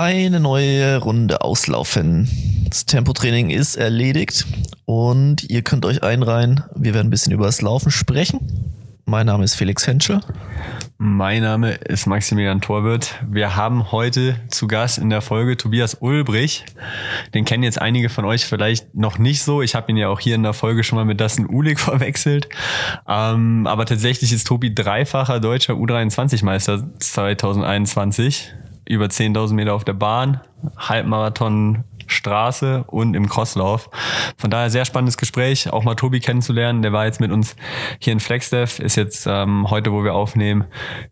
[0.00, 2.28] Eine neue Runde auslaufen.
[2.68, 4.46] Das Tempotraining ist erledigt
[4.84, 6.62] und ihr könnt euch einreihen.
[6.76, 8.38] Wir werden ein bisschen über das Laufen sprechen.
[9.06, 10.20] Mein Name ist Felix Henschel.
[10.98, 13.16] Mein Name ist Maximilian Torwirt.
[13.28, 16.64] Wir haben heute zu Gast in der Folge Tobias Ulbrich.
[17.34, 19.62] Den kennen jetzt einige von euch vielleicht noch nicht so.
[19.62, 22.48] Ich habe ihn ja auch hier in der Folge schon mal mit Dustin Ulig verwechselt.
[23.08, 28.52] Ähm, aber tatsächlich ist Tobi dreifacher deutscher U23-Meister 2021
[28.88, 30.40] über 10.000 Meter auf der Bahn,
[30.76, 33.90] Halbmarathon Straße und im Crosslauf.
[34.36, 36.82] Von daher sehr spannendes Gespräch, auch mal Tobi kennenzulernen.
[36.82, 37.54] Der war jetzt mit uns
[38.00, 40.64] hier in Flagstaff, ist jetzt ähm, heute, wo wir aufnehmen,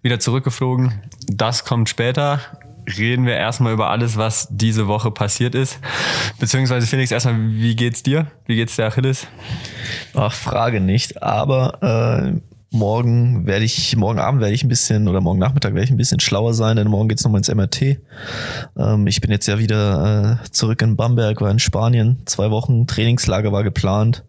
[0.03, 1.03] wieder zurückgeflogen.
[1.29, 2.41] Das kommt später.
[2.99, 5.81] Reden wir erstmal über alles, was diese Woche passiert ist.
[6.39, 8.29] Beziehungsweise Felix, erstmal, wie geht's dir?
[8.47, 9.27] Wie geht's der Achilles?
[10.15, 15.21] Ach, Frage nicht, aber äh morgen werde ich, morgen Abend werde ich ein bisschen oder
[15.21, 17.99] morgen Nachmittag werde ich ein bisschen schlauer sein, denn morgen geht's nochmal ins MRT.
[18.77, 22.19] Ähm, ich bin jetzt ja wieder äh, zurück in Bamberg, war in Spanien.
[22.27, 24.25] Zwei Wochen Trainingslager war geplant.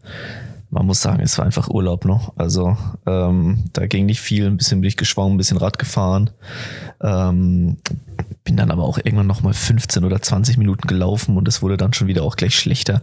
[0.70, 2.34] Man muss sagen, es war einfach Urlaub noch.
[2.36, 6.30] Also ähm, da ging nicht viel, ein bisschen bin ich geschwommen, ein bisschen Rad gefahren.
[7.02, 7.78] Ähm,
[8.44, 11.94] bin dann aber auch irgendwann nochmal 15 oder 20 Minuten gelaufen und es wurde dann
[11.94, 13.02] schon wieder auch gleich schlechter.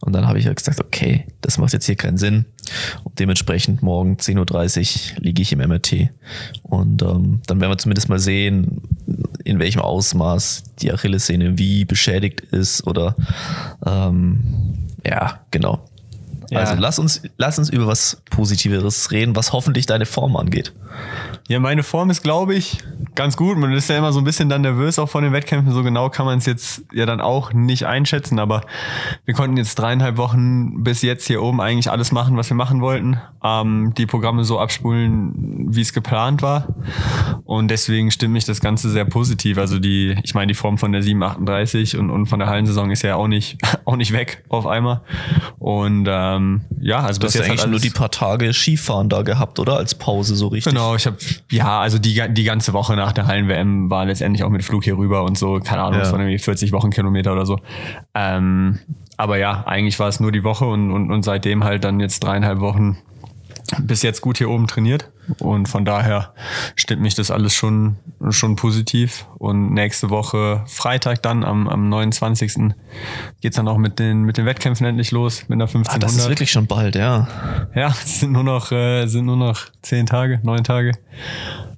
[0.00, 2.44] Und dann habe ich halt gesagt, okay, das macht jetzt hier keinen Sinn.
[3.04, 6.10] Und dementsprechend morgen 10.30 Uhr liege ich im MRT.
[6.62, 8.82] Und ähm, dann werden wir zumindest mal sehen,
[9.44, 13.16] in welchem Ausmaß die Achillessehne wie beschädigt ist oder
[13.86, 15.84] ähm, ja, genau.
[16.52, 16.60] Ja.
[16.60, 20.74] Also lass uns, lass uns über was Positiveres reden, was hoffentlich deine Form angeht.
[21.48, 22.78] Ja, meine Form ist, glaube ich,
[23.14, 23.56] ganz gut.
[23.56, 25.72] Man ist ja immer so ein bisschen dann nervös auch vor den Wettkämpfen.
[25.72, 28.38] So genau kann man es jetzt ja dann auch nicht einschätzen.
[28.38, 28.62] Aber
[29.24, 32.82] wir konnten jetzt dreieinhalb Wochen bis jetzt hier oben eigentlich alles machen, was wir machen
[32.82, 33.18] wollten.
[33.42, 36.68] Ähm, die Programme so abspulen, wie es geplant war.
[37.44, 39.56] Und deswegen stimmt mich das Ganze sehr positiv.
[39.56, 43.02] Also die, ich meine, die Form von der 738 und, und von der Hallensaison ist
[43.02, 45.00] ja auch nicht, auch nicht weg auf einmal.
[45.58, 46.41] Und ähm,
[46.80, 49.76] ja, also du hast ja eigentlich nur die paar Tage Skifahren da gehabt, oder?
[49.76, 50.72] Als Pause so richtig.
[50.72, 51.16] Genau, ich habe
[51.50, 54.96] ja, also die, die ganze Woche nach der Hallen-WM war letztendlich auch mit Flug hier
[54.96, 56.12] rüber und so, keine Ahnung, es ja.
[56.12, 57.58] waren irgendwie 40 Wochenkilometer oder so.
[58.14, 58.78] Ähm,
[59.16, 62.24] aber ja, eigentlich war es nur die Woche und, und, und seitdem halt dann jetzt
[62.24, 62.98] dreieinhalb Wochen
[63.80, 65.10] bis jetzt gut hier oben trainiert.
[65.38, 66.34] Und von daher
[66.74, 67.96] stimmt mich das alles schon,
[68.30, 69.26] schon positiv.
[69.38, 72.74] Und nächste Woche Freitag dann am, am 29.
[73.40, 75.94] geht's dann auch mit den, mit den Wettkämpfen endlich los, mit einer 1500.
[75.94, 77.28] Ah, das ist wirklich schon bald, ja.
[77.74, 80.92] Ja, es sind nur noch, äh, sind nur noch zehn Tage, neun Tage.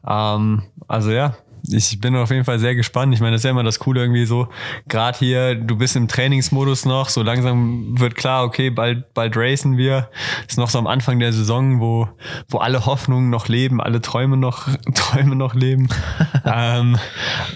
[0.07, 1.37] Ähm, also ja,
[1.69, 3.15] ich bin auf jeden Fall sehr gespannt.
[3.15, 4.49] Ich meine, das ist ja immer das Coole irgendwie so,
[4.89, 9.77] gerade hier, du bist im Trainingsmodus noch, so langsam wird klar, okay, bald, bald racen
[9.77, 10.09] wir.
[10.47, 12.09] Ist noch so am Anfang der Saison, wo,
[12.49, 15.89] wo alle Hoffnungen noch leben, alle Träume noch, Träume noch leben.
[16.45, 16.99] ähm,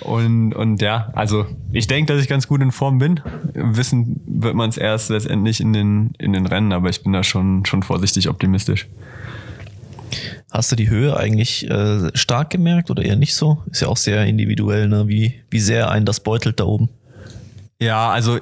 [0.00, 3.20] und, und ja, also ich denke, dass ich ganz gut in Form bin.
[3.54, 7.22] Wissen wird man es erst letztendlich in den, in den Rennen, aber ich bin da
[7.22, 8.88] schon, schon vorsichtig optimistisch.
[10.50, 13.62] Hast du die Höhe eigentlich äh, stark gemerkt oder eher nicht so?
[13.70, 15.06] Ist ja auch sehr individuell, ne?
[15.06, 16.88] wie, wie sehr einen das beutelt da oben.
[17.80, 18.38] Ja, also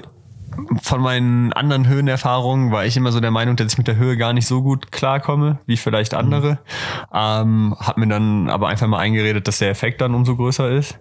[0.83, 4.17] von meinen anderen Höhenerfahrungen war ich immer so der Meinung, dass ich mit der Höhe
[4.17, 6.19] gar nicht so gut klarkomme, wie vielleicht mhm.
[6.19, 6.51] andere.
[6.53, 6.59] Mhm.
[7.13, 10.99] Ähm, hab mir dann aber einfach mal eingeredet, dass der Effekt dann umso größer ist.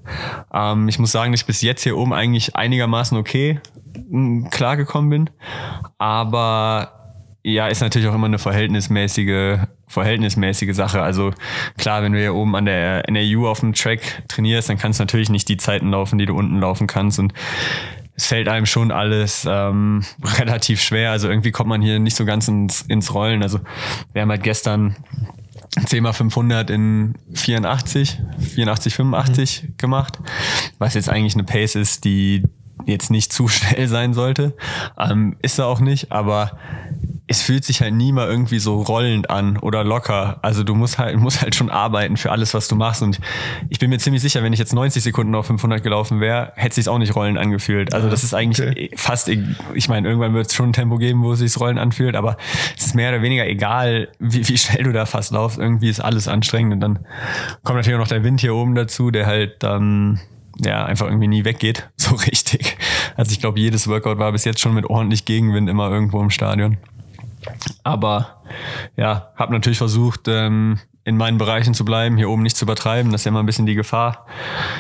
[0.54, 3.60] Ähm, ich muss sagen, dass ich bis jetzt hier oben eigentlich einigermaßen okay
[4.10, 5.30] mm, klargekommen bin.
[5.98, 6.92] Aber
[7.44, 11.02] ja, ist natürlich auch immer eine verhältnismäßige verhältnismäßige Sache.
[11.02, 11.32] Also
[11.78, 15.04] klar, wenn du hier oben an der NAU auf dem Track trainierst, dann kannst du
[15.04, 17.20] natürlich nicht die Zeiten laufen, die du unten laufen kannst.
[17.20, 17.34] Und
[18.16, 20.04] es fällt einem schon alles ähm,
[20.40, 21.12] relativ schwer.
[21.12, 23.44] Also irgendwie kommt man hier nicht so ganz ins, ins Rollen.
[23.44, 23.60] Also
[24.14, 24.96] wir haben halt gestern
[25.86, 28.22] 10 mal 500 in 84,
[28.56, 29.78] 84, 85 mhm.
[29.78, 30.20] gemacht,
[30.78, 32.44] was jetzt eigentlich eine Pace ist, die
[32.86, 34.54] jetzt nicht zu schnell sein sollte.
[34.98, 36.58] Ähm, ist er auch nicht, aber
[37.28, 40.38] es fühlt sich halt nie mal irgendwie so rollend an oder locker.
[40.44, 43.02] Also du musst halt, musst halt schon arbeiten für alles, was du machst.
[43.02, 43.20] Und
[43.70, 46.76] ich bin mir ziemlich sicher, wenn ich jetzt 90 Sekunden auf 500 gelaufen wäre, hätte
[46.76, 47.94] sich auch nicht rollend angefühlt.
[47.94, 48.92] Also das ist eigentlich okay.
[48.96, 52.16] fast, ich meine, irgendwann wird es schon ein Tempo geben, wo es sich rollend anfühlt,
[52.16, 52.38] aber
[52.78, 55.58] es ist mehr oder weniger egal, wie, wie schnell du da fast laufst.
[55.58, 56.74] Irgendwie ist alles anstrengend.
[56.74, 57.00] Und dann
[57.64, 60.20] kommt natürlich auch noch der Wind hier oben dazu, der halt dann
[60.64, 62.78] ja, einfach irgendwie nie weggeht, so richtig.
[63.16, 66.30] Also ich glaube, jedes Workout war bis jetzt schon mit ordentlich Gegenwind immer irgendwo im
[66.30, 66.78] Stadion.
[67.84, 68.42] Aber
[68.98, 73.12] ja, habe natürlich versucht, ähm, in meinen Bereichen zu bleiben, hier oben nicht zu übertreiben.
[73.12, 74.26] Das ist ja immer ein bisschen die Gefahr.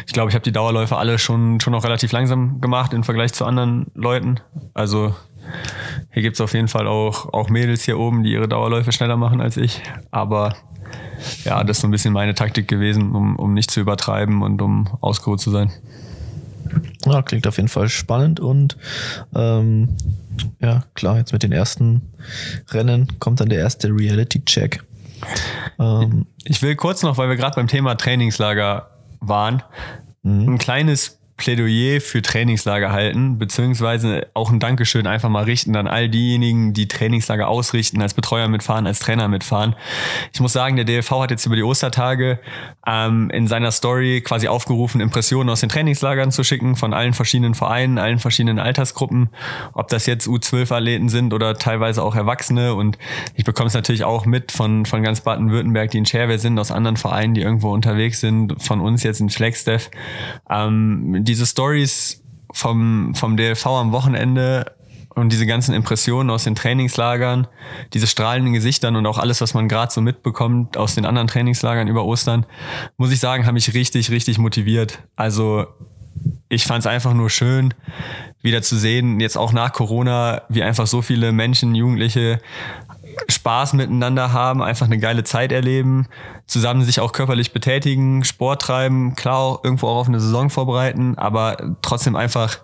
[0.08, 3.34] Ich glaube, ich habe die Dauerläufe alle schon, schon noch relativ langsam gemacht im Vergleich
[3.34, 4.40] zu anderen Leuten.
[4.74, 5.16] Also
[6.12, 9.42] hier gibt's auf jeden Fall auch, auch Mädels hier oben, die ihre Dauerläufe schneller machen
[9.42, 9.82] als ich.
[10.12, 10.56] Aber
[11.44, 14.62] ja, das ist so ein bisschen meine Taktik gewesen, um, um nicht zu übertreiben und
[14.62, 15.72] um ausgeruht zu sein.
[17.06, 18.78] Ja, klingt auf jeden Fall spannend und
[19.36, 19.96] ähm,
[20.60, 22.02] ja, klar, jetzt mit den ersten
[22.70, 24.84] Rennen kommt dann der erste Reality-Check.
[25.80, 28.90] Ähm, ich will kurz noch, weil wir gerade beim Thema Trainingslager
[29.20, 29.64] waren,
[30.24, 30.54] mhm.
[30.54, 36.08] ein kleines Plädoyer für Trainingslager halten, beziehungsweise auch ein Dankeschön einfach mal richten an all
[36.08, 39.76] diejenigen, die Trainingslager ausrichten, als Betreuer mitfahren, als Trainer mitfahren.
[40.34, 42.40] Ich muss sagen, der DLV hat jetzt über die Ostertage
[42.88, 47.54] ähm, in seiner Story quasi aufgerufen, Impressionen aus den Trainingslagern zu schicken von allen verschiedenen
[47.54, 49.30] Vereinen, allen verschiedenen Altersgruppen,
[49.74, 52.76] ob das jetzt U12-Athleten sind oder teilweise auch Erwachsene.
[52.76, 52.98] Und
[53.36, 56.72] ich bekomme es natürlich auch mit von, von ganz Baden-Württemberg, die in Shareware sind, aus
[56.72, 59.90] anderen Vereinen, die irgendwo unterwegs sind, von uns jetzt in FlexDev.
[60.50, 64.72] Ähm, diese Stories vom, vom DLV am Wochenende
[65.16, 67.48] und diese ganzen Impressionen aus den Trainingslagern,
[67.94, 71.88] diese strahlenden Gesichtern und auch alles, was man gerade so mitbekommt aus den anderen Trainingslagern
[71.88, 72.46] über Ostern,
[72.98, 75.00] muss ich sagen, haben mich richtig, richtig motiviert.
[75.16, 75.68] Also
[76.50, 77.74] ich fand es einfach nur schön,
[78.42, 82.40] wieder zu sehen, jetzt auch nach Corona, wie einfach so viele Menschen, Jugendliche
[83.28, 86.08] Spaß miteinander haben, einfach eine geile Zeit erleben,
[86.48, 91.18] zusammen sich auch körperlich betätigen, Sport treiben, klar auch irgendwo auch auf eine Saison vorbereiten,
[91.18, 92.60] aber trotzdem einfach,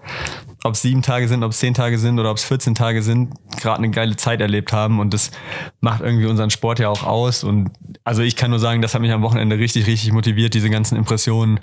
[0.63, 3.01] ob es sieben Tage sind, ob es zehn Tage sind oder ob es 14 Tage
[3.01, 5.31] sind, gerade eine geile Zeit erlebt haben und das
[5.79, 7.71] macht irgendwie unseren Sport ja auch aus und
[8.03, 10.95] also ich kann nur sagen, das hat mich am Wochenende richtig, richtig motiviert, diese ganzen
[10.97, 11.59] Impressionen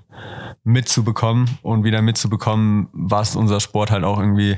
[0.68, 4.56] mitzubekommen und wieder mitzubekommen, was unser Sport halt auch irgendwie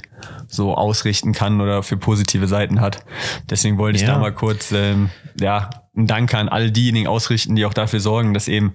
[0.49, 3.05] so ausrichten kann oder für positive Seiten hat.
[3.49, 4.15] Deswegen wollte ich ja.
[4.15, 5.11] da mal kurz ähm,
[5.41, 8.73] ja einen Dank an all diejenigen ausrichten, die auch dafür sorgen, dass eben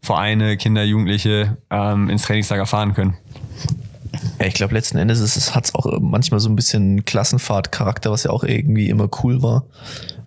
[0.00, 3.16] Vereine, Kinder, Jugendliche ähm, ins Trainingslager fahren können.
[4.40, 8.10] Ja, ich glaube, letzten Endes ist es, hat es auch manchmal so ein bisschen Klassenfahrtcharakter,
[8.10, 9.64] was ja auch irgendwie immer cool war.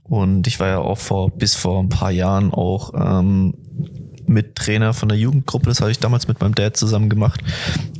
[0.03, 3.55] Und ich war ja auch vor bis vor ein paar Jahren auch ähm,
[4.27, 5.69] mit Trainer von der Jugendgruppe.
[5.69, 7.41] Das habe ich damals mit meinem Dad zusammen gemacht.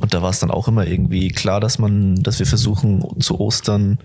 [0.00, 3.40] Und da war es dann auch immer irgendwie klar, dass man, dass wir versuchen, zu
[3.40, 3.98] Ostern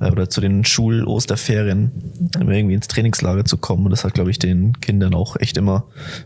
[0.00, 1.92] äh, oder zu den Schul-Osterferien
[2.40, 3.84] immer irgendwie ins Trainingslager zu kommen.
[3.84, 5.84] Und das hat, glaube ich, den Kindern auch echt immer,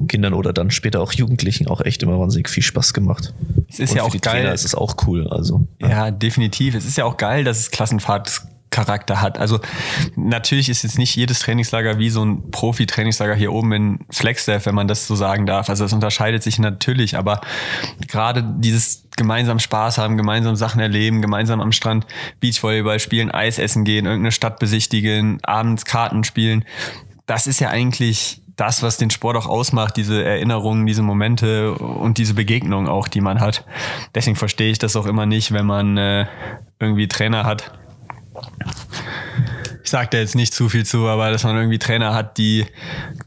[0.08, 3.35] Kindern oder dann später auch Jugendlichen auch echt immer wahnsinnig viel Spaß gemacht.
[3.69, 4.46] Es ist Und ja auch geil.
[4.46, 5.28] es ist auch cool.
[5.28, 5.88] Also ja.
[5.88, 6.75] ja, definitiv.
[6.75, 8.43] Es ist ja auch geil, dass es Klassenfahrt
[8.73, 9.39] Charakter hat.
[9.39, 9.61] Also
[10.17, 14.75] natürlich ist jetzt nicht jedes Trainingslager wie so ein Profi-Trainingslager hier oben in Flexdev, wenn
[14.75, 15.69] man das so sagen darf.
[15.69, 17.41] Also es unterscheidet sich natürlich, aber
[18.09, 22.07] gerade dieses gemeinsam Spaß haben, gemeinsam Sachen erleben, gemeinsam am Strand
[22.41, 26.65] Beachvolleyball spielen, Eis essen gehen, irgendeine Stadt besichtigen, abends Karten spielen,
[27.27, 32.19] das ist ja eigentlich das, was den Sport auch ausmacht, diese Erinnerungen, diese Momente und
[32.19, 33.65] diese Begegnungen auch, die man hat.
[34.15, 36.27] Deswegen verstehe ich das auch immer nicht, wenn man äh,
[36.79, 37.73] irgendwie Trainer hat,
[39.83, 42.67] ich sag da jetzt nicht zu viel zu, aber dass man irgendwie Trainer hat, die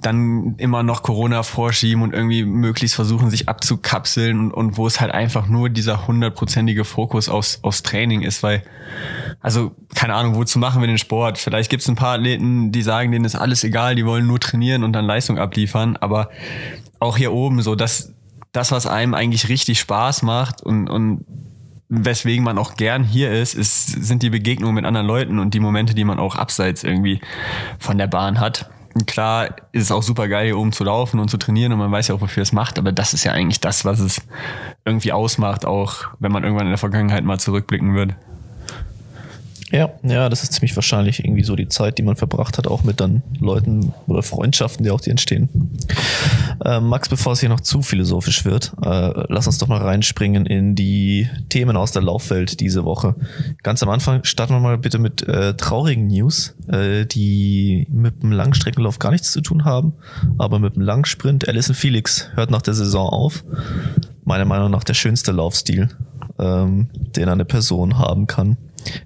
[0.01, 5.01] dann immer noch Corona vorschieben und irgendwie möglichst versuchen, sich abzukapseln und, und wo es
[5.01, 8.63] halt einfach nur dieser hundertprozentige Fokus aufs, aufs Training ist, weil,
[9.41, 11.37] also, keine Ahnung, wozu machen wir den Sport?
[11.37, 14.39] Vielleicht gibt es ein paar Athleten, die sagen, denen ist alles egal, die wollen nur
[14.39, 16.29] trainieren und dann Leistung abliefern, aber
[16.99, 18.13] auch hier oben so, dass
[18.53, 21.25] das, was einem eigentlich richtig Spaß macht und, und
[22.03, 25.59] weswegen man auch gern hier ist, ist, sind die Begegnungen mit anderen Leuten und die
[25.59, 27.21] Momente, die man auch abseits irgendwie
[27.79, 28.69] von der Bahn hat.
[29.07, 31.91] Klar ist es auch super geil, hier oben zu laufen und zu trainieren und man
[31.91, 34.21] weiß ja auch, wofür es macht, aber das ist ja eigentlich das, was es
[34.85, 38.15] irgendwie ausmacht, auch wenn man irgendwann in der Vergangenheit mal zurückblicken wird.
[39.71, 42.83] Ja, ja, das ist ziemlich wahrscheinlich irgendwie so die Zeit, die man verbracht hat, auch
[42.83, 45.49] mit dann Leuten oder Freundschaften, die auch die entstehen.
[46.63, 50.45] Äh, Max, bevor es hier noch zu philosophisch wird, äh, lass uns doch mal reinspringen
[50.45, 53.15] in die Themen aus der Laufwelt diese Woche.
[53.63, 58.31] Ganz am Anfang starten wir mal bitte mit äh, traurigen News, äh, die mit dem
[58.31, 59.93] Langstreckenlauf gar nichts zu tun haben,
[60.37, 61.47] aber mit dem Langsprint.
[61.47, 63.43] Alison Felix hört nach der Saison auf.
[64.25, 65.89] Meiner Meinung nach der schönste Laufstil,
[66.37, 68.57] ähm, den eine Person haben kann.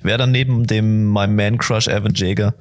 [0.01, 2.53] Wer dann neben dem meinem Man Crush Evan Jager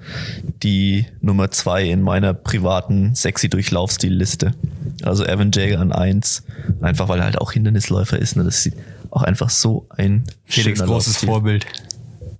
[0.62, 4.54] die Nummer zwei in meiner privaten sexy Durchlaufstil-Liste.
[5.02, 6.44] Also Evan Jager an eins,
[6.80, 8.36] einfach weil er halt auch Hindernisläufer ist.
[8.36, 8.44] Ne?
[8.44, 8.74] Das sieht
[9.10, 11.28] auch einfach so ein Felix großes Laufstil.
[11.28, 11.66] Vorbild.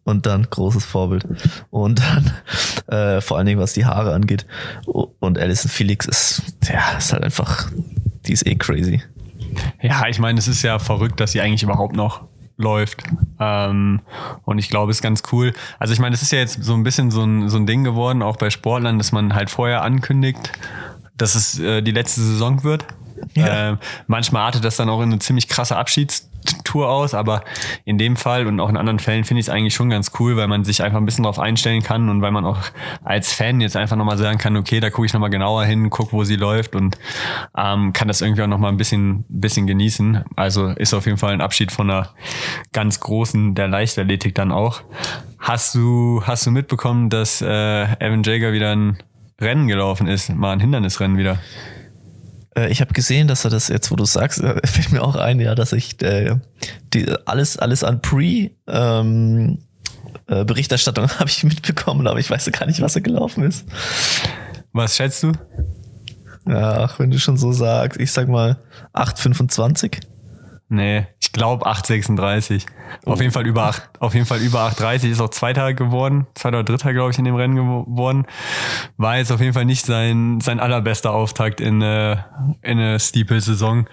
[0.04, 1.24] Und dann großes Vorbild.
[1.70, 2.32] Und dann
[3.18, 4.46] äh, vor allen Dingen, was die Haare angeht.
[4.86, 7.70] Und Alison Felix ist, ja, ist halt einfach,
[8.26, 9.02] die ist eh crazy.
[9.82, 12.27] Ja, ich meine, es ist ja verrückt, dass sie eigentlich überhaupt noch
[12.58, 13.02] läuft.
[13.40, 14.00] Ähm,
[14.44, 15.54] und ich glaube, es ist ganz cool.
[15.78, 17.84] Also ich meine, es ist ja jetzt so ein bisschen so ein, so ein Ding
[17.84, 20.52] geworden, auch bei Sportlern, dass man halt vorher ankündigt,
[21.16, 22.84] dass es äh, die letzte Saison wird.
[23.34, 23.72] Ja.
[23.72, 26.28] Äh, manchmal artet das dann auch in eine ziemlich krasse Abschiedstour
[26.64, 27.42] Tour aus, aber
[27.84, 30.36] in dem Fall und auch in anderen Fällen finde ich es eigentlich schon ganz cool,
[30.36, 32.58] weil man sich einfach ein bisschen darauf einstellen kann und weil man auch
[33.04, 36.12] als Fan jetzt einfach nochmal sagen kann, okay, da gucke ich nochmal genauer hin, guck,
[36.12, 36.96] wo sie läuft und
[37.56, 40.24] ähm, kann das irgendwie auch nochmal ein bisschen, bisschen genießen.
[40.36, 42.10] Also ist auf jeden Fall ein Abschied von einer
[42.72, 44.82] ganz großen der Leichtathletik dann auch.
[45.38, 48.98] Hast du, hast du mitbekommen, dass äh, Evan Jager wieder ein
[49.40, 51.38] Rennen gelaufen ist, mal ein Hindernisrennen wieder?
[52.58, 55.16] Äh, ich habe gesehen, dass er das jetzt, wo du sagst, äh, fällt mir auch
[55.16, 56.36] ein, ja, dass ich äh,
[56.92, 59.58] die, alles, alles an Pre ähm,
[60.26, 63.64] äh, Berichterstattung habe ich mitbekommen, aber ich weiß gar nicht, was er gelaufen ist.
[64.72, 65.32] Was schätzt du?
[66.50, 68.56] Ach, wenn du schon so sagst, ich sag mal
[68.94, 70.00] 8,25.
[70.70, 72.66] Nee, ich glaube 8,36.
[73.06, 73.12] Oh.
[73.12, 76.58] Auf jeden Fall über 8, auf jeden Fall über 8,30 ist auch Zweiter geworden, Zweiter
[76.58, 78.26] oder Dritter, glaube ich, in dem Rennen geworden.
[78.98, 82.12] War jetzt auf jeden Fall nicht sein, sein allerbester Auftakt in, äh,
[82.60, 83.86] in eine Steeple-Saison.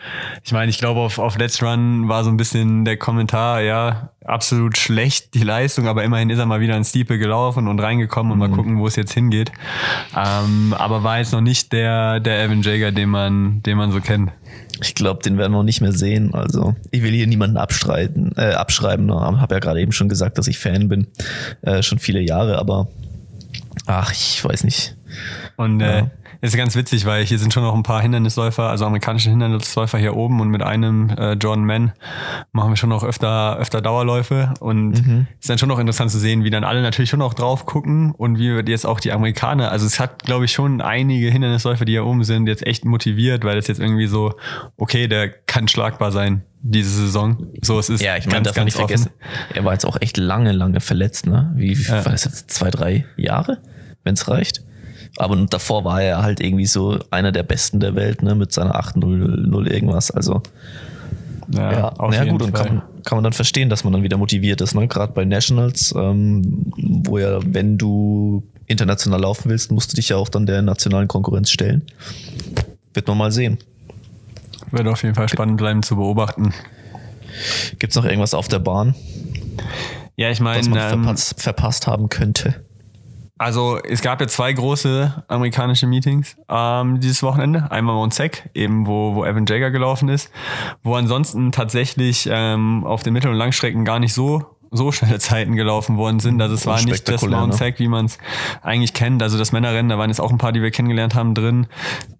[0.43, 4.09] Ich meine, ich glaube, auf, auf Let's Run war so ein bisschen der Kommentar, ja,
[4.25, 8.33] absolut schlecht die Leistung, aber immerhin ist er mal wieder in Steeple gelaufen und reingekommen
[8.33, 8.49] und mhm.
[8.49, 9.51] mal gucken, wo es jetzt hingeht.
[10.15, 14.01] Ähm, aber war jetzt noch nicht der, der Evan Jager, den man, den man so
[14.01, 14.31] kennt.
[14.85, 16.33] Ich glaube, den werden wir nicht mehr sehen.
[16.33, 19.11] Also ich will hier niemanden abstreiten, äh, abschreiben.
[19.11, 21.07] Habe ja gerade eben schon gesagt, dass ich Fan bin,
[21.61, 22.59] äh, schon viele Jahre.
[22.59, 22.87] Aber
[23.87, 24.95] ach, ich weiß nicht.
[25.55, 26.01] Und äh, ja.
[26.01, 26.09] Das
[26.45, 30.15] ist ganz witzig, weil hier sind schon noch ein paar Hindernisläufer, also amerikanische Hindernisläufer hier
[30.15, 31.91] oben und mit einem äh, Jordan Mann
[32.51, 35.27] machen wir schon noch öfter, öfter Dauerläufe und mhm.
[35.39, 38.11] ist dann schon noch interessant zu sehen, wie dann alle natürlich schon noch drauf gucken
[38.11, 41.93] und wie jetzt auch die Amerikaner, also es hat glaube ich schon einige Hindernisläufer, die
[41.93, 44.33] hier oben sind, jetzt echt motiviert, weil es jetzt irgendwie so,
[44.77, 47.47] okay, der kann schlagbar sein diese Saison.
[47.61, 49.11] So, es ist ja, ich meine, ganz, ganz nicht vergessen.
[49.53, 51.51] Er war jetzt auch echt lange, lange verletzt, ne?
[51.55, 52.03] Wie, wie ja.
[52.03, 52.49] war das jetzt?
[52.49, 53.59] Zwei, drei Jahre,
[54.03, 54.63] wenn es reicht?
[55.17, 58.79] Aber davor war er halt irgendwie so einer der Besten der Welt, ne, mit seiner
[58.79, 60.11] 8-0 irgendwas.
[60.11, 60.41] Also
[61.49, 64.03] ja, ja, auf ja gut, und kann man, kann man dann verstehen, dass man dann
[64.03, 64.87] wieder motiviert ist, ne?
[64.87, 70.17] Gerade bei Nationals, ähm, wo ja, wenn du international laufen willst, musst du dich ja
[70.17, 71.83] auch dann der nationalen Konkurrenz stellen.
[72.93, 73.59] Wird man mal sehen.
[74.71, 76.53] Wird auf jeden Fall spannend bleiben zu beobachten.
[77.79, 78.95] Gibt's noch irgendwas auf der Bahn?
[80.15, 82.55] Ja, ich meine, was man ähm, verpasst, verpasst haben könnte.
[83.37, 87.69] Also es gab ja zwei große amerikanische Meetings ähm, dieses Wochenende.
[87.69, 88.17] Einmal Mount
[88.53, 90.31] eben wo, wo Evan Jager gelaufen ist,
[90.83, 95.55] wo ansonsten tatsächlich ähm, auf den Mittel- und Langstrecken gar nicht so so schnelle Zeiten
[95.55, 96.41] gelaufen worden sind.
[96.41, 97.57] Also es war nicht das Mount ne?
[97.57, 98.17] Sack, wie man es
[98.61, 99.21] eigentlich kennt.
[99.21, 101.67] Also das Männerrennen, da waren jetzt auch ein paar, die wir kennengelernt haben, drin.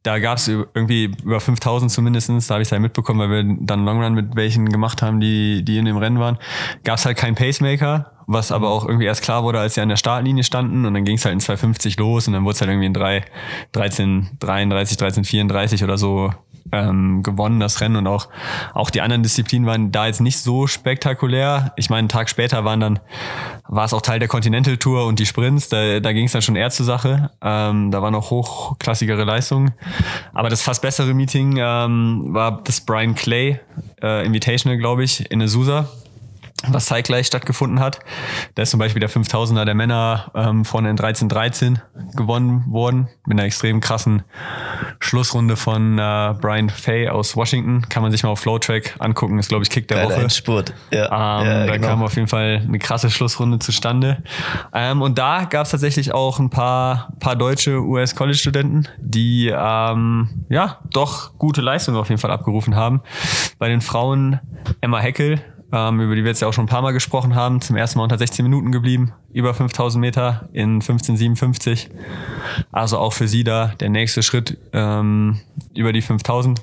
[0.04, 2.48] Da gab es irgendwie über 5000 zumindestens.
[2.48, 5.64] da habe ich es halt mitbekommen, weil wir dann Longrun mit welchen gemacht haben, die,
[5.64, 6.38] die in dem Rennen waren.
[6.84, 9.90] Gab es halt keinen Pacemaker, was aber auch irgendwie erst klar wurde, als sie an
[9.90, 12.62] der Startlinie standen und dann ging es halt in 250 los und dann wurde es
[12.62, 13.24] halt irgendwie in 3,
[13.72, 16.32] 13, 33, 13, 34 oder so
[16.72, 17.96] ähm, gewonnen, das Rennen.
[17.96, 18.28] Und auch,
[18.74, 21.74] auch die anderen Disziplinen waren da jetzt nicht so spektakulär.
[21.76, 23.00] Ich meine, einen Tag später waren dann,
[23.68, 26.42] war es auch Teil der Continental Tour und die Sprints, da, da ging es dann
[26.42, 27.32] schon eher zur Sache.
[27.42, 29.74] Ähm, da waren noch hochklassigere Leistungen.
[30.34, 33.60] Aber das fast bessere Meeting ähm, war das Brian Clay
[34.02, 35.88] äh, Invitational, glaube ich, in Azusa
[36.70, 38.00] was zeitgleich stattgefunden hat.
[38.56, 41.80] Da ist zum Beispiel der 5000er der Männer ähm, vorne in 13-13
[42.16, 44.24] gewonnen worden mit einer extrem krassen
[45.00, 47.88] Schlussrunde von äh, Brian Fay aus Washington.
[47.90, 49.40] Kann man sich mal auf Flowtrack angucken.
[49.40, 50.22] Ist, glaube ich, Kick der Geiler Woche.
[50.22, 50.74] Endspurt.
[50.92, 51.88] Ja, ähm, ja, da genau.
[51.88, 54.24] kam auf jeden Fall eine krasse Schlussrunde zustande.
[54.74, 60.80] Ähm, und da gab es tatsächlich auch ein paar, paar deutsche US-College-Studenten, die ähm, ja
[60.92, 63.02] doch gute Leistungen auf jeden Fall abgerufen haben.
[63.60, 64.40] Bei den Frauen
[64.82, 65.42] Emma Heckel
[65.72, 67.62] ähm, über die wir jetzt ja auch schon ein paar Mal gesprochen haben.
[67.62, 71.90] Zum ersten Mal unter 16 Minuten geblieben, über 5000 Meter in 1557.
[72.72, 75.40] Also auch für sie da der nächste Schritt ähm,
[75.74, 76.62] über die 5000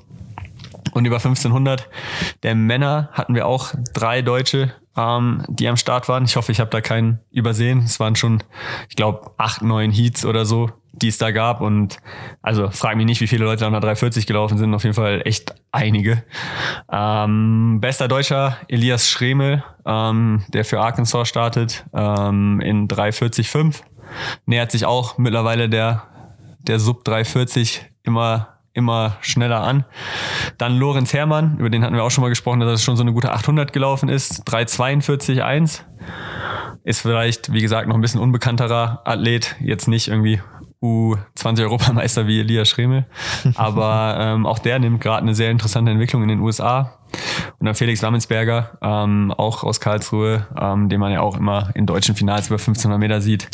[0.92, 1.88] und über 1500.
[2.42, 6.24] Der Männer hatten wir auch drei Deutsche, ähm, die am Start waren.
[6.24, 7.80] Ich hoffe, ich habe da keinen übersehen.
[7.80, 8.42] Es waren schon,
[8.88, 11.60] ich glaube, acht, neun Heats oder so, die es da gab.
[11.60, 11.96] Und
[12.42, 14.74] also frag mich nicht, wie viele Leute an der 340 gelaufen sind.
[14.74, 16.22] Auf jeden Fall echt einige.
[16.90, 23.82] Ähm, bester Deutscher Elias Schremel, ähm, der für Arkansas startet, ähm, in 340,5.
[24.44, 26.02] Nähert sich auch mittlerweile der,
[26.60, 29.84] der Sub 340 immer immer schneller an.
[30.58, 33.02] Dann Lorenz Hermann, über den hatten wir auch schon mal gesprochen, dass er schon so
[33.02, 34.48] eine gute 800 gelaufen ist.
[34.48, 35.80] 342,1.
[36.84, 39.56] Ist vielleicht, wie gesagt, noch ein bisschen unbekannterer Athlet.
[39.60, 40.40] Jetzt nicht irgendwie
[40.82, 43.06] U20-Europameister wie Elias Schremel.
[43.54, 46.98] Aber ähm, auch der nimmt gerade eine sehr interessante Entwicklung in den USA.
[47.58, 51.86] Und dann Felix Lammensberger, ähm, auch aus Karlsruhe, ähm, den man ja auch immer in
[51.86, 53.48] deutschen Finals über 1500 Meter sieht,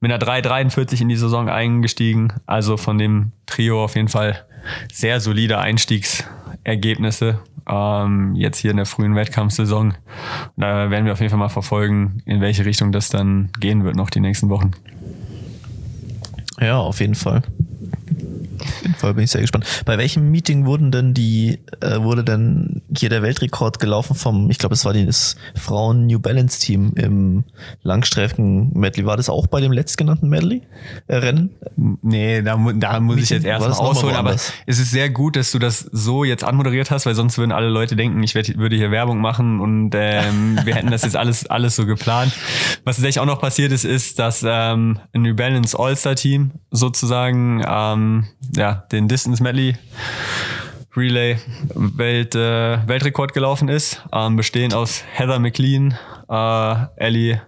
[0.00, 2.32] mit einer 3,43 in die Saison eingestiegen.
[2.46, 4.44] Also von dem Trio auf jeden Fall
[4.92, 7.38] sehr solide Einstiegsergebnisse.
[7.68, 9.94] ähm, jetzt hier in der frühen Wettkampfsaison.
[10.56, 13.96] Da werden wir auf jeden Fall mal verfolgen, in welche Richtung das dann gehen wird
[13.96, 14.70] noch die nächsten Wochen.
[16.60, 17.42] Ja, auf jeden Fall.
[18.66, 19.64] Auf jeden Fall bin ich sehr gespannt.
[19.84, 24.58] Bei welchem Meeting wurden denn die, äh, wurde denn hier der Weltrekord gelaufen vom, ich
[24.58, 27.44] glaube, es war das Frauen New Balance Team im
[27.82, 29.06] Langstreifen-Medley.
[29.06, 30.62] War das auch bei dem letztgenannten Medley?
[31.06, 31.50] Äh, Rennen?
[32.02, 35.58] Nee, da, da muss ich jetzt erstmal ausholen, aber es ist sehr gut, dass du
[35.58, 38.90] das so jetzt anmoderiert hast, weil sonst würden alle Leute denken, ich werd, würde hier
[38.90, 42.32] Werbung machen und ähm, wir hätten das jetzt alles, alles so geplant.
[42.84, 48.26] Was tatsächlich auch noch passiert ist, ist, dass ähm, ein New Balance All-Star-Team sozusagen ähm,
[48.56, 49.76] ja, den Distance Medley
[50.96, 51.36] Relay
[51.74, 55.94] Welt, äh, Weltrekord gelaufen ist, ähm, bestehend aus Heather McLean,
[56.28, 57.40] äh, Ellie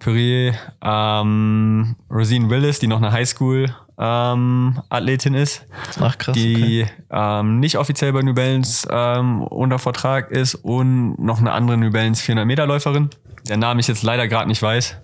[0.00, 5.66] Perrier, ähm, Rosine Willis, die noch eine Highschool ähm, Athletin ist,
[6.00, 6.34] Ach krass.
[6.36, 6.54] okay.
[6.54, 11.76] die ähm, nicht offiziell bei New Balance ähm, unter Vertrag ist und noch eine andere
[11.76, 13.10] New Balance 400 Meter Läuferin.
[13.48, 14.96] Der Name ich jetzt leider gerade nicht weiß,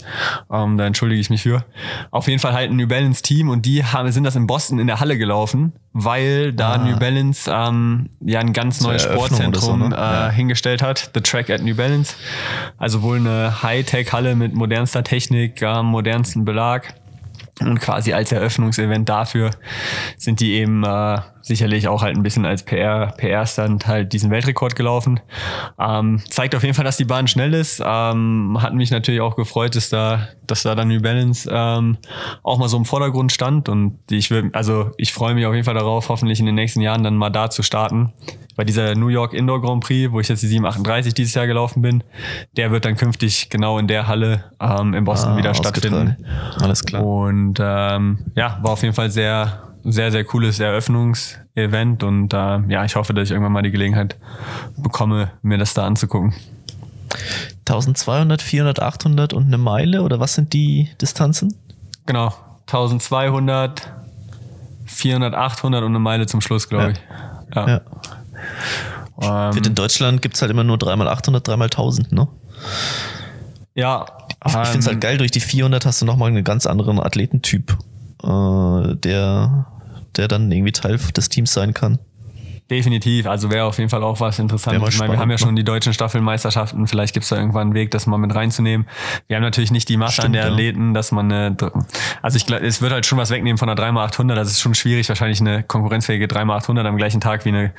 [0.52, 1.64] ähm, da entschuldige ich mich für.
[2.10, 4.78] Auf jeden Fall halt ein New Balance Team und die haben, sind das in Boston
[4.78, 6.78] in der Halle gelaufen, weil da Ah.
[6.78, 9.96] New Balance ähm, ja ein ganz neues oder so, Sportzentrum ne?
[9.96, 10.30] äh, Ja.
[10.30, 12.14] hingestellt hat, The Track at New Balance.
[12.78, 16.94] Also wohl eine Hightech-Halle mit modernster Technik, äh, modernsten Belag.
[17.60, 19.50] Und quasi als Eröffnungsevent dafür
[20.18, 24.76] sind die eben äh, sicherlich auch halt ein bisschen als PR, PR-Stand halt diesen Weltrekord
[24.76, 25.20] gelaufen.
[25.78, 27.82] Ähm, zeigt auf jeden Fall, dass die Bahn schnell ist.
[27.82, 31.96] Ähm, hat mich natürlich auch gefreut, dass da, dass da dann New Balance ähm,
[32.42, 33.70] auch mal so im Vordergrund stand.
[33.70, 36.82] Und ich will, also ich freue mich auf jeden Fall darauf, hoffentlich in den nächsten
[36.82, 38.12] Jahren dann mal da zu starten.
[38.56, 41.82] Bei dieser New York Indoor Grand Prix, wo ich jetzt die 738 dieses Jahr gelaufen
[41.82, 42.02] bin,
[42.56, 46.16] der wird dann künftig genau in der Halle ähm, in Boston Ah, wieder stattfinden.
[46.60, 47.04] Alles klar.
[47.04, 52.84] Und ähm, ja, war auf jeden Fall sehr, sehr, sehr cooles Eröffnungsevent und äh, ja,
[52.84, 54.16] ich hoffe, dass ich irgendwann mal die Gelegenheit
[54.76, 56.32] bekomme, mir das da anzugucken.
[57.68, 61.54] 1200, 400, 800 und eine Meile oder was sind die Distanzen?
[62.06, 62.32] Genau,
[62.68, 63.90] 1200,
[64.86, 66.90] 400, 800 und eine Meile zum Schluss, glaube Ja.
[66.90, 66.98] ich.
[67.54, 67.68] Ja.
[67.68, 67.80] Ja.
[69.20, 72.28] Ähm, Wird in Deutschland gibt's halt immer nur 3x800, 3x1000, ne?
[73.74, 74.06] ja
[74.46, 76.66] Ich, ich finde es halt ähm, geil, durch die 400 hast du nochmal einen ganz
[76.66, 77.76] anderen Athletentyp,
[78.22, 79.66] äh, der,
[80.16, 81.98] der dann irgendwie Teil des Teams sein kann.
[82.68, 84.94] Definitiv, also wäre auf jeden Fall auch was Interessantes.
[84.94, 87.74] Ich meine, wir haben ja schon die deutschen Staffelmeisterschaften, vielleicht gibt es da irgendwann einen
[87.74, 88.88] Weg, das mal mit reinzunehmen.
[89.28, 90.50] Wir haben natürlich nicht die Masse an Stimmt, der ja.
[90.52, 91.56] Athleten, dass man eine,
[92.22, 94.74] also ich glaube, es wird halt schon was wegnehmen von einer 3x800, das ist schon
[94.74, 97.72] schwierig, wahrscheinlich eine konkurrenzfähige 3x800 am gleichen Tag wie eine,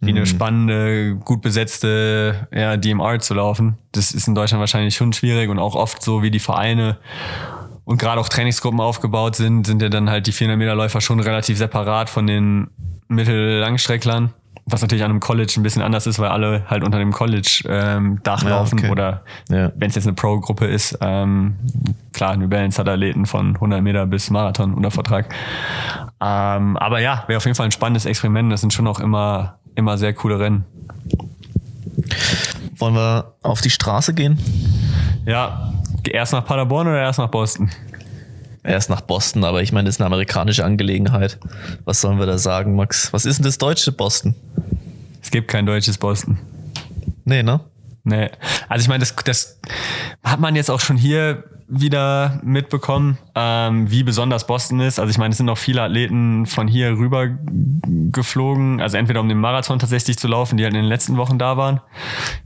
[0.00, 0.16] wie Mhm.
[0.16, 3.76] eine spannende, gut besetzte ja, DMR zu laufen.
[3.92, 6.96] Das ist in Deutschland wahrscheinlich schon schwierig und auch oft so, wie die Vereine
[7.86, 11.20] und gerade auch Trainingsgruppen aufgebaut sind, sind ja dann halt die 400 Meter Läufer schon
[11.20, 12.68] relativ separat von den
[13.08, 14.34] Mittel-Langstrecklern.
[14.68, 17.96] Was natürlich an einem College ein bisschen anders ist, weil alle halt unter dem College-Dach
[17.96, 18.90] ähm, Dach Ja, laufen okay.
[18.90, 19.70] oder Ja.
[19.76, 21.54] wenn es jetzt eine Pro-Gruppe ist, ähm,
[22.12, 25.32] klar, New Balance hat Athleten von 100 Meter bis Marathon unter Vertrag.
[26.20, 28.50] Ähm, aber ja, wäre auf jeden Fall ein spannendes Experiment.
[28.50, 30.64] Das sind schon auch immer, immer sehr coole Rennen.
[32.78, 34.38] Wollen wir auf die Straße gehen?
[35.26, 35.72] Ja,
[36.08, 37.70] erst nach Paderborn oder erst nach Boston?
[38.62, 41.38] Erst nach Boston, aber ich meine, das ist eine amerikanische Angelegenheit.
[41.84, 43.12] Was sollen wir da sagen, Max?
[43.12, 44.34] Was ist denn das deutsche Boston?
[45.22, 46.38] Es gibt kein deutsches Boston.
[47.24, 47.60] Nee, ne?
[48.08, 48.30] Nee.
[48.68, 49.60] Also ich meine, das, das
[50.22, 55.00] hat man jetzt auch schon hier wieder mitbekommen, ähm, wie besonders Boston ist.
[55.00, 57.26] Also ich meine, es sind auch viele Athleten von hier rüber
[58.12, 61.36] geflogen, also entweder um den Marathon tatsächlich zu laufen, die halt in den letzten Wochen
[61.36, 61.80] da waren,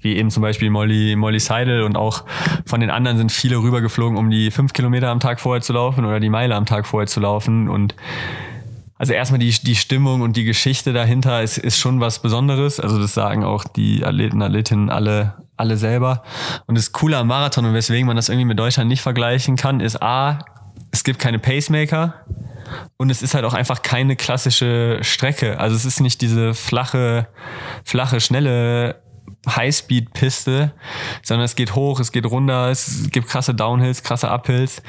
[0.00, 2.24] wie eben zum Beispiel Molly, Molly Seidel und auch
[2.64, 5.74] von den anderen sind viele rüber geflogen, um die fünf Kilometer am Tag vorher zu
[5.74, 7.94] laufen oder die Meile am Tag vorher zu laufen und
[9.00, 12.80] also erstmal die, die Stimmung und die Geschichte dahinter ist, ist schon was Besonderes.
[12.80, 16.22] Also das sagen auch die Athleten, Athletinnen alle, alle selber.
[16.66, 19.80] Und das Coole am Marathon und weswegen man das irgendwie mit Deutschland nicht vergleichen kann,
[19.80, 20.40] ist A,
[20.90, 22.14] es gibt keine Pacemaker
[22.96, 25.60] und es ist halt auch einfach keine klassische Strecke.
[25.60, 27.28] Also es ist nicht diese flache,
[27.84, 28.96] flache, schnelle
[29.48, 30.72] Highspeed-Piste,
[31.22, 34.82] sondern es geht hoch, es geht runter, es gibt krasse Downhills, krasse Uphills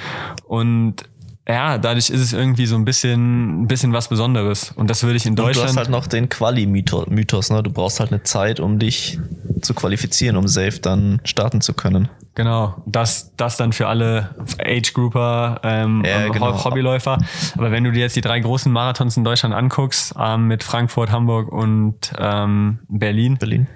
[0.47, 1.05] und
[1.47, 4.71] ja, dadurch ist es irgendwie so ein bisschen, ein bisschen was Besonderes.
[4.75, 5.69] Und das würde ich in Und du Deutschland.
[5.69, 7.63] hast halt noch den Quali-Mythos, ne?
[7.63, 9.19] Du brauchst halt eine Zeit, um dich
[9.61, 12.09] zu qualifizieren, um safe dann starten zu können.
[12.33, 16.53] Genau, das, das dann für alle Age-Grouper, ähm, Ja, ähm, genau.
[16.53, 17.17] Ho- Hobbyläufer.
[17.57, 21.11] Aber wenn du dir jetzt die drei großen Marathons in Deutschland anguckst, ähm, mit Frankfurt,
[21.11, 23.67] Hamburg und ähm, Berlin, Berlin.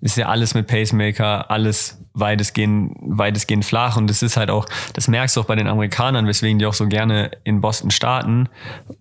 [0.00, 3.98] ist ja alles mit Pacemaker, alles weitestgehend, weitestgehend flach.
[3.98, 6.72] Und das ist halt auch, das merkst du auch bei den Amerikanern, weswegen die auch
[6.74, 8.48] so gerne in Boston starten,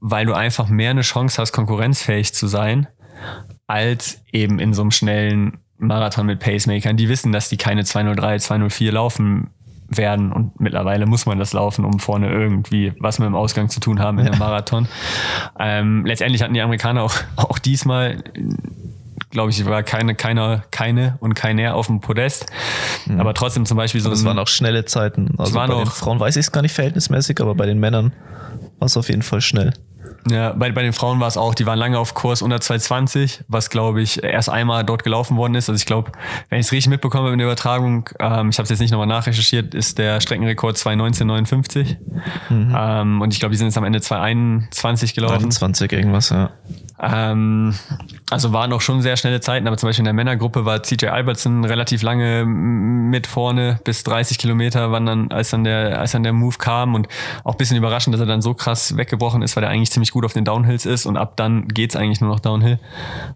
[0.02, 2.88] weil du einfach mehr eine Chance hast, konkurrenzfähig zu sein.
[3.68, 6.98] als eben in so einem schnellen Marathon mit Pacemakern.
[6.98, 9.50] Die wissen, dass die keine 203, 204 laufen
[9.88, 13.80] werden und mittlerweile muss man das laufen, um vorne irgendwie was mit dem Ausgang zu
[13.80, 14.88] tun haben in einem Marathon.
[15.58, 18.24] Ähm, letztendlich hatten die Amerikaner auch, auch diesmal
[19.32, 22.48] glaube ich, war keine, keiner, keine und keiner auf dem Podest.
[23.06, 23.20] Mhm.
[23.20, 24.10] Aber trotzdem zum Beispiel so.
[24.10, 25.36] Das waren auch schnelle Zeiten.
[25.38, 28.12] Also bei den Frauen weiß ich es gar nicht verhältnismäßig, aber bei den Männern
[28.80, 29.74] war es auf jeden Fall schnell.
[30.30, 33.44] Ja, bei, bei den Frauen war es auch, die waren lange auf Kurs unter 220,
[33.48, 35.70] was glaube ich erst einmal dort gelaufen worden ist.
[35.70, 36.12] Also ich glaube,
[36.50, 39.08] wenn ich es richtig mitbekomme in der Übertragung, ähm, ich habe es jetzt nicht nochmal
[39.08, 41.98] nachrecherchiert, ist der Streckenrekord 219,59.
[42.50, 42.76] Mhm.
[42.78, 45.36] Ähm, und ich glaube, die sind jetzt am Ende 221 gelaufen.
[45.36, 46.52] 21 irgendwas, ja.
[47.02, 47.76] Ähm,
[48.30, 51.08] also waren auch schon sehr schnelle Zeiten, aber zum Beispiel in der Männergruppe war CJ
[51.08, 56.24] Albertson relativ lange mit vorne, bis 30 Kilometer, wann dann, als dann der, als dann
[56.24, 57.08] der Move kam und
[57.44, 60.26] auch bisschen überraschend, dass er dann so krass weggebrochen ist, weil er eigentlich ziemlich gut
[60.26, 62.80] auf den Downhills ist und ab dann geht's eigentlich nur noch Downhill.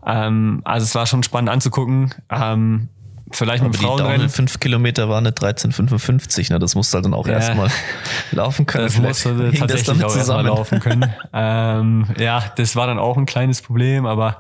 [0.06, 2.14] Ähm, also es war schon spannend anzugucken.
[2.30, 2.90] Ähm,
[3.34, 4.28] Vielleicht mit Frauenrennen.
[4.28, 6.54] Die fünf Kilometer waren eine 13,55.
[6.54, 6.60] Ne?
[6.60, 7.34] Das musst du halt dann auch ja.
[7.34, 7.70] erstmal
[8.32, 8.86] laufen können.
[8.86, 11.12] Das musst du tatsächlich auch erstmal laufen können.
[11.34, 14.40] ähm, ja, das war dann auch ein kleines Problem, aber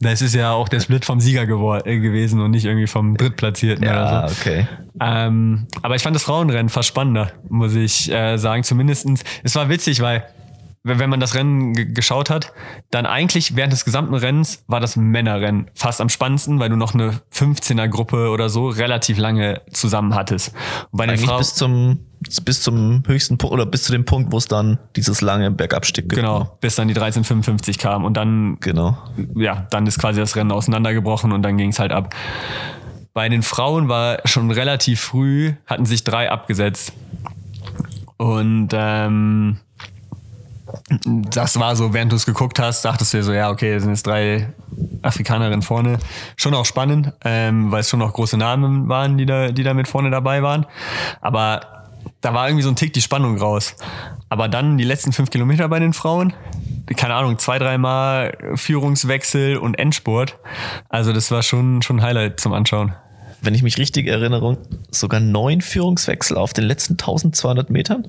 [0.00, 3.84] das ist ja auch der Split vom Sieger äh, gewesen und nicht irgendwie vom Drittplatzierten
[3.84, 4.34] ja, so.
[4.34, 4.66] okay.
[5.00, 8.64] Ähm, aber ich fand das Frauenrennen fast spannender, muss ich äh, sagen.
[8.64, 9.22] Zumindestens.
[9.42, 10.24] Es war witzig, weil
[10.84, 12.52] wenn man das Rennen geschaut hat,
[12.90, 16.94] dann eigentlich während des gesamten Rennens war das Männerrennen fast am spannendsten, weil du noch
[16.94, 20.52] eine 15er Gruppe oder so relativ lange zusammen hattest.
[20.90, 21.98] Und bei den eigentlich bis zum
[22.44, 26.08] bis zum höchsten Punkt oder bis zu dem Punkt, wo es dann dieses lange Bergabstieg
[26.08, 26.20] gibt.
[26.20, 26.50] Genau, ne?
[26.60, 28.96] bis dann die 1355 kam und dann genau.
[29.34, 32.14] Ja, dann ist quasi das Rennen auseinandergebrochen und dann ging es halt ab.
[33.12, 36.92] Bei den Frauen war schon relativ früh, hatten sich drei abgesetzt.
[38.16, 39.58] Und ähm,
[41.04, 43.90] das war so, während du es geguckt hast, dachtest du dir so, ja, okay, sind
[43.90, 44.48] jetzt drei
[45.02, 45.98] Afrikanerinnen vorne.
[46.36, 49.74] Schon auch spannend, ähm, weil es schon auch große Namen waren, die da, die da
[49.74, 50.66] mit vorne dabei waren.
[51.20, 51.82] Aber
[52.20, 53.76] da war irgendwie so ein Tick die Spannung raus.
[54.28, 56.32] Aber dann die letzten fünf Kilometer bei den Frauen,
[56.96, 60.36] keine Ahnung, zwei, dreimal Führungswechsel und Endspurt.
[60.88, 62.94] Also das war schon, schon ein Highlight zum Anschauen.
[63.40, 64.58] Wenn ich mich richtig erinnere,
[64.90, 68.06] sogar neun Führungswechsel auf den letzten 1200 Metern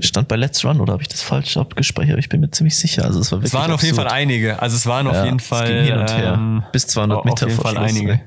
[0.00, 2.18] stand bei Let's Run oder habe ich das falsch abgespeichert?
[2.18, 3.04] Ich bin mir ziemlich sicher.
[3.04, 3.52] Also es war wirklich.
[3.52, 4.60] Es waren auf jeden Fall einige.
[4.60, 6.34] Also es waren auf jeden Fall hin und her.
[6.34, 8.20] Ähm, bis 200 Meter auf jeden Fall einige.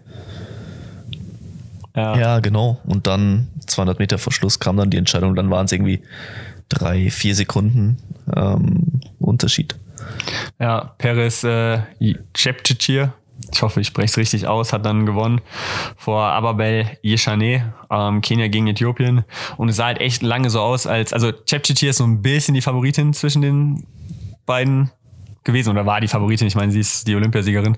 [1.95, 2.17] Ja.
[2.17, 2.79] ja, genau.
[2.85, 5.35] Und dann 200 Meter vor Schluss kam dann die Entscheidung.
[5.35, 6.01] Dann waren es irgendwie
[6.69, 7.97] drei, vier Sekunden
[8.35, 9.75] ähm, Unterschied.
[10.59, 11.79] Ja, Perez äh,
[12.35, 13.13] Cepcicir
[13.51, 15.41] ich hoffe, ich spreche es richtig aus, hat dann gewonnen
[15.97, 19.23] vor Ababel Yeshane, ähm, Kenia gegen Äthiopien.
[19.57, 22.53] Und es sah halt echt lange so aus, als, also Chepchirchir ist so ein bisschen
[22.53, 23.85] die Favoritin zwischen den
[24.45, 24.91] beiden
[25.43, 26.47] gewesen oder war die Favoritin.
[26.47, 27.77] Ich meine, sie ist die Olympiasiegerin.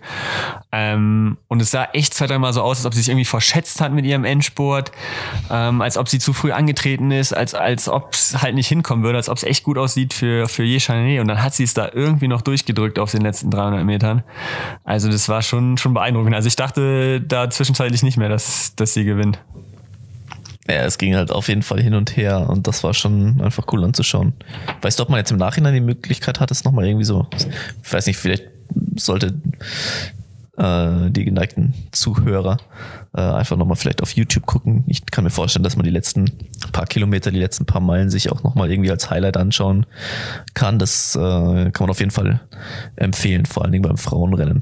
[0.71, 3.79] Ähm, und es sah echt zwei, dreimal so aus, als ob sie sich irgendwie verschätzt
[3.79, 4.91] hat mit ihrem Endspurt,
[5.49, 9.03] ähm, als ob sie zu früh angetreten ist, als, als ob es halt nicht hinkommen
[9.03, 11.21] würde, als ob es echt gut aussieht für, für Yeshane.
[11.21, 14.23] Und dann hat sie es da irgendwie noch durchgedrückt auf den letzten 300 Metern.
[14.83, 16.35] Also das war schon, schon beeindruckend.
[16.35, 19.39] Also ich dachte da zwischenzeitlich nicht mehr, dass, dass sie gewinnt.
[20.67, 23.65] Ja, es ging halt auf jeden Fall hin und her und das war schon einfach
[23.71, 24.33] cool anzuschauen.
[24.81, 27.27] Weißt du, ob man jetzt im Nachhinein die Möglichkeit hat, es nochmal irgendwie so,
[27.83, 28.45] ich weiß nicht, vielleicht
[28.95, 29.33] sollte
[30.57, 32.57] äh, die geneigten Zuhörer
[33.15, 34.83] äh, einfach nochmal vielleicht auf YouTube gucken.
[34.87, 36.31] Ich kann mir vorstellen, dass man die letzten
[36.71, 39.85] paar Kilometer, die letzten paar Meilen sich auch nochmal irgendwie als Highlight anschauen
[40.53, 40.79] kann.
[40.79, 42.39] Das äh, kann man auf jeden Fall
[42.95, 44.61] empfehlen, vor allen Dingen beim Frauenrennen.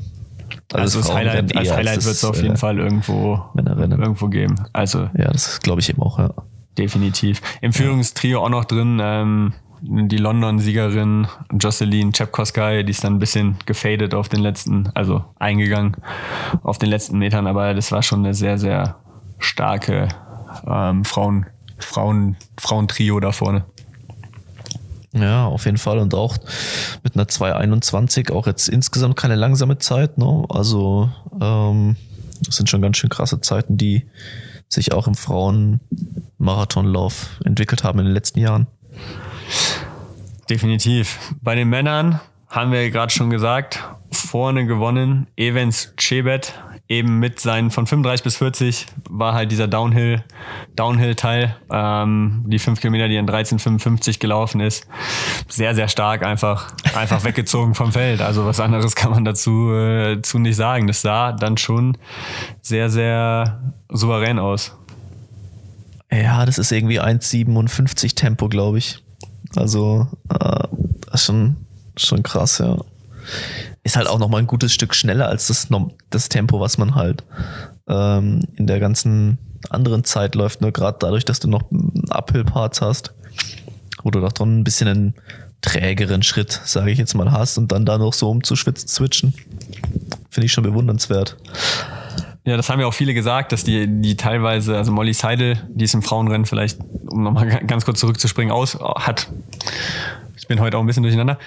[0.73, 4.55] Also, also das Highlight, als Highlight wird es auf jeden äh, Fall irgendwo, irgendwo geben.
[4.73, 6.31] Also ja, das glaube ich eben auch, ja.
[6.77, 7.41] Definitiv.
[7.59, 13.57] Im Führungstrio auch noch drin ähm, die London-Siegerin Jocelyn Chepkoskai, die ist dann ein bisschen
[13.65, 15.97] gefadet auf den letzten, also eingegangen
[16.63, 18.95] auf den letzten Metern, aber das war schon eine sehr, sehr
[19.39, 20.07] starke
[20.67, 21.47] ähm, Frauen,
[21.79, 23.65] Frauen, Frauentrio da vorne.
[25.13, 25.99] Ja, auf jeden Fall.
[25.99, 26.37] Und auch
[27.03, 30.17] mit einer 221 auch jetzt insgesamt keine langsame Zeit.
[30.17, 30.45] Ne?
[30.49, 31.97] Also ähm,
[32.45, 34.05] das sind schon ganz schön krasse Zeiten, die
[34.69, 38.67] sich auch im Frauen-Marathonlauf entwickelt haben in den letzten Jahren.
[40.49, 41.19] Definitiv.
[41.41, 46.53] Bei den Männern haben wir gerade schon gesagt, vorne gewonnen Evans Chebet
[46.91, 50.23] eben mit seinen von 35 bis 40 war halt dieser Downhill,
[50.75, 54.85] Downhill-Teil, ähm, die 5 Kilometer, die in 13,55 gelaufen ist.
[55.47, 58.19] Sehr, sehr stark einfach, einfach weggezogen vom Feld.
[58.21, 60.87] Also was anderes kann man dazu äh, zu nicht sagen.
[60.87, 61.97] Das sah dann schon
[62.61, 64.75] sehr, sehr souverän aus.
[66.11, 69.01] Ja, das ist irgendwie 1,57 Tempo, glaube ich.
[69.55, 71.55] Also, äh, schon,
[71.95, 72.75] schon krass, ja.
[73.83, 75.67] Ist halt auch noch mal ein gutes Stück schneller als das,
[76.09, 77.23] das Tempo, was man halt
[77.87, 79.37] ähm, in der ganzen
[79.69, 80.61] anderen Zeit läuft.
[80.61, 81.63] Nur gerade dadurch, dass du noch
[82.09, 83.13] Uphill-Parts hast,
[84.03, 85.13] wo du doch dann ein bisschen einen
[85.61, 89.33] trägeren Schritt, sage ich jetzt mal, hast und dann da noch so umzuswitchen,
[90.29, 91.37] finde ich schon bewundernswert.
[92.43, 95.85] Ja, das haben ja auch viele gesagt, dass die, die teilweise, also Molly Seidel, die
[95.85, 99.31] ist im Frauenrennen vielleicht, um nochmal ganz kurz zurückzuspringen, aus, hat,
[100.35, 101.37] ich bin heute auch ein bisschen durcheinander,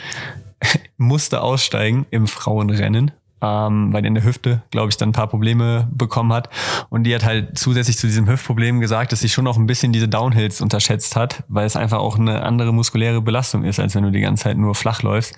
[0.97, 5.27] musste aussteigen im Frauenrennen, ähm, weil die in der Hüfte, glaube ich, dann ein paar
[5.27, 6.49] Probleme bekommen hat.
[6.89, 9.93] Und die hat halt zusätzlich zu diesem Hüftproblem gesagt, dass sie schon noch ein bisschen
[9.93, 14.05] diese Downhills unterschätzt hat, weil es einfach auch eine andere muskuläre Belastung ist, als wenn
[14.05, 15.35] du die ganze Zeit nur flach läufst.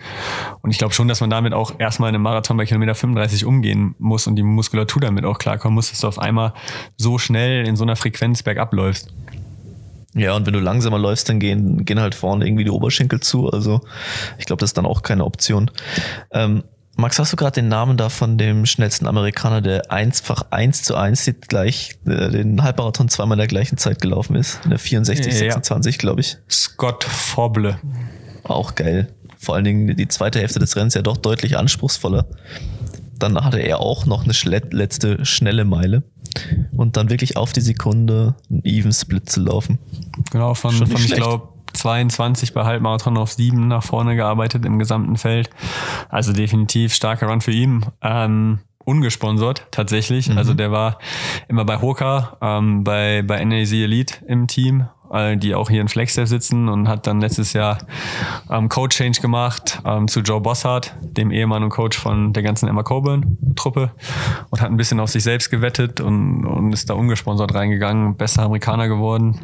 [0.62, 3.44] Und ich glaube schon, dass man damit auch erstmal in einem Marathon bei Kilometer 35
[3.44, 6.52] umgehen muss und die Muskulatur damit auch klarkommen muss, dass du auf einmal
[6.96, 9.12] so schnell in so einer Frequenz bergab läufst.
[10.16, 13.50] Ja, und wenn du langsamer läufst, dann gehen, gehen halt vorne irgendwie die Oberschenkel zu.
[13.50, 13.82] Also
[14.38, 15.70] ich glaube, das ist dann auch keine Option.
[16.32, 16.64] Ähm,
[16.96, 20.96] Max, hast du gerade den Namen da von dem schnellsten Amerikaner, der einfach eins zu
[20.96, 24.60] eins gleich äh, den Halbmarathon zweimal in der gleichen Zeit gelaufen ist?
[24.64, 26.38] In der 64, ja, 26, glaube ich.
[26.48, 27.78] Scott Foble.
[28.42, 29.12] Auch geil.
[29.36, 32.24] Vor allen Dingen die zweite Hälfte des Rennens ja doch deutlich anspruchsvoller.
[33.18, 36.02] Dann hatte er auch noch eine letzte schnelle Meile
[36.76, 39.78] und dann wirklich auf die Sekunde einen Even Split zu laufen.
[40.30, 45.16] Genau, von, von ich glaube 22 bei Halbmarathon auf 7 nach vorne gearbeitet im gesamten
[45.16, 45.50] Feld.
[46.08, 47.86] Also definitiv starker Run für ihn.
[48.02, 50.30] Ähm, ungesponsert tatsächlich.
[50.30, 50.38] Mhm.
[50.38, 50.98] Also der war
[51.48, 54.86] immer bei Hoka, ähm, bei, bei NAC Elite im Team
[55.36, 57.78] die auch hier in Flagstaff sitzen und hat dann letztes Jahr
[58.50, 62.68] ähm, Coach Change gemacht ähm, zu Joe Bossart, dem Ehemann und Coach von der ganzen
[62.68, 63.90] Emma Coburn Truppe
[64.50, 68.42] und hat ein bisschen auf sich selbst gewettet und, und ist da ungesponsert reingegangen, bester
[68.42, 69.40] Amerikaner geworden.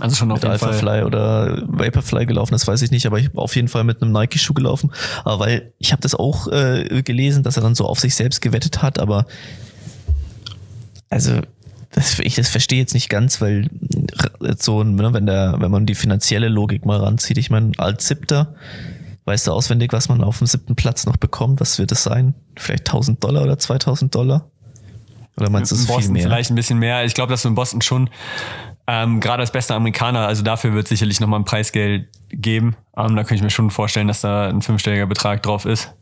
[0.00, 0.78] Also schon auf mit jeden Alpha Fall.
[0.78, 4.02] Fly oder Vaporfly gelaufen, das weiß ich nicht, aber ich habe auf jeden Fall mit
[4.02, 4.90] einem Nike Schuh gelaufen,
[5.24, 8.40] aber weil ich habe das auch äh, gelesen, dass er dann so auf sich selbst
[8.40, 9.26] gewettet hat, aber
[11.10, 11.40] also
[11.92, 13.68] das, ich das verstehe jetzt nicht ganz, weil
[14.58, 18.54] so, ne, wenn der, wenn man die finanzielle Logik mal ranzieht, ich meine, als Siebter,
[19.24, 21.60] weißt du auswendig, was man auf dem siebten Platz noch bekommt?
[21.60, 22.34] Was wird es sein?
[22.56, 24.46] Vielleicht 1000 Dollar oder 2000 Dollar?
[25.36, 26.24] Oder meinst du es viel mehr?
[26.24, 27.04] Vielleicht ein bisschen mehr.
[27.04, 28.10] Ich glaube, dass du in Boston schon
[28.86, 32.76] ähm, gerade als bester Amerikaner, also dafür wird sicherlich nochmal ein Preisgeld geben.
[32.96, 35.94] Ähm, da könnte ich mir schon vorstellen, dass da ein fünfstelliger Betrag drauf ist.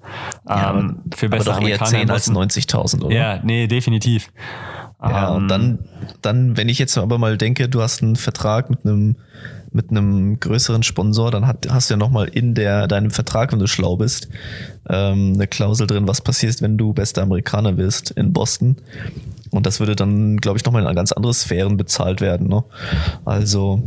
[0.48, 3.14] Ähm, ja, für bester aber doch eher Amerikaner 10 als 90.000, oder?
[3.14, 4.30] Ja, nee, definitiv.
[5.02, 5.78] Ja, und dann,
[6.20, 9.16] dann, wenn ich jetzt aber mal denke, du hast einen Vertrag mit einem,
[9.72, 13.58] mit einem größeren Sponsor, dann hat, hast du ja nochmal in der, deinem Vertrag, wenn
[13.60, 14.28] du schlau bist,
[14.90, 18.76] ähm, eine Klausel drin, was passiert, wenn du bester Amerikaner wirst in Boston.
[19.50, 22.48] Und das würde dann, glaube ich, nochmal in ganz andere Sphären bezahlt werden.
[22.48, 22.62] Ne?
[23.24, 23.82] Also.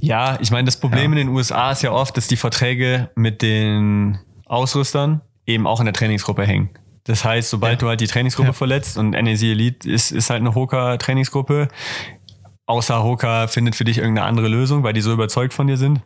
[0.00, 1.20] Ja, ich meine, das Problem ja.
[1.20, 5.86] in den USA ist ja oft, dass die Verträge mit den Ausrüstern eben auch in
[5.86, 6.70] der Trainingsgruppe hängen.
[7.08, 7.78] Das heißt, sobald ja.
[7.78, 8.52] du halt die Trainingsgruppe ja.
[8.52, 11.68] verletzt und NAC Elite ist, ist halt eine Hoka-Trainingsgruppe,
[12.66, 16.02] außer Hoka findet für dich irgendeine andere Lösung, weil die so überzeugt von dir sind,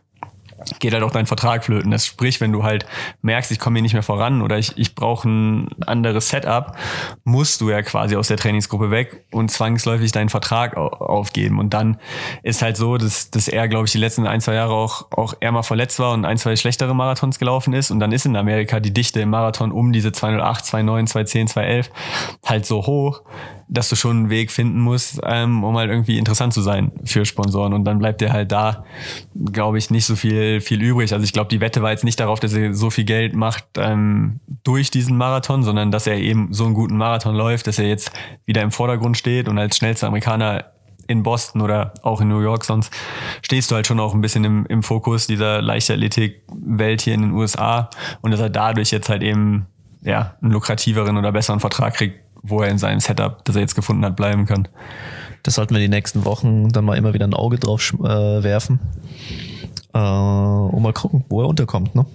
[0.79, 1.91] geht halt auch dein Vertrag flöten.
[1.91, 2.85] Das sprich, wenn du halt
[3.21, 6.75] merkst, ich komme hier nicht mehr voran oder ich, ich brauche ein anderes Setup,
[7.23, 11.59] musst du ja quasi aus der Trainingsgruppe weg und zwangsläufig deinen Vertrag aufgeben.
[11.59, 11.99] Und dann
[12.43, 15.33] ist halt so, dass, dass er, glaube ich, die letzten ein, zwei Jahre auch, auch
[15.39, 17.91] eher mal verletzt war und ein, zwei schlechtere Marathons gelaufen ist.
[17.91, 21.89] Und dann ist in Amerika die Dichte im Marathon um diese 208, 209, 210, 211
[22.45, 23.21] halt so hoch,
[23.73, 27.25] dass du schon einen Weg finden musst, ähm, um halt irgendwie interessant zu sein für
[27.25, 27.73] Sponsoren.
[27.73, 28.85] Und dann bleibt dir halt da,
[29.51, 31.11] glaube ich, nicht so viel, viel übrig.
[31.11, 33.65] Also ich glaube, die Wette war jetzt nicht darauf, dass er so viel Geld macht
[33.77, 37.87] ähm, durch diesen Marathon, sondern dass er eben so einen guten Marathon läuft, dass er
[37.87, 38.11] jetzt
[38.45, 40.65] wieder im Vordergrund steht und als schnellster Amerikaner
[41.07, 42.93] in Boston oder auch in New York, sonst
[43.41, 47.31] stehst du halt schon auch ein bisschen im, im Fokus dieser Leichtathletik-Welt hier in den
[47.31, 47.89] USA
[48.21, 49.65] und dass er dadurch jetzt halt eben
[50.03, 53.75] ja, einen lukrativeren oder besseren Vertrag kriegt, wo er in seinem Setup, das er jetzt
[53.75, 54.67] gefunden hat, bleiben kann.
[55.41, 58.79] Das sollten wir die nächsten Wochen dann mal immer wieder ein Auge drauf äh, werfen.
[59.93, 62.05] Äh, und mal gucken, wo er unterkommt, ne?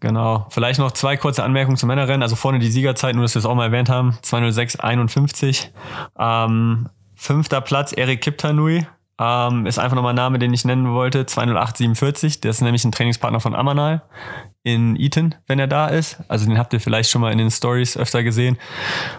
[0.00, 0.46] Genau.
[0.50, 2.22] Vielleicht noch zwei kurze Anmerkungen zum Männerrennen.
[2.22, 4.18] Also vorne die Siegerzeit, nur dass wir es auch mal erwähnt haben.
[4.22, 5.68] 206,51.
[6.18, 8.86] Ähm, fünfter Platz Erik Kiptanui.
[9.18, 11.22] Ähm, ist einfach nochmal ein Name, den ich nennen wollte.
[11.22, 12.42] 208,47.
[12.42, 14.02] Der ist nämlich ein Trainingspartner von Amanal
[14.64, 16.18] in Eton, wenn er da ist.
[16.26, 18.56] Also den habt ihr vielleicht schon mal in den Stories öfter gesehen.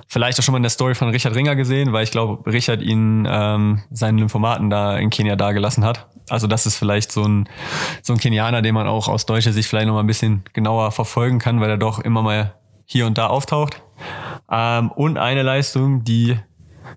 [0.07, 2.81] Vielleicht auch schon mal in der Story von Richard Ringer gesehen, weil ich glaube, Richard
[2.81, 6.07] ihn ähm, seinen Lymphomaten da in Kenia dagelassen hat.
[6.29, 7.47] Also das ist vielleicht so ein,
[8.01, 10.91] so ein Kenianer, den man auch aus deutscher Sicht vielleicht noch mal ein bisschen genauer
[10.91, 12.55] verfolgen kann, weil er doch immer mal
[12.85, 13.83] hier und da auftaucht.
[14.51, 16.39] Ähm, und eine Leistung, die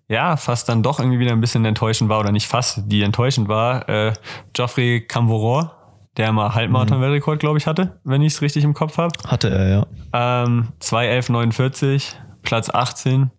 [0.08, 3.48] ja fast dann doch irgendwie wieder ein bisschen enttäuschend war, oder nicht fast, die enttäuschend
[3.48, 4.12] war, äh,
[4.54, 5.77] Geoffrey Camvoror,
[6.18, 9.16] der mal Halbmarathon-Weltrekord, glaube ich, hatte, wenn ich es richtig im Kopf habe.
[9.24, 10.44] Hatte er, ja.
[10.44, 13.31] Ähm, 2.11.49, Platz 18.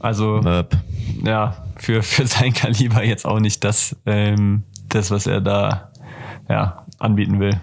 [0.00, 0.76] Also, Möp.
[1.24, 5.90] ja, für, für sein Kaliber jetzt auch nicht das, ähm, das was er da
[6.48, 7.60] ja, anbieten will.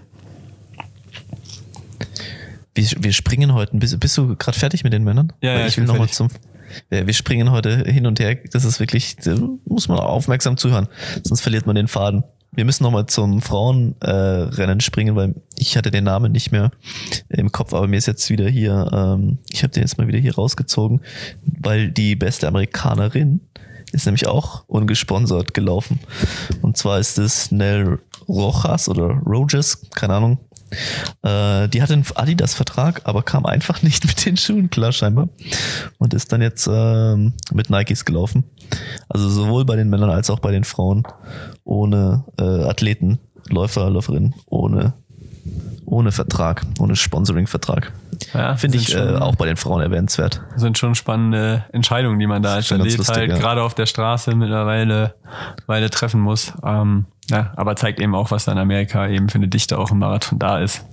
[2.73, 3.99] Wir, wir springen heute ein bisschen.
[3.99, 5.33] Bist du gerade fertig mit den Männern?
[5.41, 6.29] Ja, Weil ja, ich will nochmal zum.
[6.89, 8.37] Wir wir springen heute hin und her.
[8.53, 10.87] Das ist wirklich, da muss man aufmerksam zuhören,
[11.21, 12.23] sonst verliert man den Faden.
[12.53, 16.71] Wir müssen nochmal zum Frauenrennen äh, springen, weil ich hatte den Namen nicht mehr
[17.29, 20.19] im Kopf, aber mir ist jetzt wieder hier, ähm, ich habe den jetzt mal wieder
[20.19, 21.01] hier rausgezogen,
[21.45, 23.39] weil die beste Amerikanerin
[23.93, 25.99] ist nämlich auch ungesponsert gelaufen.
[26.61, 30.37] Und zwar ist es Nell Rojas oder Rogers, keine Ahnung.
[31.23, 35.29] Äh, die hatte einen Adidas-Vertrag, aber kam einfach nicht mit den Schuhen klar scheinbar.
[35.97, 38.43] Und ist dann jetzt ähm, mit Nikes gelaufen.
[39.09, 41.03] Also sowohl bei den Männern als auch bei den Frauen.
[41.63, 44.93] Ohne äh, Athleten, Läufer, Läuferinnen, ohne,
[45.85, 47.91] ohne Vertrag, ohne Sponsoring-Vertrag.
[48.33, 50.41] Ja, Finde ich äh, schon- auch bei den Frauen erwähnenswert.
[50.55, 53.37] sind schon spannende Entscheidungen, die man da als Athlet halt ja.
[53.37, 55.15] gerade auf der Straße mittlerweile
[55.65, 56.53] Weile treffen muss.
[56.63, 59.91] Ähm, ja, aber zeigt eben auch, was da in Amerika eben für eine Dichte auch
[59.91, 60.85] im Marathon da ist.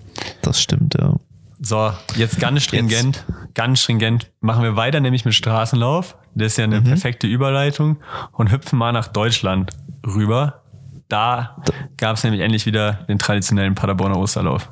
[0.43, 1.15] Das stimmt, ja.
[1.61, 3.25] So, jetzt ganz stringent,
[3.55, 6.17] ganz stringent machen wir weiter, nämlich mit Straßenlauf.
[6.35, 7.97] Das ist ja eine perfekte Überleitung
[8.33, 9.73] und hüpfen mal nach Deutschland
[10.07, 10.63] rüber.
[11.09, 11.57] Da
[11.97, 14.69] gab es nämlich endlich wieder den traditionellen Paderborner Osterlauf.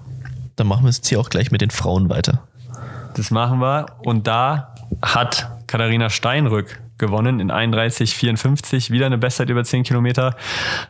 [0.54, 2.42] Dann machen wir es jetzt hier auch gleich mit den Frauen weiter.
[3.14, 3.86] Das machen wir.
[4.04, 8.90] Und da hat Katharina Steinrück gewonnen in 31,54.
[8.90, 10.36] Wieder eine Bestzeit über 10 Kilometer.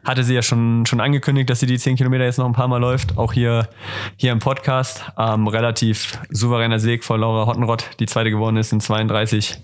[0.05, 2.69] Hatte sie ja schon, schon angekündigt, dass sie die 10 Kilometer jetzt noch ein paar
[2.69, 3.19] Mal läuft.
[3.19, 3.69] Auch hier,
[4.17, 5.05] hier im Podcast.
[5.19, 9.59] Ähm, relativ souveräner Sieg vor Laura Hottenrott, die zweite gewonnen ist in 32.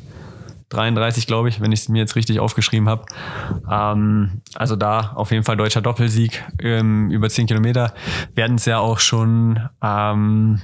[0.72, 3.04] 33, glaube ich, wenn ich es mir jetzt richtig aufgeschrieben habe.
[3.70, 7.92] Ähm, also da auf jeden Fall deutscher Doppelsieg ähm, über 10 Kilometer.
[8.34, 10.62] Wir hatten es ja auch schon ähm,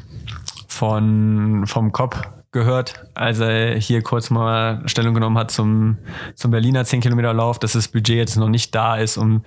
[0.67, 2.17] von, vom Kopf
[2.51, 5.99] gehört, als er hier kurz mal Stellung genommen hat zum,
[6.35, 9.45] zum Berliner 10 Kilometer Lauf, dass das Budget jetzt noch nicht da ist, um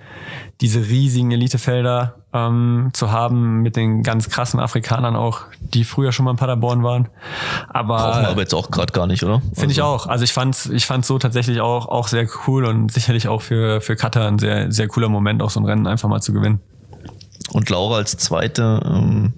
[0.60, 6.24] diese riesigen Elitefelder ähm, zu haben mit den ganz krassen Afrikanern auch, die früher schon
[6.24, 7.08] mal in Paderborn waren.
[7.68, 9.42] Aber Brauchen wir aber jetzt auch gerade gar nicht, oder?
[9.52, 10.06] Finde ich auch.
[10.06, 13.80] Also ich fand's, ich fand's so tatsächlich auch, auch sehr cool und sicherlich auch für,
[13.80, 16.60] für Katar ein sehr, sehr cooler Moment, auch so ein Rennen einfach mal zu gewinnen.
[17.52, 19.32] Und Laura als Zweite, ähm,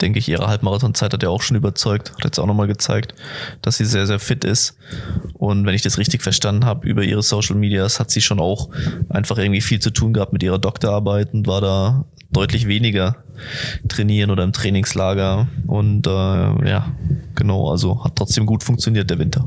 [0.00, 3.14] denke ich, ihre Halbmarathonzeit hat ja auch schon überzeugt, hat jetzt auch nochmal gezeigt,
[3.62, 4.76] dass sie sehr, sehr fit ist.
[5.34, 8.70] Und wenn ich das richtig verstanden habe, über ihre Social Medias hat sie schon auch
[9.08, 13.16] einfach irgendwie viel zu tun gehabt mit ihrer Doktorarbeit und war da deutlich weniger
[13.88, 15.48] trainieren oder im Trainingslager.
[15.66, 16.92] Und äh, ja,
[17.34, 19.46] genau, also hat trotzdem gut funktioniert der Winter.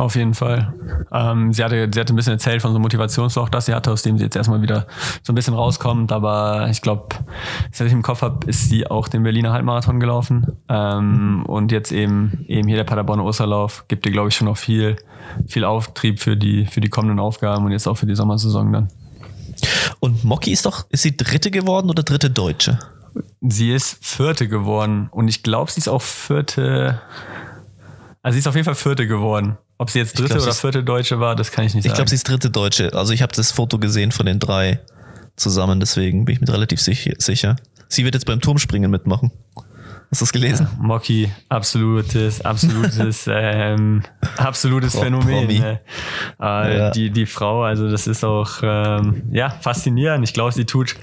[0.00, 0.72] Auf jeden Fall.
[1.12, 3.92] Ähm, sie, hatte, sie hatte ein bisschen erzählt von so einem Motivationsloch, das sie hatte,
[3.92, 4.86] aus dem sie jetzt erstmal wieder
[5.22, 6.10] so ein bisschen rauskommt.
[6.10, 7.08] Aber ich glaube,
[7.76, 10.56] wenn ich im Kopf habe, ist sie auch den Berliner Halbmarathon gelaufen.
[10.70, 14.56] Ähm, und jetzt eben, eben hier der Paderborner Osterlauf gibt ihr, glaube ich, schon noch
[14.56, 14.96] viel,
[15.46, 18.88] viel Auftrieb für die, für die kommenden Aufgaben und jetzt auch für die Sommersaison dann.
[19.98, 22.78] Und Mocky ist doch, ist sie dritte geworden oder dritte Deutsche?
[23.42, 27.02] Sie ist Vierte geworden und ich glaube, sie ist auch Vierte.
[28.22, 29.58] Also sie ist auf jeden Fall Vierte geworden.
[29.80, 31.96] Ob sie jetzt Dritte glaub, oder Vierte Deutsche war, das kann ich nicht Ich sagen.
[31.96, 32.92] glaube, sie ist dritte Deutsche.
[32.92, 34.78] Also ich habe das Foto gesehen von den drei
[35.36, 37.56] zusammen, deswegen bin ich mir relativ sicher.
[37.88, 39.32] Sie wird jetzt beim Turmspringen mitmachen.
[40.10, 40.68] Hast du das gelesen?
[40.78, 44.02] Mocky, absolutes, absolutes, ähm,
[44.36, 45.46] absolutes Pro- Phänomen.
[45.46, 45.80] Ne?
[46.40, 46.90] Äh, Ja.
[46.90, 50.24] die, die Frau, also das ist auch ähm, ja, faszinierend.
[50.24, 50.96] Ich glaube, sie tut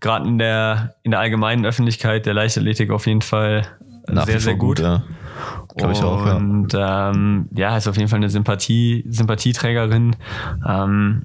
[0.00, 3.66] gerade in der, in der allgemeinen Öffentlichkeit der Leichtathletik auf jeden Fall
[4.08, 4.78] Nach sehr, sehr vor gut.
[4.78, 5.02] ja.
[5.76, 6.36] Glaube ich auch, ja.
[6.36, 10.16] Und ähm, ja, ist auf jeden Fall eine Sympathie, Sympathieträgerin.
[10.68, 11.22] Ähm,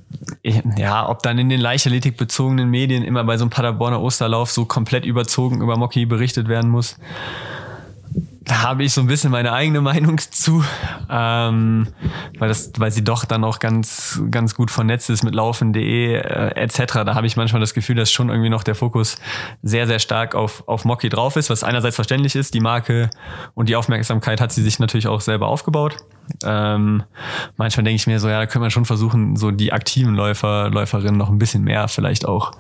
[0.78, 4.66] ja, ob dann in den Leichtathletik bezogenen Medien immer bei so einem Paderborner Osterlauf so
[4.66, 6.98] komplett überzogen über Mocky berichtet werden muss,
[8.48, 10.64] da habe ich so ein bisschen meine eigene Meinung zu,
[11.10, 11.88] ähm,
[12.40, 16.56] weil das, weil sie doch dann auch ganz, ganz gut vernetzt ist mit laufen.de äh,
[16.56, 17.04] etc.
[17.06, 19.18] Da habe ich manchmal das Gefühl, dass schon irgendwie noch der Fokus
[19.62, 22.54] sehr, sehr stark auf, auf Mocky drauf ist, was einerseits verständlich ist.
[22.54, 23.10] Die Marke
[23.54, 25.98] und die Aufmerksamkeit hat sie sich natürlich auch selber aufgebaut.
[26.44, 27.04] Ähm,
[27.58, 30.70] manchmal denke ich mir so, ja, da könnte man schon versuchen, so die aktiven Läufer,
[30.70, 32.52] Läuferinnen noch ein bisschen mehr vielleicht auch,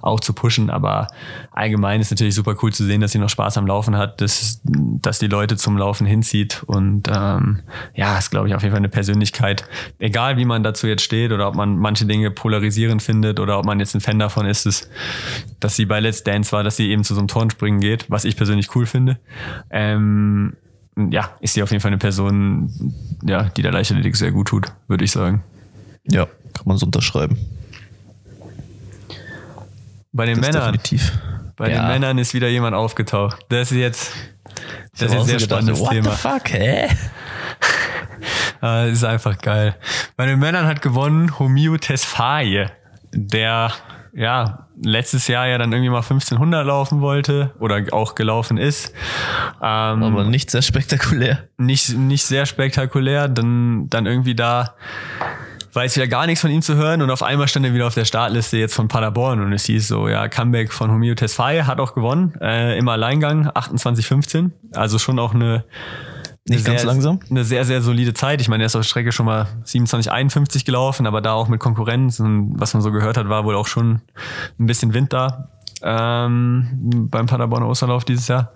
[0.00, 0.70] auch zu pushen.
[0.70, 1.08] Aber
[1.52, 4.60] allgemein ist natürlich super cool zu sehen, dass sie noch Spaß am Laufen hat, dass,
[4.64, 6.62] dass die Leute zum Laufen hinzieht.
[6.66, 7.60] Und ähm,
[7.94, 9.64] ja, ist, glaube ich, auf jeden Fall eine Persönlichkeit.
[9.98, 13.66] Egal, wie man dazu jetzt steht oder ob man manche Dinge polarisierend findet oder ob
[13.66, 14.88] man jetzt ein Fan davon ist, dass,
[15.60, 18.24] dass sie bei Let's Dance war, dass sie eben zu so einem Turnspringen geht, was
[18.24, 19.18] ich persönlich cool finde.
[19.70, 20.54] Ähm,
[21.10, 22.92] ja, ist sie auf jeden Fall eine Person,
[23.24, 25.42] ja, die der Leichtathletik sehr gut tut, würde ich sagen.
[26.10, 27.38] Ja, kann man so unterschreiben.
[30.12, 31.12] Bei den Das Männern, definitiv.
[31.56, 31.82] bei Ja.
[31.82, 33.38] den Männern ist wieder jemand aufgetaucht.
[33.50, 34.12] Das ist jetzt,
[34.98, 36.10] das ist auch sehr so gedacht, spannendes What Thema.
[36.10, 36.88] the fuck, hä?
[38.60, 39.76] Ah, das ist einfach geil.
[40.16, 42.66] Bei den Männern hat gewonnen Homio Tesfaye,
[43.12, 43.70] der
[44.18, 48.92] ja letztes Jahr ja dann irgendwie mal 1500 laufen wollte oder auch gelaufen ist.
[49.62, 51.44] Ähm, Aber nicht sehr spektakulär.
[51.56, 54.74] nicht, nicht sehr spektakulär, dann, dann irgendwie da
[55.72, 57.86] war jetzt wieder gar nichts von ihm zu hören und auf einmal stand er wieder
[57.86, 61.64] auf der Startliste jetzt von Paderborn und es hieß so, ja, Comeback von Homio Tesfaye
[61.66, 65.64] hat auch gewonnen, äh, im Alleingang 28,15, also schon auch eine
[66.48, 67.20] Nicht eine ganz sehr, langsam.
[67.30, 68.40] Eine sehr, sehr solide Zeit.
[68.40, 71.60] Ich meine, er ist auf der Strecke schon mal 27,51 gelaufen, aber da auch mit
[71.60, 74.00] Konkurrenz und was man so gehört hat, war wohl auch schon
[74.58, 75.48] ein bisschen Wind da
[75.82, 78.52] ähm, beim Paderborner Osterlauf dieses Jahr.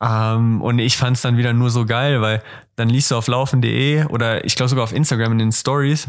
[0.00, 2.42] Ähm, und ich fand es dann wieder nur so geil, weil
[2.76, 6.08] dann liest du auf laufen.de oder ich glaube sogar auf Instagram in den Stories,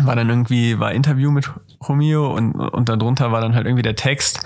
[0.00, 1.50] war dann irgendwie, war Interview mit
[1.86, 4.44] Romeo und, und darunter war dann halt irgendwie der Text,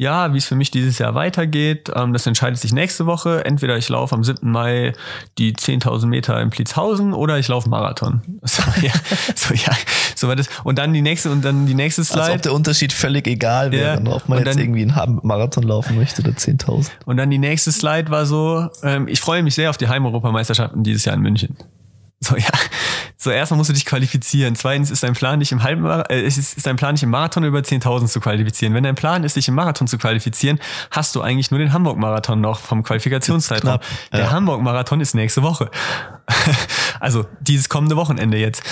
[0.00, 3.44] ja, wie es für mich dieses Jahr weitergeht, ähm, das entscheidet sich nächste Woche.
[3.44, 4.50] Entweder ich laufe am 7.
[4.50, 4.94] Mai
[5.36, 8.22] die 10.000 Meter in Pliezhausen oder ich laufe Marathon.
[8.42, 8.92] So, ja,
[9.36, 9.72] so, ja,
[10.16, 10.48] so war das.
[10.64, 12.32] Und dann die nächste, und dann die nächste Als Slide.
[12.32, 15.64] ob der Unterschied völlig egal wäre, Ja, ob man und jetzt dann- irgendwie einen Marathon
[15.64, 16.90] laufen möchte oder 10.000.
[17.04, 20.82] Und dann die nächste Slide war so, ähm, ich freue mich sehr auf die Heimeuropameisterschaften
[20.82, 21.56] dieses Jahr in München.
[22.20, 22.44] So, ja.
[23.22, 24.54] So, erstmal musst du dich qualifizieren.
[24.56, 27.10] Zweitens ist dein Plan nicht im halben, Mar- äh, ist, ist dein Plan nicht im
[27.10, 28.72] Marathon über 10.000 zu qualifizieren.
[28.72, 30.58] Wenn dein Plan ist, dich im Marathon zu qualifizieren,
[30.90, 33.78] hast du eigentlich nur den Hamburg-Marathon noch vom Qualifikationszeitraum.
[33.80, 34.30] Knapp, Der ja.
[34.30, 35.70] Hamburg-Marathon ist nächste Woche.
[37.00, 38.62] also, dieses kommende Wochenende jetzt.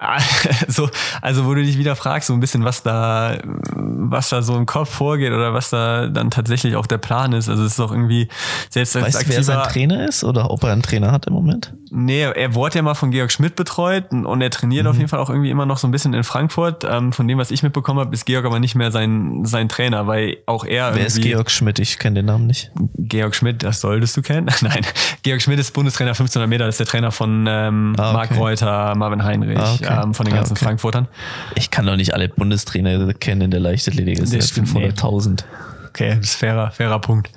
[0.66, 0.88] Also,
[1.20, 3.38] also wo du dich wieder fragst, so ein bisschen, was da,
[3.74, 7.48] was da so im Kopf vorgeht oder was da dann tatsächlich auch der Plan ist.
[7.48, 8.28] Also es ist auch irgendwie,
[8.70, 11.26] selbst als Weißt du, wer sein aktiver, Trainer ist oder ob er einen Trainer hat
[11.26, 11.72] im Moment?
[11.92, 14.90] nee, er wurde ja mal von Georg Schmidt betreut und, er trainiert Mhm.
[14.90, 16.84] auf jeden Fall auch irgendwie immer noch so ein bisschen in Frankfurt.
[16.88, 20.06] Ähm, von dem, was ich mitbekommen habe, ist Georg aber nicht mehr sein, sein Trainer,
[20.06, 21.78] weil auch er Wer ist Georg Schmidt?
[21.80, 22.70] Ich kenne den Namen nicht.
[22.96, 24.46] Georg Schmidt, das solltest du kennen.
[24.60, 24.86] Nein,
[25.24, 28.12] Georg Schmidt ist Bundestrainer 1500 Meter, das ist der Trainer von ähm, Ah, okay.
[28.12, 29.89] Marc Reuter, Marvin Heinrich, Ah, okay.
[29.90, 30.64] Ähm, von den Ah, ganzen okay.
[30.64, 31.08] Frankfurtern.
[31.54, 34.18] Ich kann doch nicht alle Bundestrainer kennen in der Leichtathletik.
[34.18, 35.44] Es Das sind stimmt, 500.000.
[35.88, 37.32] Okay, das ist fairer, fairer Punkt.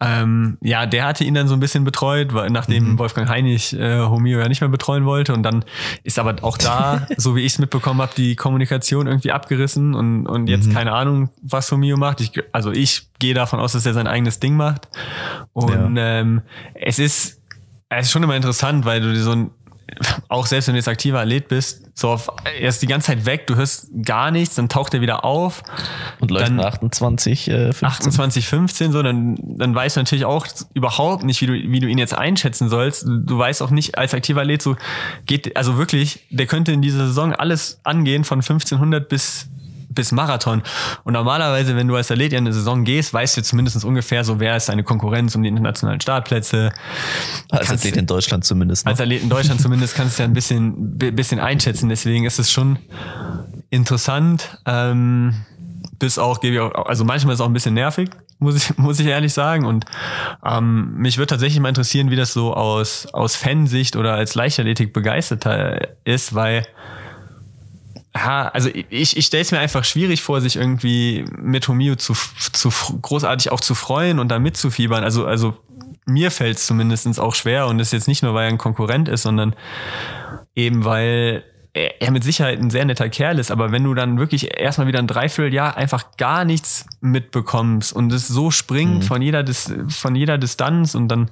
[0.00, 3.98] Ähm, ja, der hatte ihn dann so ein bisschen betreut, weil, nachdem Wolfgang Heinig äh,
[3.98, 5.32] Homio ja nicht mehr betreuen wollte.
[5.32, 5.64] Und dann
[6.04, 10.26] ist aber auch da, so wie ich es mitbekommen habe, die Kommunikation irgendwie abgerissen und,
[10.28, 12.20] und jetzt keine Ahnung, was Homio macht.
[12.20, 14.88] Ich, also ich gehe davon aus, dass er sein eigenes Ding macht.
[15.52, 16.42] Und ähm,
[16.74, 17.40] es ist
[17.88, 19.50] es ist schon immer interessant, weil du so ein
[20.28, 23.26] auch selbst wenn du jetzt aktiver Athlet bist, so auf, er ist die ganze Zeit
[23.26, 25.62] weg, du hörst gar nichts, dann taucht er wieder auf.
[26.20, 27.86] Und läuft Dann- nach 28, äh, 15.
[27.88, 31.86] 28, 15, so, dann, dann weißt du natürlich auch überhaupt nicht, wie du, wie du
[31.86, 33.04] ihn jetzt einschätzen sollst.
[33.06, 34.76] Du weißt auch nicht als aktiver Athlet, so
[35.26, 39.48] geht, also wirklich, der könnte in dieser Saison alles angehen von 1500 bis
[39.94, 40.62] bis Marathon.
[41.04, 44.40] Und normalerweise, wenn du als Athlet in eine Saison gehst, weißt du zumindest ungefähr so,
[44.40, 46.72] wer ist deine Konkurrenz um die internationalen Startplätze.
[47.50, 48.84] Als kannst- Athlet in Deutschland zumindest.
[48.86, 48.92] Noch.
[48.92, 51.88] Als Athlet in Deutschland zumindest kannst du ja ein bisschen, bi- bisschen einschätzen.
[51.88, 52.78] Deswegen ist es schon
[53.70, 54.58] interessant.
[54.66, 55.34] Ähm,
[55.98, 58.76] bis auch, gebe ich auch, also manchmal ist es auch ein bisschen nervig, muss ich,
[58.78, 59.64] muss ich ehrlich sagen.
[59.66, 59.84] Und
[60.44, 64.92] ähm, mich würde tatsächlich mal interessieren, wie das so aus, aus Fansicht oder als Leichtathletik
[64.92, 66.66] begeisterter ist, weil
[68.14, 72.14] ja, also ich, ich stelle es mir einfach schwierig vor, sich irgendwie mit Homio zu,
[72.14, 75.02] zu großartig auch zu freuen und da mitzufiebern.
[75.02, 75.56] Also, also
[76.04, 78.58] mir fällt es zumindest auch schwer und das ist jetzt nicht nur, weil er ein
[78.58, 79.54] Konkurrent ist, sondern
[80.54, 84.58] eben weil er, mit Sicherheit ein sehr netter Kerl ist, aber wenn du dann wirklich
[84.58, 89.72] erstmal wieder ein Dreivierteljahr einfach gar nichts mitbekommst und es so springt von jeder Dis
[89.88, 91.30] von jeder Distanz und dann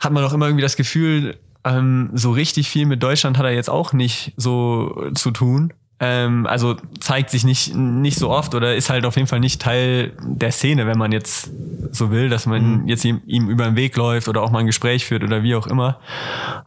[0.00, 1.38] hat man auch immer irgendwie das Gefühl,
[1.68, 5.72] ähm, so richtig viel mit Deutschland hat er jetzt auch nicht so zu tun.
[6.00, 9.60] Ähm, also zeigt sich nicht, nicht so oft oder ist halt auf jeden Fall nicht
[9.60, 11.50] Teil der Szene, wenn man jetzt
[11.90, 14.66] so will, dass man jetzt ihm, ihm über den Weg läuft oder auch mal ein
[14.66, 15.98] Gespräch führt oder wie auch immer.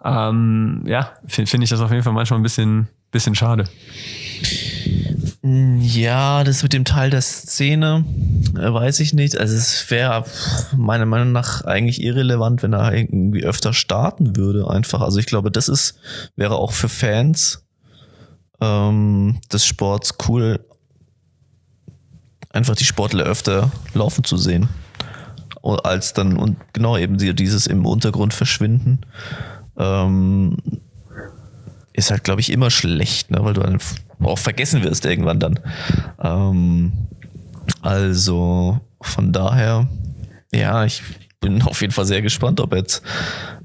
[0.04, 3.66] Ähm, ja, finde find ich das auf jeden Fall manchmal ein bisschen, bisschen schade.
[5.44, 8.06] Ja, das mit dem Teil der Szene
[8.56, 9.36] äh, weiß ich nicht.
[9.38, 10.24] Also es wäre
[10.78, 14.70] meiner Meinung nach eigentlich irrelevant, wenn er irgendwie öfter starten würde.
[14.70, 15.02] Einfach.
[15.02, 15.96] Also ich glaube, das ist
[16.36, 17.66] wäre auch für Fans
[18.62, 20.64] ähm, des Sports cool,
[22.52, 24.70] einfach die Sportler öfter laufen zu sehen,
[25.64, 29.00] als dann und genau eben die- dieses im Untergrund verschwinden.
[29.76, 30.58] Ähm,
[31.94, 33.40] ist halt, glaube ich, immer schlecht, ne?
[33.44, 35.60] weil du f- auch vergessen wirst irgendwann dann.
[36.22, 36.92] Ähm,
[37.82, 39.88] also von daher,
[40.54, 41.02] ja, ich
[41.40, 43.02] bin auf jeden Fall sehr gespannt, ob jetzt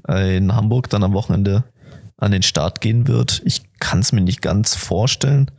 [0.07, 1.63] äh, in Hamburg dann am Wochenende
[2.17, 3.41] an den Start gehen wird.
[3.45, 5.51] Ich kann es mir nicht ganz vorstellen.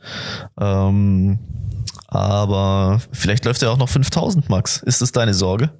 [0.61, 1.39] Ähm,
[2.09, 4.79] Aber vielleicht läuft er auch noch 5000, Max.
[4.79, 5.71] Ist das deine Sorge?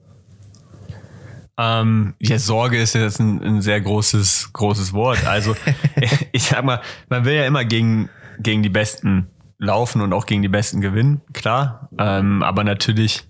[1.61, 5.27] Ähm, ja, Sorge ist jetzt ein, ein sehr großes, großes Wort.
[5.27, 5.57] Also
[6.33, 8.09] ich sag mal, man will ja immer gegen,
[8.39, 9.29] gegen die Besten
[9.59, 11.89] laufen und auch gegen die Besten gewinnen, klar.
[11.99, 13.25] Ähm, aber natürlich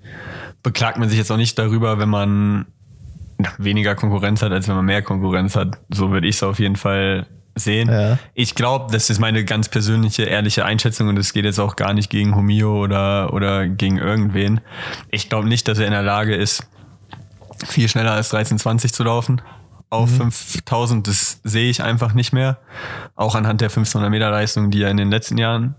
[0.63, 2.67] beklagt man sich jetzt auch nicht darüber, wenn man
[3.57, 5.79] weniger Konkurrenz hat, als wenn man mehr Konkurrenz hat.
[5.89, 7.89] So würde ich es auf jeden Fall sehen.
[7.89, 8.19] Ja.
[8.35, 11.93] Ich glaube, das ist meine ganz persönliche, ehrliche Einschätzung und es geht jetzt auch gar
[11.93, 14.61] nicht gegen Homio oder, oder gegen irgendwen.
[15.11, 16.67] Ich glaube nicht, dass er in der Lage ist,
[17.67, 19.41] viel schneller als 1320 zu laufen.
[19.91, 22.59] Auf 5000, das sehe ich einfach nicht mehr.
[23.17, 25.75] Auch anhand der 1500 Meter Leistung, die er in den letzten Jahren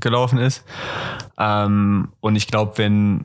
[0.00, 0.64] gelaufen ist.
[1.38, 3.24] Ähm, und ich glaube, wenn,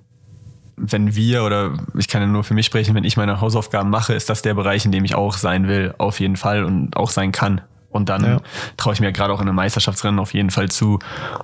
[0.78, 4.14] wenn wir oder ich kann ja nur für mich sprechen, wenn ich meine Hausaufgaben mache,
[4.14, 7.10] ist das der Bereich, in dem ich auch sein will, auf jeden Fall und auch
[7.10, 7.62] sein kann.
[7.90, 8.42] Und dann Ja.
[8.78, 11.00] traue ich mir gerade auch in einem Meisterschaftsrennen auf jeden Fall zu,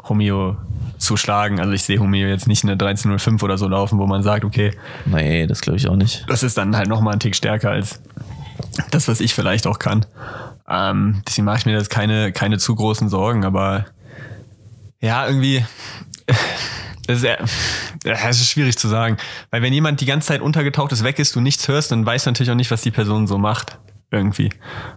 [0.07, 0.55] Homeo
[0.97, 1.59] zu schlagen.
[1.59, 4.71] Also ich sehe Homeo jetzt nicht eine 13.05 oder so laufen, wo man sagt, okay,
[5.05, 6.25] Nee, das glaube ich auch nicht.
[6.29, 8.01] das ist dann halt nochmal ein Tick stärker als
[8.91, 10.05] das, was ich vielleicht auch kann.
[10.69, 13.85] Ähm, deswegen mache ich mir jetzt keine, keine zu großen Sorgen, aber
[14.99, 15.63] ja, irgendwie,
[17.07, 17.37] das ist, ja-
[18.03, 19.17] das ist schwierig zu sagen.
[19.51, 22.25] Weil wenn jemand die ganze Zeit untergetaucht ist, weg ist, du nichts hörst, dann weißt
[22.25, 23.77] du natürlich auch nicht, was die Person so macht.
[24.09, 24.49] Irgendwie.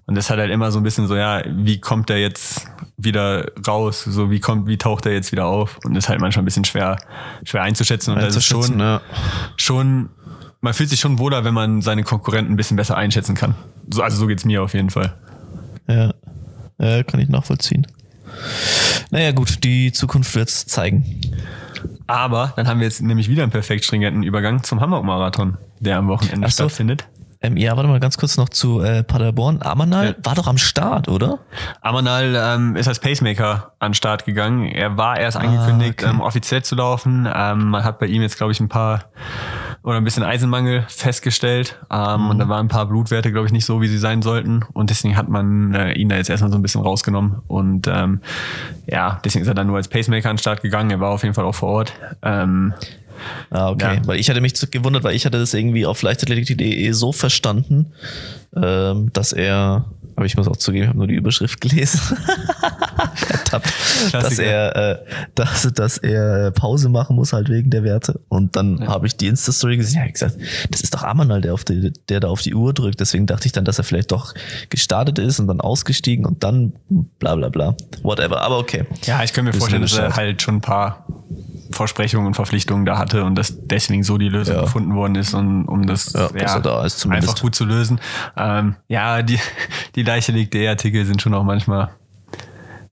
[0.06, 3.50] Und das hat halt immer so ein bisschen so, ja, wie kommt der jetzt wieder
[3.66, 4.04] raus?
[4.04, 5.78] So, wie kommt, wie taucht er jetzt wieder auf?
[5.84, 6.96] Und das ist halt manchmal ein bisschen schwer,
[7.44, 8.14] schwer einzuschätzen.
[8.14, 9.00] Und das ist schon, ja.
[9.56, 10.10] schon,
[10.60, 13.54] man fühlt sich schon wohler, wenn man seine Konkurrenten ein bisschen besser einschätzen kann.
[13.90, 15.14] So, also so geht's mir auf jeden Fall.
[15.88, 16.12] Ja.
[16.78, 17.86] ja, kann ich nachvollziehen.
[19.10, 21.20] Naja, gut, die Zukunft wird's zeigen.
[22.06, 26.08] Aber dann haben wir jetzt nämlich wieder einen perfekt stringenten Übergang zum Hamburg-Marathon, der am
[26.08, 26.52] Wochenende so.
[26.52, 27.06] stattfindet.
[27.42, 29.62] Ähm, ja, warte mal ganz kurz noch zu äh, Paderborn.
[29.62, 30.14] Amanal Ja.
[30.24, 31.38] war doch am Start, oder?
[31.80, 34.66] Amanal ähm, ist als Pacemaker an Start gegangen.
[34.66, 36.10] Er war erst angekündigt, okay.
[36.12, 37.26] ähm, offiziell zu laufen.
[37.34, 39.04] Ähm, man hat bei ihm jetzt, glaube ich, ein paar
[39.82, 41.78] oder ein bisschen Eisenmangel festgestellt.
[41.90, 44.62] Ähm, Und da waren ein paar Blutwerte, glaube ich, nicht so, wie sie sein sollten.
[44.74, 47.40] Und deswegen hat man äh, ihn da jetzt erstmal so ein bisschen rausgenommen.
[47.46, 48.20] Und ähm,
[48.86, 50.90] ja, deswegen ist er dann nur als Pacemaker an den Start gegangen.
[50.90, 51.94] Er war auf jeden Fall auch vor Ort.
[53.50, 53.96] Ah, okay.
[53.96, 54.06] Ja.
[54.06, 57.92] Weil ich hatte mich gewundert, weil ich hatte das irgendwie auf leichtathletik.de so verstanden,
[58.54, 59.84] ähm, dass er,
[60.16, 62.00] aber ich muss auch zugeben, ich habe nur die Überschrift gelesen.
[63.28, 63.72] Ertappt,
[64.12, 64.98] dass er, äh,
[65.34, 68.20] dass, dass er Pause machen muss halt wegen der Werte.
[68.28, 70.36] Und dann habe ich die Insta-Story gesehen, ja, ich gesagt,
[70.70, 73.00] das ist doch Amanal, der auf die, der da auf die Uhr drückt.
[73.00, 74.34] Deswegen dachte ich dann, dass er vielleicht doch
[74.68, 76.72] gestartet ist und dann ausgestiegen und dann
[77.18, 77.76] bla bla bla.
[78.02, 78.42] Whatever.
[78.42, 78.84] Aber okay.
[79.04, 81.06] Ja, ich kann mir vorstellen, dass er halt schon ein paar
[81.70, 84.62] Versprechungen und Verpflichtungen da hatte und dass deswegen so die Lösung Ja.
[84.62, 88.00] gefunden worden ist, um, um das Ja, er da einfach gut zu lösen.
[88.36, 89.38] Ähm, ja, die,
[89.94, 91.90] die Leichtathletik.de-Artikel sind schon auch manchmal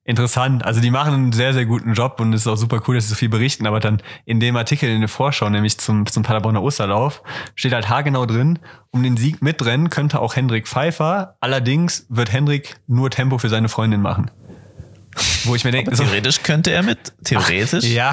[0.08, 0.64] interessant.
[0.64, 3.04] Also die machen einen sehr, sehr guten Job und es ist auch super cool, dass
[3.04, 6.22] sie so viel berichten, aber dann in dem Artikel in der Vorschau, nämlich zum, zum
[6.22, 7.22] Paderborner Osterlauf,
[7.54, 8.58] steht halt haargenau drin,
[8.90, 13.68] um den Sieg mitrennen könnte auch Hendrik Pfeiffer, allerdings wird Hendrik nur Tempo für seine
[13.68, 14.30] Freundin machen.
[15.48, 16.98] Wo ich mir denke, so, Theoretisch könnte er mit.
[17.24, 17.84] Theoretisch.
[17.84, 18.12] ja,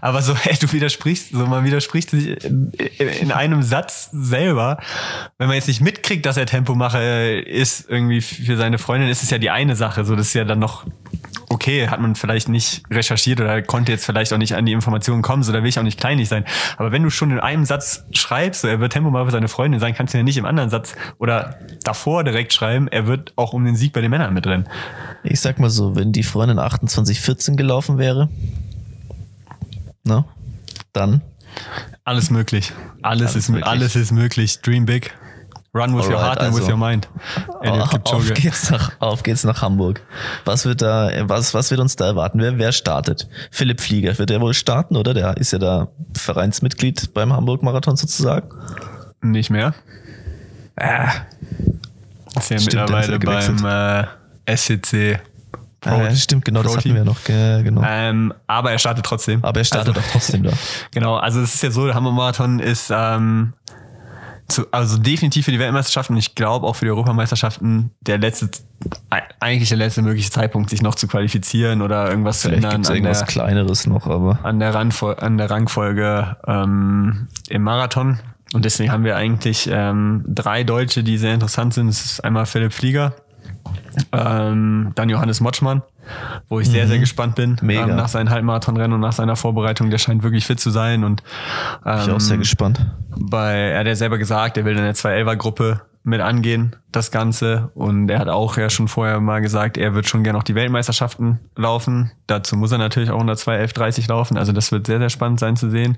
[0.00, 4.78] aber so, hey, du widersprichst, so man widerspricht sich in, in einem Satz selber.
[5.38, 9.30] Wenn man jetzt nicht mitkriegt, dass er Tempomacher ist irgendwie für seine Freundin, ist es
[9.30, 10.04] ja die eine Sache.
[10.04, 10.84] So, das ist ja dann noch
[11.54, 15.22] okay, hat man vielleicht nicht recherchiert oder konnte jetzt vielleicht auch nicht an die Informationen
[15.22, 16.44] kommen, so da will ich auch nicht kleinlich sein.
[16.76, 19.80] Aber wenn du schon in einem Satz schreibst, so, er wird Tempomacher für seine Freundin
[19.80, 23.52] sein, kannst du ja nicht im anderen Satz oder davor direkt schreiben, er wird auch
[23.52, 24.68] um den Sieg bei den Männern mitrennen.
[25.22, 28.28] Ich sag mal so, wenn die Freundin 2814 gelaufen wäre,
[30.04, 30.24] ne,
[30.92, 31.22] dann
[32.04, 32.72] Alles möglich.
[33.02, 33.66] Alles, Alles ist möglich.
[33.66, 34.60] alles ist möglich.
[34.60, 35.12] Dream big.
[35.76, 36.72] Run with your Alright, heart and with also.
[36.72, 37.08] your mind.
[38.04, 40.02] Auf geht's nach, auf geht's nach Hamburg.
[40.44, 42.38] Was wird da, was, was wird uns da erwarten?
[42.38, 43.28] Wer, wer startet?
[43.50, 45.14] Philipp Flieger, wird er wohl starten, oder?
[45.14, 48.48] Der ist ja da Vereinsmitglied beim Hamburg-Marathon sozusagen.
[49.20, 49.74] Nicht mehr.
[50.76, 51.10] Ah,
[52.36, 54.06] Ist ja Stimmt, mittlerweile beim
[54.46, 55.18] äh, SCC.
[55.84, 56.96] Pro- ah, stimmt, genau, das Pro hatten Team.
[56.96, 57.82] wir noch, ge- genau.
[57.86, 59.44] Ähm, aber er startet trotzdem.
[59.44, 60.50] Aber er startet also, auch trotzdem da.
[60.90, 63.52] Genau, also es ist ja so, der Hamburg-Marathon ist ähm,
[64.48, 68.50] zu, also definitiv für die Weltmeisterschaften und ich glaube auch für die Europameisterschaften der letzte,
[69.40, 72.90] eigentlich der letzte mögliche Zeitpunkt, sich noch zu qualifizieren oder irgendwas zu Vielleicht ändern gibt's
[72.90, 78.20] irgendwas der, Kleineres noch, aber an der, Rangfol an der Rangfolge ähm, im Marathon.
[78.52, 81.88] Und deswegen haben wir eigentlich ähm, drei Deutsche, die sehr interessant sind.
[81.88, 83.14] Das ist einmal Philipp Flieger,
[84.12, 85.82] ähm, dann Johannes Motschmann,
[86.48, 87.66] wo ich sehr, sehr gespannt bin Mhm.
[87.66, 87.84] Mega.
[87.88, 89.90] ähm, nach seinem Halbmarathonrennen und nach seiner Vorbereitung.
[89.90, 91.22] Der scheint wirklich fit zu sein und
[91.84, 92.84] bin ich auch ähm, sehr gespannt.
[93.16, 97.70] bei, er hat ja selber gesagt, er will in der 211er-Gruppe mit angehen, das Ganze.
[97.74, 100.54] Und er hat auch ja schon vorher mal gesagt, er wird schon gerne auch die
[100.54, 102.12] Weltmeisterschaften laufen.
[102.26, 104.36] Dazu muss er natürlich auch unter 2.11.30 laufen.
[104.36, 105.96] Also das wird sehr, sehr spannend sein zu sehen.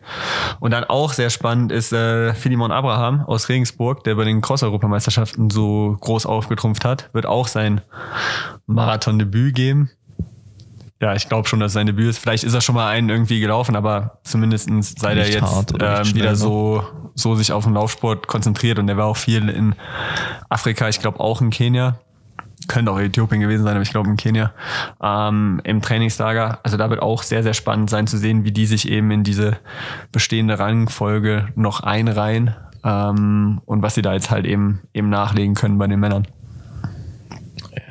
[0.60, 5.50] Und dann auch sehr spannend ist äh, Philemon Abraham aus Regensburg, der bei den Cross-Europameisterschaften
[5.50, 7.80] so groß aufgetrumpft hat, wird auch sein
[8.66, 9.90] Marathon-Debüt geben.
[11.00, 12.18] Ja, ich glaube schon, dass sein Debüt ist.
[12.18, 16.30] Vielleicht ist er schon mal einen irgendwie gelaufen, aber zumindestens seit er jetzt ähm, wieder
[16.30, 16.36] ne?
[16.36, 16.84] so,
[17.14, 19.74] so sich auf den Laufsport konzentriert und er war auch viel in
[20.48, 21.98] Afrika, ich glaube auch in Kenia.
[22.66, 24.52] Könnte auch Äthiopien gewesen sein, aber ich glaube in Kenia.
[25.00, 26.60] Ähm, Im Trainingslager.
[26.62, 29.22] Also da wird auch sehr, sehr spannend sein zu sehen, wie die sich eben in
[29.22, 29.58] diese
[30.10, 35.76] bestehende Rangfolge noch einreihen ähm, und was sie da jetzt halt eben, eben nachlegen können
[35.76, 36.26] bei den Männern.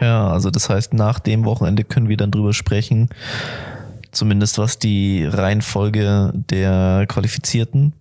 [0.02, 3.10] Ja, also das heißt, nach dem Wochenende können wir dann drüber sprechen,
[4.12, 7.93] zumindest was die Reihenfolge der Qualifizierten,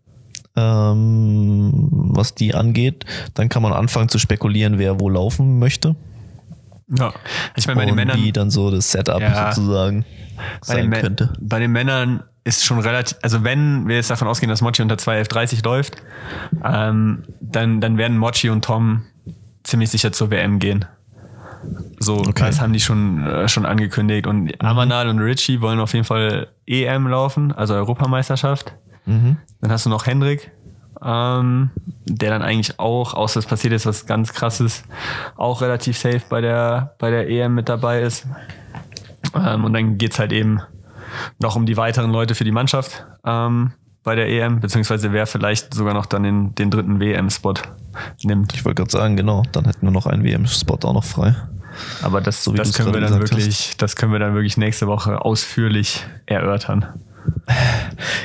[0.57, 1.71] ähm,
[2.13, 3.05] was die angeht.
[3.35, 5.95] Dann kann man anfangen zu spekulieren, wer wo laufen möchte.
[6.89, 7.13] Ja.
[7.57, 8.19] Ich meine, bei den Männern.
[8.23, 9.53] wie dann so das Setup Ja.
[9.53, 10.05] sozusagen
[10.67, 11.33] bei den, sein Mä- könnte.
[11.41, 14.97] bei den Männern ist schon relativ, also wenn wir jetzt davon ausgehen, dass Mochi unter
[14.97, 15.97] 2.11.30 läuft,
[16.63, 19.03] ähm, dann, dann werden Mochi und Tom
[19.63, 20.85] ziemlich sicher zur WM gehen.
[21.99, 22.45] So, Okay.
[22.47, 24.27] das haben die schon, äh, schon angekündigt.
[24.27, 28.73] Und Amanal und Richie wollen auf jeden Fall EM laufen, also Europameisterschaft.
[29.07, 29.37] Mhm.
[29.61, 30.51] Dann hast du noch Hendrik,
[31.03, 31.71] ähm,
[32.07, 34.83] der dann eigentlich auch, außer es passiert ist was ganz krasses,
[35.37, 38.27] auch relativ safe bei der, bei der EM mit dabei ist.
[39.35, 40.61] Ähm, und dann geht's halt eben
[41.39, 45.73] noch um die weiteren Leute für die Mannschaft ähm, bei der EM, beziehungsweise wer vielleicht
[45.75, 47.55] sogar noch dann den, den dritten WM-Spot
[48.23, 48.53] nimmt.
[48.55, 51.35] Ich wollte gerade sagen, genau, dann hätten wir noch einen WM-Spot auch noch frei.
[52.03, 54.87] Aber das, So wie das können wir dann wirklich, das können wir dann wirklich nächste
[54.87, 56.87] Woche ausführlich erörtern.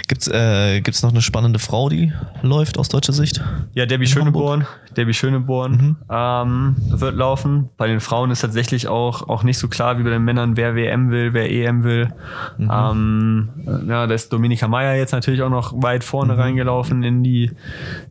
[0.08, 3.42] Gibt's, äh, gibt's noch eine spannende Frau, die läuft aus deutscher Sicht?
[3.74, 7.70] Ja, Debbie In Schöneborn, Debbie Schöneborn ähm, wird laufen.
[7.78, 10.76] Bei den Frauen ist tatsächlich auch, auch nicht so klar wie bei den Männern, wer
[10.76, 12.14] WM will, wer EM will.
[12.60, 13.50] Ähm,
[13.88, 17.52] ja, da ist Dominika Meyer jetzt natürlich auch noch weit vorne reingelaufen in die,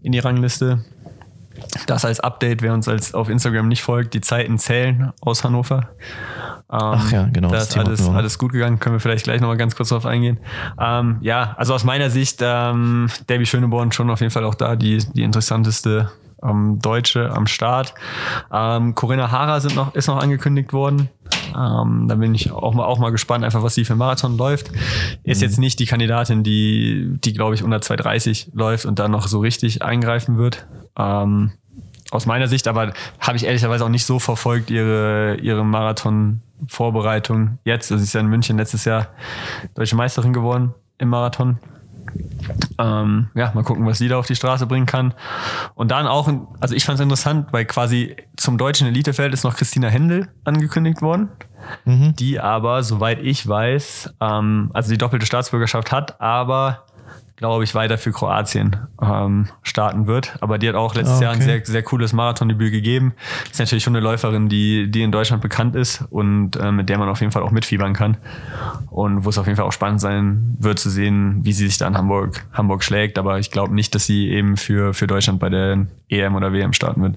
[0.03, 0.85] in die Rangliste.
[1.87, 5.89] Das als Update, wer uns als auf Instagram nicht folgt, die Zeiten zählen aus Hannover.
[6.71, 8.15] Ähm, Ach ja, genau, Da das ist Thema alles, noch.
[8.15, 10.39] alles gut gegangen, können wir vielleicht gleich nochmal ganz kurz drauf eingehen.
[10.79, 14.77] Ähm, ja, also aus meiner Sicht, ähm, Debbie Schöneborn schon auf jeden Fall auch da
[14.77, 16.11] die, die interessanteste
[16.43, 17.95] ähm, Deutsche am Start.
[18.53, 21.09] Ähm, Corinna Hara sind noch, ist noch angekündigt worden.
[21.57, 24.37] Ähm, da bin ich auch mal, auch mal gespannt, einfach was sie für einen Marathon
[24.37, 24.71] läuft.
[25.25, 29.27] Ist jetzt nicht die Kandidatin, die, die glaube ich, unter 2,30 läuft und dann noch
[29.27, 30.67] so richtig eingreifen wird.
[30.99, 31.53] Ähm,
[32.11, 37.93] aus meiner Sicht, aber habe ich ehrlicherweise auch nicht so verfolgt, ihre, ihre Marathon-Vorbereitung jetzt.
[37.93, 39.09] Also sie ist ja in München letztes Jahr
[39.75, 41.59] Deutsche Meisterin geworden im Marathon.
[42.79, 45.13] Ähm, ja, mal gucken, was sie da auf die Straße bringen kann.
[45.75, 49.57] Und dann auch, also ich fand es interessant, weil quasi zum deutschen Elitefeld ist noch
[49.57, 51.29] Christina Händel angekündigt worden,
[51.85, 56.87] die aber, soweit ich weiß, ähm, also die doppelte Staatsbürgerschaft hat, aber
[57.39, 60.37] glaube ich, weiter für Kroatien ähm, starten wird.
[60.41, 61.63] Aber die hat auch letztes Ah, Jahr ein okay.
[61.63, 63.15] sehr, sehr cooles Marathondebüt gegeben.
[63.51, 66.99] Ist natürlich schon eine Läuferin, die, die in Deutschland bekannt ist und äh, mit der
[66.99, 68.17] man auf jeden Fall auch mitfiebern kann.
[68.91, 71.79] Und wo es auf jeden Fall auch spannend sein wird zu sehen, wie sie sich
[71.79, 73.19] da in Hamburg, Hamburg schlägt.
[73.19, 76.73] Aber ich glaube nicht, dass sie eben für, für Deutschland bei der EM oder WM
[76.73, 77.15] starten wird.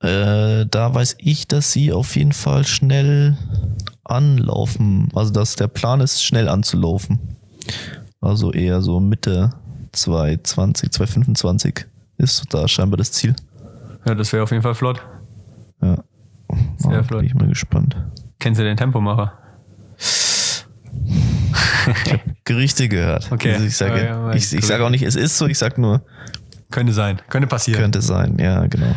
[0.00, 3.36] Äh, da weiß ich, dass sie auf jeden Fall schnell
[4.04, 5.08] anlaufen.
[5.12, 7.18] Also, dass der Plan ist, schnell anzulaufen.
[8.20, 9.50] Also eher so Mitte
[9.92, 11.86] 2020, 2025
[12.18, 13.34] ist da scheinbar das Ziel.
[14.04, 15.00] Ja, das wäre auf jeden Fall flott.
[15.80, 15.98] Ja.
[16.78, 17.20] Sehr Ja, flott.
[17.20, 17.96] bin ich mal gespannt.
[18.38, 19.32] Kennst du den Tempomacher?
[22.44, 23.30] Gerichte gehört.
[23.32, 23.52] Okay.
[23.54, 26.02] Also ich sage, Ja, ich, ich sage auch nicht, es ist so, ich sage nur,
[26.70, 27.20] Könnte sein.
[27.30, 27.80] Könnte passieren.
[27.80, 28.36] könnte sein.
[28.38, 28.94] Ja, genau.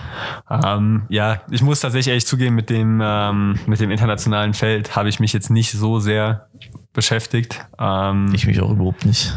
[0.50, 5.08] Ähm, ja, ich muss tatsächlich ehrlich zugeben, mit dem, ähm, mit dem internationalen Feld habe
[5.10, 6.48] ich mich jetzt nicht so sehr
[6.94, 7.66] beschäftigt.
[7.80, 9.34] Ähm, ich Ich mich auch überhaupt nicht.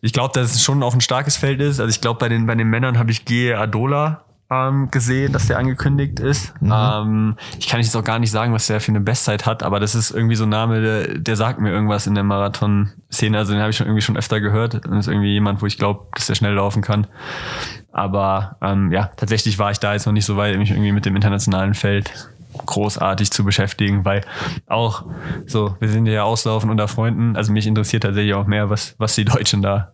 [0.00, 1.80] ich glaube, dass es schon auch ein starkes Feld ist.
[1.80, 3.54] Also ich glaube, bei den, bei den Männern habe ich G.
[3.54, 6.54] Adola ähm, gesehen, dass der angekündigt ist.
[6.62, 9.80] Ähm, ich kann jetzt auch gar nicht sagen, was der für eine Bestzeit hat, aber
[9.80, 13.36] das ist irgendwie so ein Name, der, der sagt mir irgendwas in der Marathon-Szene.
[13.36, 14.86] Also den habe ich schon irgendwie schon öfter gehört.
[14.86, 17.08] Und ist irgendwie jemand, wo ich glaube, dass der schnell laufen kann.
[17.90, 21.06] Aber ähm, ja, tatsächlich war ich da jetzt noch nicht so weit, mich irgendwie mit
[21.06, 22.12] dem internationalen Feld
[22.64, 24.22] großartig zu beschäftigen, weil
[24.66, 25.04] auch
[25.46, 29.14] so, wir sind ja auslaufen unter Freunden, also mich interessiert tatsächlich auch mehr, was, was
[29.14, 29.92] die Deutschen da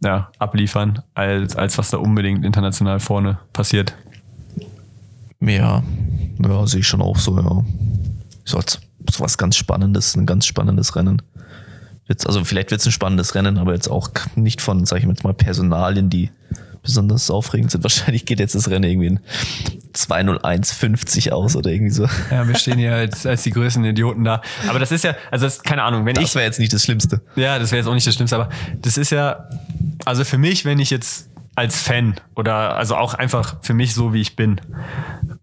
[0.00, 3.94] ja, abliefern, als, als was da unbedingt international vorne passiert.
[5.40, 5.82] Ja,
[6.38, 7.64] ja, sehe ich schon auch so, ja.
[8.44, 11.22] So als so was ganz Spannendes, ein ganz spannendes Rennen.
[12.08, 15.22] Jetzt, also vielleicht wird es ein spannendes Rennen, aber jetzt auch nicht von, sag ich
[15.22, 16.30] mal, Personalien, die
[16.82, 17.82] besonders aufregend sind.
[17.84, 19.20] Wahrscheinlich geht jetzt das Rennen irgendwie in
[19.98, 22.06] 201,50 aus oder irgendwie so.
[22.30, 24.40] Ja, wir stehen hier als, als die größten Idioten da.
[24.68, 26.34] Aber das ist ja, also das, keine Ahnung, wenn Das ich.
[26.34, 27.20] wäre jetzt nicht das Schlimmste.
[27.36, 28.48] Ja, das wäre jetzt auch nicht das Schlimmste, aber
[28.80, 29.44] das ist ja,
[30.04, 34.12] also für mich, wenn ich jetzt als Fan oder also auch einfach für mich so,
[34.14, 34.60] wie ich bin,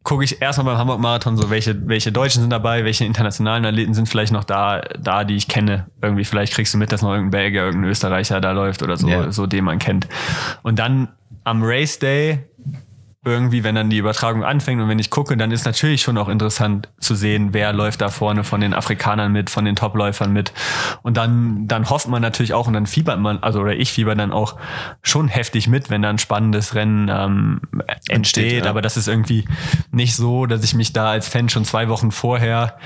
[0.04, 4.08] gucke ich erstmal beim Hamburg-Marathon so, welche, welche Deutschen sind dabei, welche internationalen Athleten sind
[4.08, 5.88] vielleicht noch da, da, die ich kenne.
[6.02, 9.10] Irgendwie, vielleicht kriegst du mit, dass noch irgendein Belgier, irgendein Österreicher da läuft oder so,
[9.10, 9.30] Ja.
[9.34, 10.08] so den man kennt.
[10.64, 11.10] Und dann
[11.44, 12.40] am Race Day
[13.26, 16.30] irgendwie, wenn dann die Übertragung anfängt und wenn ich gucke, dann ist natürlich schon auch
[16.30, 20.54] interessant zu sehen, wer läuft da vorne von den Afrikanern mit, von den Topläufern mit.
[21.02, 24.16] Und dann, dann hofft man natürlich auch und dann fiebert man, also oder ich fieber
[24.16, 24.56] dann auch
[25.02, 27.62] schon heftig mit, wenn da ein spannendes Rennen ähm,
[28.08, 28.16] entsteht.
[28.16, 28.70] Entsteht, ja.
[28.70, 29.46] Aber das ist irgendwie
[29.92, 32.78] nicht so, dass ich mich da als Fan schon zwei Wochen vorher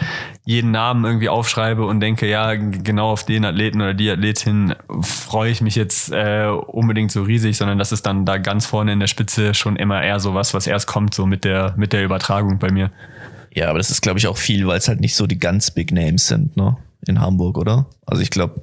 [0.45, 5.51] jeden Namen irgendwie aufschreibe und denke, ja, genau auf den Athleten oder die Athletin freue
[5.51, 8.99] ich mich jetzt äh, unbedingt so riesig, sondern das ist dann da ganz vorne in
[8.99, 12.03] der Spitze schon immer eher so was, was erst kommt, so mit der, mit der
[12.03, 12.91] Übertragung bei mir.
[13.53, 15.71] Ja, aber das ist, glaube ich, auch viel, weil es halt nicht so die ganz
[15.71, 16.77] Big Names sind, ne?
[17.07, 17.85] In Hamburg, oder?
[18.05, 18.59] Also ich glaube,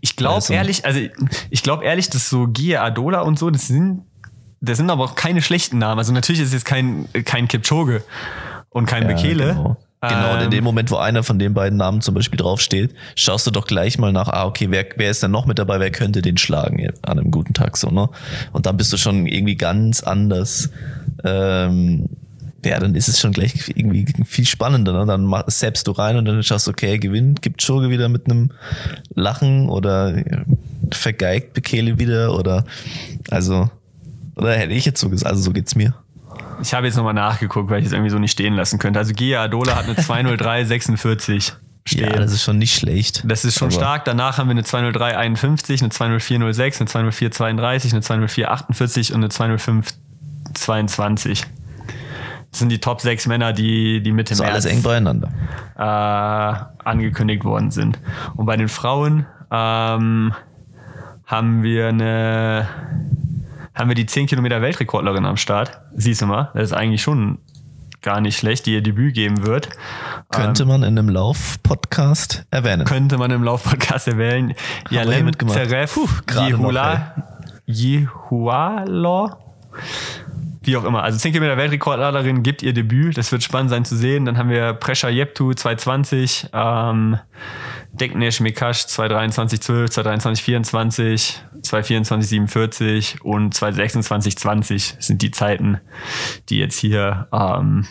[0.00, 1.00] Ich glaube Also- ehrlich, also
[1.50, 4.02] ich glaube ehrlich, dass so Gia Adola und so, das sind,
[4.60, 5.98] das sind aber auch keine schlechten Namen.
[5.98, 8.02] Also natürlich ist es jetzt kein, kein Kipchoge
[8.70, 9.48] und kein Bekele.
[9.54, 9.76] Genau.
[10.08, 12.94] Genau, und in Ähm, dem Moment, wo einer von den beiden Namen zum Beispiel draufsteht,
[13.16, 15.80] schaust du doch gleich mal nach, ah, okay, wer, wer ist denn noch mit dabei,
[15.80, 18.08] wer könnte den schlagen an einem guten Tag so, ne?
[18.52, 20.70] Und dann bist du schon irgendwie ganz anders.
[21.22, 22.08] Ähm,
[22.64, 24.92] ja, dann ist es schon gleich irgendwie viel spannender.
[24.92, 25.06] Ne?
[25.06, 28.50] Dann selbst du rein und dann schaust du, okay, gewinnt, gibt Schurge wieder mit einem
[29.14, 30.14] Lachen oder
[30.90, 32.64] vergeigt Bekele wieder oder
[33.30, 33.70] also,
[34.36, 35.94] oder hätte ich jetzt so gesagt, also so geht's mir.
[36.62, 38.98] Ich habe jetzt nochmal nachgeguckt, weil ich es irgendwie so nicht stehen lassen könnte.
[38.98, 41.52] Also Gia Adola hat eine 203,46
[41.86, 42.10] stehen.
[42.10, 43.22] Ja, das ist schon nicht schlecht.
[43.26, 44.04] Das ist schon Aber- stark.
[44.04, 49.28] Danach haben wir eine 203,51, eine 204,06, eine 204,32, eine 204,48 und eine
[50.54, 51.44] 205,22.
[52.50, 55.28] Das sind die Top 6 Männer, die, die Mitte So alles eng beieinander.
[55.76, 55.82] äh,
[56.88, 57.98] angekündigt worden sind.
[58.36, 60.32] Und bei den Frauen ähm,
[61.26, 62.68] haben wir eine
[63.74, 65.80] haben wir die 10 Kilometer Weltrekordlerin am Start.
[65.96, 67.38] Siehst du mal, das ist eigentlich schon
[68.02, 69.70] gar nicht schlecht, die ihr Debüt geben wird.
[70.30, 72.84] Könnte man in einem Lauf-Podcast erwähnen.
[72.84, 74.54] könnte man im Laufpodcast erwähnen.
[74.90, 77.14] Yalem noch, Yehula
[77.66, 79.30] Yehualo
[80.66, 81.02] wie auch immer.
[81.02, 83.16] Also 10 Kilometer Weltrekordlerin gibt ihr Debüt.
[83.16, 84.24] Das wird spannend sein zu sehen.
[84.24, 87.18] Dann haben wir Prescha Jeptu 220, ähm,
[87.92, 95.80] Deknesh Mekash 223 12, 223 24, 224 47 und 226 20 sind die Zeiten,
[96.48, 97.86] die jetzt hier ähm,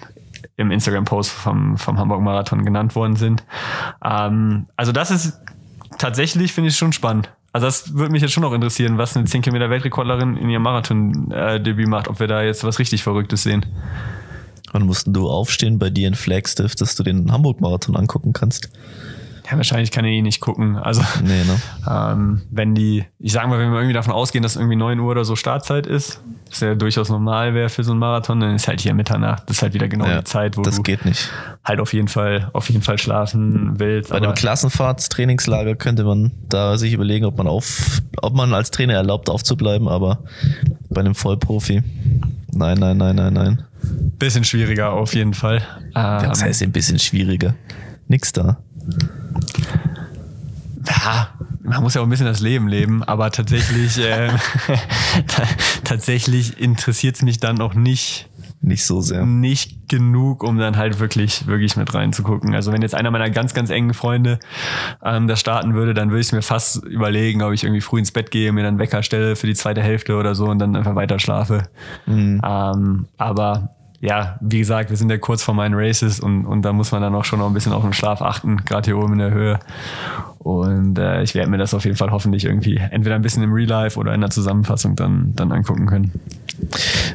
[0.57, 3.43] im Instagram-Post vom, vom Hamburg-Marathon genannt worden sind.
[4.03, 5.39] Ähm, also das ist
[5.97, 7.29] tatsächlich, finde ich, schon spannend.
[7.51, 10.63] Also das würde mich jetzt schon noch interessieren, was eine 10 Kilometer Weltrekordlerin in ihrem
[10.63, 13.65] Marathon-Debüt macht, ob wir da jetzt was richtig Verrücktes sehen.
[14.71, 18.69] Wann mussten du aufstehen bei dir in Flagstiff, dass du den Hamburg-Marathon angucken kannst?
[19.49, 20.77] Ja, wahrscheinlich kann ich eh nicht gucken.
[20.77, 21.59] Also Nee, ne?
[21.89, 25.11] ähm, wenn die, ich sag mal, wenn wir irgendwie davon ausgehen, dass irgendwie 9 Uhr
[25.11, 28.67] oder so Startzeit ist, was ja durchaus normal wäre für so einen Marathon, dann ist
[28.67, 29.43] halt hier Mitternacht.
[29.47, 31.29] Das ist halt wieder genau Ja, die Zeit, wo das du geht nicht.
[31.63, 34.11] halt auf jeden Fall, auf jeden Fall schlafen willst.
[34.11, 38.93] Bei einem Klassenfahrtstrainingslager könnte man da sich überlegen, ob man auf, ob man als Trainer
[38.93, 40.19] erlaubt aufzubleiben, aber
[40.89, 41.81] bei einem Vollprofi.
[42.51, 43.63] Nein, nein, nein, nein, nein.
[44.19, 45.57] bisschen schwieriger auf jeden Fall.
[45.95, 47.55] Ähm, Das heißt ein bisschen schwieriger.
[48.07, 48.57] Nix da.
[50.87, 51.29] Ja,
[51.61, 54.27] man muss ja auch ein bisschen das Leben leben, aber tatsächlich, äh,
[55.27, 55.43] ta
[55.83, 58.29] tatsächlich interessiert es mich dann auch nicht,
[58.61, 59.25] Nicht so sehr.
[59.25, 62.53] nicht genug, um dann halt wirklich, wirklich mit reinzugucken.
[62.53, 64.39] Also wenn jetzt einer meiner ganz, ganz engen Freunde
[65.03, 68.11] ähm, das starten würde, dann würde ich mir fast überlegen, ob ich irgendwie früh ins
[68.11, 70.95] Bett gehe, mir dann Wecker stelle für die zweite Hälfte oder so und dann einfach
[70.95, 71.63] weiter schlafe.
[72.07, 73.69] Ähm, aber
[74.03, 77.01] ja, wie gesagt, wir sind ja kurz vor meinen Races und, und da muss man
[77.01, 79.31] dann auch schon noch ein bisschen auf den Schlaf achten, gerade hier oben in der
[79.31, 79.59] Höhe.
[80.39, 83.53] Und äh, ich werde mir das auf jeden Fall hoffentlich irgendwie entweder ein bisschen im
[83.53, 86.11] Real Life oder in der Zusammenfassung dann, dann angucken können.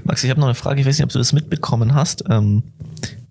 [0.04, 0.80] Max, ich habe noch eine Frage.
[0.80, 2.24] Ich weiß nicht, ob du das mitbekommen hast.
[2.30, 2.62] Ähm,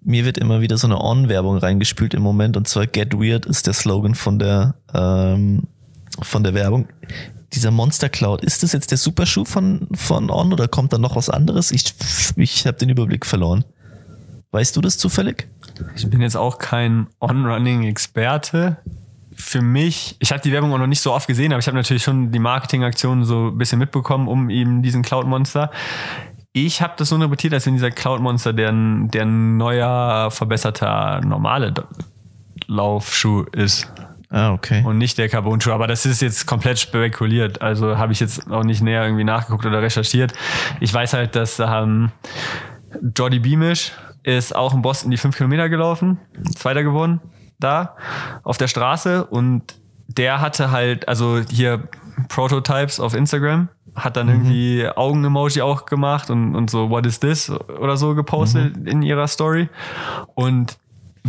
[0.03, 3.65] mir wird immer wieder so eine On-Werbung reingespült im Moment und zwar Get Weird ist
[3.65, 5.63] der Slogan von der ähm,
[6.21, 6.87] von der Werbung.
[7.53, 11.15] Dieser Monster Cloud, ist das jetzt der Superschuh von, von On oder kommt da noch
[11.15, 11.71] was anderes?
[11.71, 11.93] Ich,
[12.35, 13.63] ich habe den Überblick verloren.
[14.51, 15.47] Weißt du das zufällig?
[15.95, 18.77] Ich bin jetzt auch kein On-Running-Experte.
[19.35, 21.77] Für mich, ich habe die Werbung auch noch nicht so oft gesehen, aber ich habe
[21.77, 25.71] natürlich schon die Marketingaktionen so ein bisschen mitbekommen, um eben diesen Cloud-Monster.
[26.53, 31.73] Ich habe das so interpretiert, als wenn dieser Cloud-Monster der, der neuer, verbesserter, normale
[32.65, 33.87] Laufschuh ist.
[34.29, 34.83] Ah, okay.
[34.83, 35.71] und nicht der Carbon-Schuh.
[35.71, 37.61] Aber das ist jetzt komplett spekuliert.
[37.61, 40.33] Also habe ich jetzt auch nicht näher irgendwie nachgeguckt oder recherchiert.
[40.79, 42.11] Ich weiß halt, dass ähm,
[43.15, 46.19] Jordi Beamish ist auch in Boston die fünf Kilometer gelaufen,
[46.55, 47.21] Zweiter geworden
[47.59, 47.95] da
[48.43, 49.63] auf der Straße und
[50.07, 51.87] der hatte halt, also hier
[52.29, 57.49] Prototypes auf Instagram, hat dann irgendwie Augen-Emoji auch gemacht und, und so, what is this
[57.49, 59.69] oder so gepostet in ihrer Story.
[60.35, 60.77] Und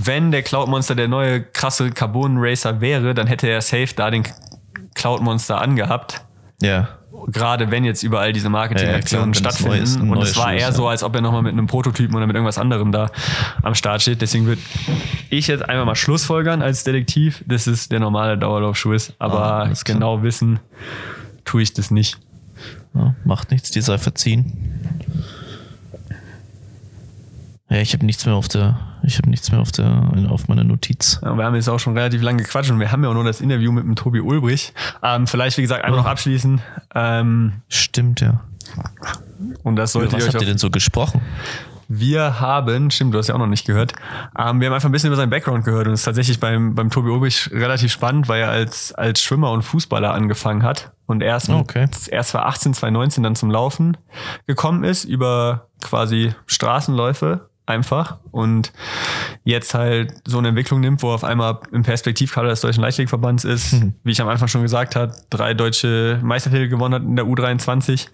[0.07, 4.11] wenn der Cloud Monster der neue krasse Carbon Racer wäre, dann hätte er safe da
[4.11, 4.25] den
[4.95, 6.23] Cloud Monster angehabt.
[6.61, 6.89] Ja.
[7.29, 10.03] Gerade wenn jetzt überall diese Marketingaktionen Ja, es ist, stattfinden.
[10.03, 10.73] ein Und es war Schuh ist, eher ja.
[10.73, 13.11] so, als ob er nochmal mit einem Prototypen oder mit irgendwas anderem da
[13.63, 14.21] am Start steht.
[14.23, 14.61] Deswegen würde
[15.31, 19.15] ich jetzt einfach mal Schlussfolgern als Detektiv, dass es der normale Dauerlaufschuh ist.
[19.19, 20.61] Aber Ah, genau wissen
[21.45, 22.19] tue ich das nicht.
[22.95, 24.53] Ja, macht nichts, dir sei verziehen.
[27.71, 30.65] Ja, ich habe nichts mehr auf der, ich habe nichts mehr auf der, auf meiner
[30.65, 31.21] Notiz.
[31.23, 33.25] Ja, wir haben jetzt auch schon relativ lange gequatscht und wir haben ja auch nur
[33.25, 34.73] das Interview mit dem Tobi Ulbrich.
[35.03, 36.63] Ähm, vielleicht, wie gesagt, einfach noch abschließen.
[36.95, 38.41] Ähm, Stimmt, ja.
[39.63, 41.21] und das Über sollte was ihr euch habt ihr denn so gesprochen?
[41.91, 43.95] Wir haben, stimmt, du hast ja auch noch nicht gehört,
[44.39, 46.75] ähm, wir haben einfach ein bisschen über seinen Background gehört und es ist tatsächlich beim,
[46.75, 51.23] beim Tobi Ulbrich relativ spannend, weil er als, als Schwimmer und Fußballer angefangen hat und
[51.23, 51.87] erst, mit, Okay.
[52.11, 53.97] erst 2018, 2019 dann zum Laufen
[54.47, 58.73] gekommen ist über quasi Straßenläufe einfach und
[59.45, 63.73] jetzt halt so eine Entwicklung nimmt, wo auf einmal im Perspektivkader des Deutschen Leichtathletikverbands ist,
[63.75, 63.95] Mhm.
[64.05, 68.09] wie ich am Anfang schon gesagt habe, drei deutsche Meistertitel gewonnen hat in der U23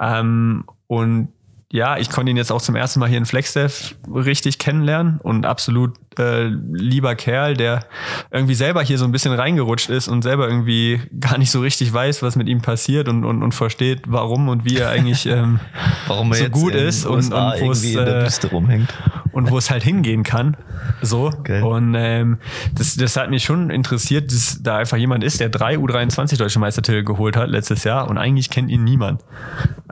[0.00, 1.28] ähm, und
[1.74, 5.44] ja, ich konnte ihn jetzt auch zum ersten Mal hier in Flagstaff richtig kennenlernen und
[5.44, 7.84] absolut äh, lieber Kerl, der
[8.30, 11.92] irgendwie selber hier so ein bisschen reingerutscht ist und selber irgendwie gar nicht so richtig
[11.92, 15.58] weiß, was mit ihm passiert und, und, und versteht, warum und wie er eigentlich ähm,
[16.06, 18.94] Warum er so gut ist und, und wo es irgendwie in der äh, Wüste rumhängt.
[19.32, 20.56] und wo es halt hingehen kann.
[21.02, 21.32] So.
[21.42, 21.64] Geil.
[21.64, 22.38] Und ähm,
[22.72, 26.60] das, das hat mich schon interessiert, dass da einfach jemand ist, der drei U23 deutsche
[26.60, 29.22] Meistertitel geholt hat letztes Jahr und eigentlich kennt ihn niemand.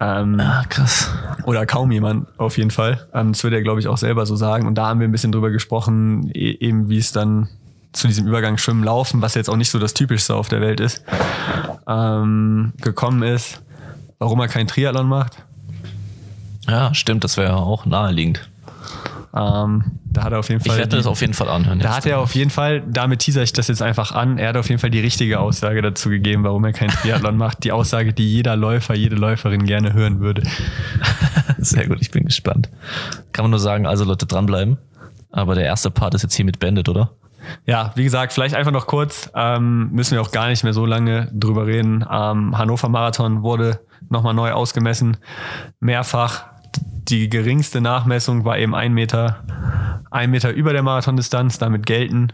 [0.00, 1.10] Ähm, Ah, krass.
[1.44, 3.08] oder kaum jemand auf jeden Fall.
[3.14, 4.66] Ähm, das würde er, glaube ich, auch selber so sagen.
[4.66, 7.48] Und da haben wir ein bisschen drüber gesprochen, e eben wie es dann
[7.92, 10.80] zu diesem Übergang Schwimmen Laufen, was jetzt auch nicht so das Typischste auf der Welt
[10.80, 11.02] ist,
[11.88, 13.62] ähm, gekommen ist.
[14.18, 15.42] Warum er keinen Triathlon macht.
[16.68, 18.51] Ja, stimmt, das wäre auch naheliegend.
[19.34, 20.76] Ähm, da hat er auf jeden Ich Fall.
[20.76, 21.78] werde die- das auf jeden Fall anhören.
[21.78, 24.56] Da hat er auf jeden Fall, damit teaser ich das jetzt einfach an, er hat
[24.58, 27.64] auf jeden Fall die richtige Aussage dazu gegeben, warum er keinen Triathlon macht.
[27.64, 30.42] Die Aussage, die jeder Läufer, jede Läuferin gerne hören würde.
[31.58, 32.68] Sehr gut, ich bin gespannt.
[33.32, 34.76] Kann man nur sagen, also Leute dranbleiben.
[35.30, 37.10] Aber der erste Part ist jetzt hiermit beendet, oder?
[37.66, 40.84] Ja, wie gesagt, vielleicht einfach noch kurz, ähm, müssen wir auch gar nicht mehr so
[40.86, 42.04] lange drüber reden.
[42.08, 43.80] Ähm, Hannover Marathon wurde
[44.10, 45.16] nochmal neu ausgemessen,
[45.80, 46.44] mehrfach.
[47.08, 49.42] Die geringste Nachmessung war eben ein Meter,
[50.10, 51.58] ein Meter über der Marathondistanz.
[51.58, 52.32] Damit gelten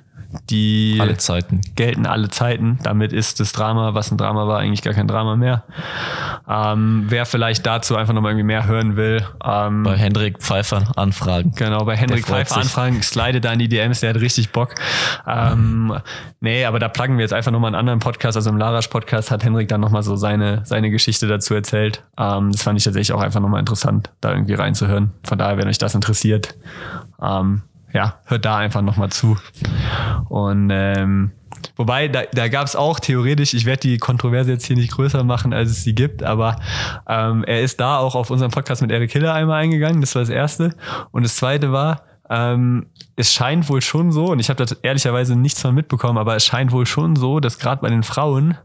[0.51, 1.61] die Alle Zeiten.
[1.75, 2.79] gelten alle Zeiten.
[2.83, 5.65] Damit ist das Drama, was ein Drama war, eigentlich gar kein Drama mehr.
[6.47, 11.53] Ähm, wer vielleicht dazu einfach nochmal irgendwie mehr hören will, ähm, Bei Hendrik Pfeiffer anfragen.
[11.57, 12.65] Genau, bei Hendrik Pfeiffer sich.
[12.65, 14.75] anfragen, slide da in die DMs, der hat richtig Bock.
[15.27, 15.95] Ähm,
[16.41, 19.45] nee, aber da pluggen wir jetzt einfach nochmal einen anderen Podcast, also im Larasch-Podcast hat
[19.45, 22.03] Hendrik dann nochmal so seine, seine Geschichte dazu erzählt.
[22.19, 25.13] Ähm, das fand ich tatsächlich auch einfach nochmal interessant, da irgendwie reinzuhören.
[25.23, 26.55] Von daher, wenn euch das interessiert,
[27.23, 27.63] ähm,
[27.93, 29.37] ja, hört da einfach nochmal zu.
[30.29, 31.33] Und ähm,
[31.77, 35.25] Wobei, da, da gab es auch theoretisch, ich werde die Kontroverse jetzt hier nicht größer
[35.25, 36.57] machen, als es sie gibt, aber
[37.09, 40.23] ähm, er ist da auch auf unseren Podcast mit Eric Hiller einmal eingegangen, das war
[40.23, 40.75] das Erste.
[41.11, 42.87] Und das Zweite war, ähm,
[43.17, 46.45] es scheint wohl schon so, und ich habe da ehrlicherweise nichts von mitbekommen, aber es
[46.45, 48.57] scheint wohl schon so, dass gerade bei den Frauen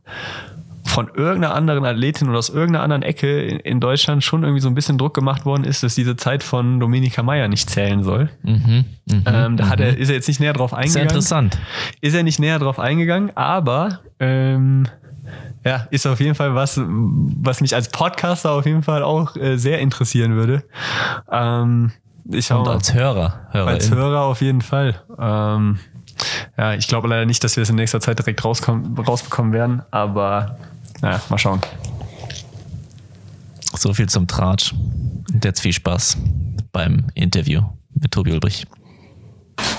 [0.93, 4.67] von irgendeiner anderen Athletin oder aus irgendeiner anderen Ecke in, in Deutschland schon irgendwie so
[4.67, 8.29] ein bisschen Druck gemacht worden ist, dass diese Zeit von Dominika Meyer nicht zählen soll.
[8.43, 9.23] Mhm, mhm.
[9.25, 11.09] Ähm, da hat er, ist er jetzt nicht näher drauf Sehr eingegangen.
[11.09, 11.57] interessant.
[12.01, 14.87] Ist er nicht näher drauf eingegangen, aber ähm,
[15.65, 19.57] ja, ist auf jeden Fall was, was mich als Podcaster auf jeden Fall auch äh,
[19.57, 20.63] sehr interessieren würde.
[21.31, 21.91] Ähm,
[22.25, 23.47] ich Und als Hörer.
[23.51, 23.73] Hörerin.
[23.73, 25.01] Als Hörer auf jeden Fall.
[25.17, 25.79] Ähm,
[26.55, 29.81] ja, ich glaube leider nicht, dass wir es in nächster Zeit direkt rauskommen, rausbekommen werden,
[29.89, 30.57] aber
[31.03, 31.59] naja, mal schauen.
[33.75, 34.73] So viel zum Tratsch.
[35.33, 36.17] Und jetzt viel Spaß
[36.71, 37.61] beim Interview
[37.93, 38.65] mit Tobi Ulbrich.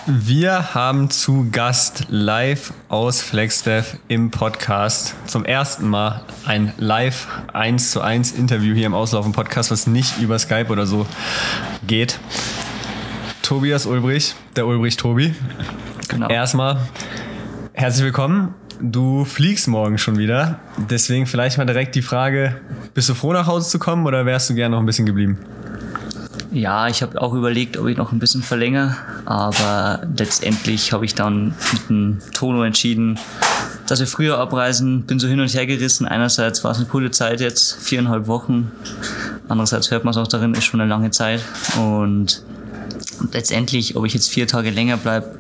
[0.07, 7.91] Wir haben zu Gast live aus Flagstaff im Podcast zum ersten Mal ein live 1
[7.91, 11.07] zu 1 Interview hier im Auslaufen Podcast, was nicht über Skype oder so
[11.87, 12.21] geht.
[13.43, 15.35] Tobias Ulbrich, der Ulbrich Tobi.
[16.09, 16.29] Genau.
[16.29, 16.87] Erstmal
[17.73, 18.55] herzlich willkommen.
[18.81, 20.59] Du fliegst morgen schon wieder.
[20.91, 22.57] Deswegen vielleicht mal direkt die Frage,
[22.93, 25.39] bist du froh nach Hause zu kommen oder wärst du gerne noch ein bisschen geblieben?
[26.51, 31.15] Ja, ich habe auch überlegt, ob ich noch ein bisschen verlängere, aber letztendlich habe ich
[31.15, 33.19] dann mit dem Tono entschieden,
[33.89, 36.07] dass wir früher abreisen, bin so hin und her gerissen.
[36.07, 38.71] Einerseits war es eine coole Zeit jetzt, viereinhalb Wochen.
[39.49, 41.43] Andererseits hört man es auch darin, ist schon eine lange Zeit.
[41.77, 42.43] Und
[43.33, 45.37] letztendlich, ob ich jetzt vier Tage länger bleib,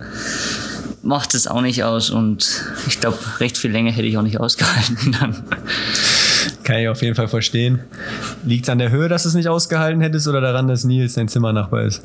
[1.04, 2.10] macht es auch nicht aus.
[2.10, 5.44] Und ich glaube, recht viel länger hätte ich auch nicht ausgehalten dann.
[6.64, 7.80] Kann ich auf jeden Fall verstehen.
[8.44, 11.14] Liegt es an der Höhe, dass du es nicht ausgehalten hättest oder daran, dass Nils
[11.14, 12.02] dein Zimmernachbar ist?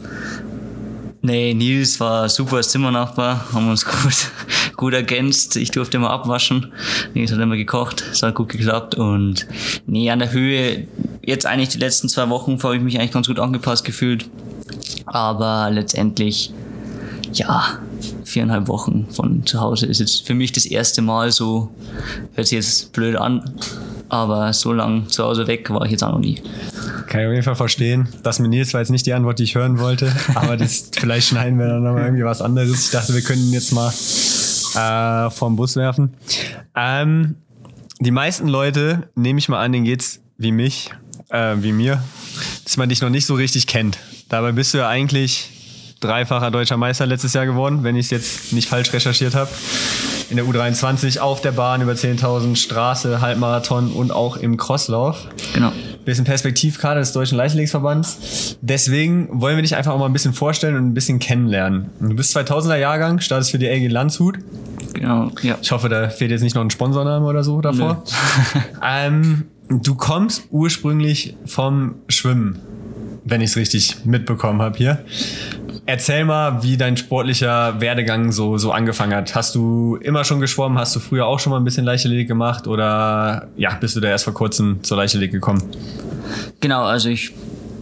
[1.21, 4.31] Nee, Nils war super als Zimmernachbar, haben uns gut,
[4.77, 5.57] gut ergänzt.
[5.57, 6.71] Ich durfte immer abwaschen.
[7.13, 8.95] Nils hat immer gekocht, es hat gut geklappt.
[8.95, 9.47] Und
[9.85, 10.87] nee, an der Höhe,
[11.25, 14.29] jetzt eigentlich die letzten zwei Wochen habe ich mich eigentlich ganz gut angepasst gefühlt.
[15.05, 16.53] Aber letztendlich,
[17.33, 17.79] ja,
[18.29, 21.69] viereinhalb Wochen von zu Hause ist jetzt für mich das erste Mal so,
[22.33, 23.51] hört sich jetzt blöd an,
[24.09, 26.41] aber so lang zu Hause weg war ich jetzt auch noch nie.
[27.07, 28.07] Kann ich auf jeden Fall verstehen.
[28.23, 31.29] Das mit Nils war jetzt nicht die Antwort, die ich hören wollte, aber das, vielleicht
[31.29, 32.85] schneiden wir dann nochmal irgendwie was anderes.
[32.85, 33.91] Ich dachte, wir können ihn jetzt mal
[34.75, 36.13] äh, vom Bus werfen.
[36.75, 37.35] Ähm,
[37.99, 40.91] die meisten Leute, nehme ich mal an, denen geht's wie mich,
[41.29, 42.01] äh, wie mir,
[42.63, 43.97] dass man dich noch nicht so richtig kennt.
[44.29, 45.58] Dabei bist du ja eigentlich
[45.99, 49.49] dreifacher deutscher Meister letztes Jahr geworden, wenn ich es jetzt nicht falsch recherchiert habe.
[50.29, 55.27] In der U23 auf der Bahn über 10.000 Straße, Halbmarathon und auch im Crosslauf.
[55.53, 55.71] Genau.
[56.05, 58.57] Bisschen Perspektivkarte des Deutschen Leichtathletiksverbands.
[58.61, 61.89] Deswegen wollen wir dich einfach auch mal ein bisschen vorstellen und ein bisschen kennenlernen.
[61.99, 64.37] Du bist 2000er Jahrgang, startest für die LG Landshut.
[64.93, 65.57] Genau, ja.
[65.61, 68.03] Ich hoffe, da fehlt jetzt nicht noch ein Sponsorname oder so davor.
[68.83, 72.59] ähm, du kommst ursprünglich vom Schwimmen,
[73.25, 75.03] wenn ich es richtig mitbekommen habe hier.
[75.89, 79.33] Erzähl mal, wie dein sportlicher Werdegang so, so angefangen hat.
[79.33, 80.77] Hast du immer schon geschwommen?
[80.77, 82.67] Hast du früher auch schon mal ein bisschen Leichtathletik gemacht?
[82.67, 85.63] Oder ja, bist du da erst vor kurzem zur Leichtathletik gekommen?
[86.59, 87.33] Genau, also ich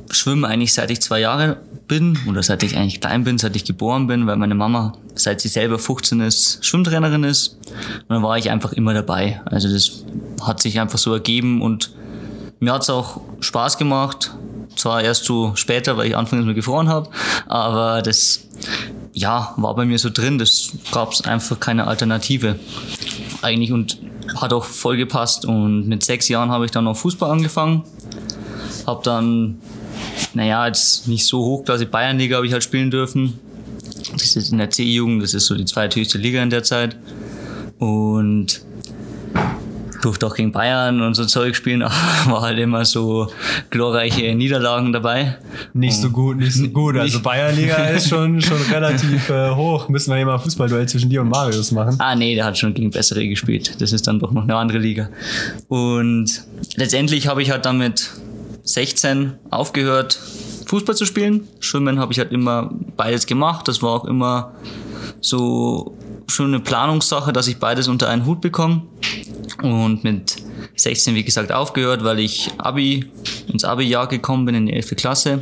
[0.10, 1.58] schwimme eigentlich seit ich zwei Jahre
[1.90, 5.42] bin oder seit ich eigentlich klein bin, seit ich geboren bin, weil meine Mama, seit
[5.42, 7.58] sie selber 15 ist, Schwimmtrainerin ist.
[7.58, 9.42] Und dann war ich einfach immer dabei.
[9.44, 10.06] Also das
[10.42, 11.92] hat sich einfach so ergeben und
[12.62, 14.32] mir hat's auch Spaß gemacht.
[14.78, 17.10] Zwar erst so später, weil ich anfangs mal gefroren habe,
[17.48, 18.48] aber das
[19.14, 22.60] ja, war bei mir so drin, das gab's einfach keine Alternative
[23.42, 23.98] eigentlich und
[24.36, 27.84] hat auch voll gepasst und mit sechs Jahren habe ich dann noch Fußball angefangen,
[28.86, 29.60] habe dann
[30.34, 33.40] naja, jetzt nicht so hochklassig Bayernliga habe ich halt spielen dürfen.
[34.14, 36.96] Das ist in der C-Jugend, das ist so die zweithöchste Liga in der Zeit.
[37.80, 38.62] Und
[40.02, 41.94] durfte auch gegen Bayern und so Zeug spielen, aber
[42.28, 43.32] war halt immer so
[43.70, 45.38] glorreiche Niederlagen dabei.
[45.74, 46.98] Nicht so gut, nicht so gut.
[46.98, 49.90] Also Bayernliga ist schon, schon relativ äh, hoch.
[49.90, 51.96] Müssen wir hier mal ein Fußballduell zwischen dir und Marius machen.
[52.00, 53.82] Ah, nee, der hat schon gegen bessere gespielt.
[53.82, 55.10] Das ist dann doch noch eine andere Liga.
[55.68, 56.44] Und
[56.76, 58.10] letztendlich habe ich halt dann mit
[58.64, 60.20] 16 aufgehört,
[60.66, 61.48] Fußball zu spielen.
[61.60, 63.68] Schwimmen habe ich halt immer beides gemacht.
[63.68, 64.52] Das war auch immer
[65.22, 65.98] so
[66.28, 68.84] schon eine Planungssache, dass ich beides unter einen Hut bekomme.
[69.62, 70.36] Und mit
[70.76, 73.12] 16, wie gesagt, aufgehört, weil ich Abi,
[73.48, 74.96] ins Abi-Jahr gekommen bin, in die 11.
[74.96, 75.40] Klasse.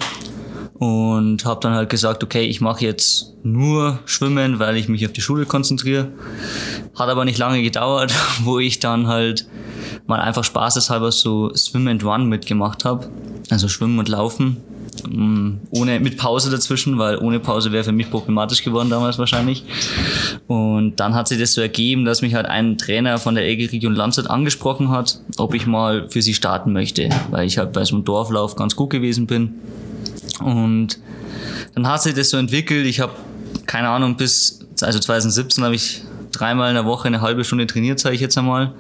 [0.75, 5.13] Und habe dann halt gesagt, okay, ich mache jetzt nur Schwimmen, weil ich mich auf
[5.13, 6.09] die Schule konzentriere.
[6.95, 8.13] Hat aber nicht lange gedauert,
[8.43, 9.47] wo ich dann halt
[10.07, 13.09] mal einfach spaßeshalber so Swim and Run mitgemacht habe.
[13.49, 14.57] Also Schwimmen und Laufen.
[15.03, 19.63] Mm, Ohne, mit Pause dazwischen, weil ohne Pause wäre für mich problematisch geworden damals wahrscheinlich.
[20.47, 23.67] Und dann hat sich das so ergeben, dass mich halt ein Trainer von der EG
[23.67, 27.83] Region Landshut angesprochen hat, ob ich mal für sie starten möchte, weil ich halt bei
[27.83, 29.55] so einem Dorflauf ganz gut gewesen bin.
[30.39, 30.99] Und
[31.73, 32.85] dann hat sich das so entwickelt.
[32.85, 33.13] Ich habe,
[33.65, 37.99] keine Ahnung, bis, also 2017 habe ich dreimal in der Woche eine halbe Stunde trainiert,
[37.99, 38.73] sage ich jetzt einmal.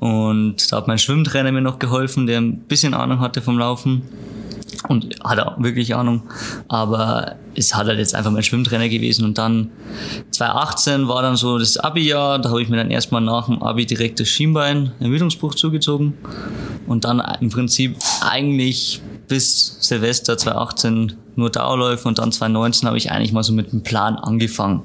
[0.00, 4.02] Und da hat mein Schwimmtrainer mir noch geholfen, der ein bisschen Ahnung hatte vom Laufen.
[4.88, 6.22] Und hat auch wirklich Ahnung.
[6.68, 9.24] Aber es hat halt jetzt einfach mein Schwimmtrainer gewesen.
[9.24, 9.70] Und dann
[10.30, 12.38] 2018 war dann so das Abi-Jahr.
[12.38, 16.14] Da habe ich mir dann erstmal nach dem Abi direkt das Schienbein, Ermüdungsbruch zugezogen.
[16.86, 23.10] Und dann im Prinzip eigentlich bis Silvester 2018 nur Dauerläufe und dann 2019 habe ich
[23.10, 24.82] eigentlich mal so mit einem Plan angefangen.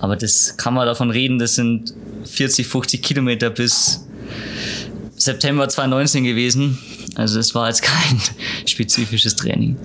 [0.00, 4.06] Aber das kann man davon reden, das sind 40, 50 Kilometer bis
[5.16, 6.78] September 2019 gewesen.
[7.14, 8.20] Also es war jetzt kein
[8.66, 9.76] spezifisches Training.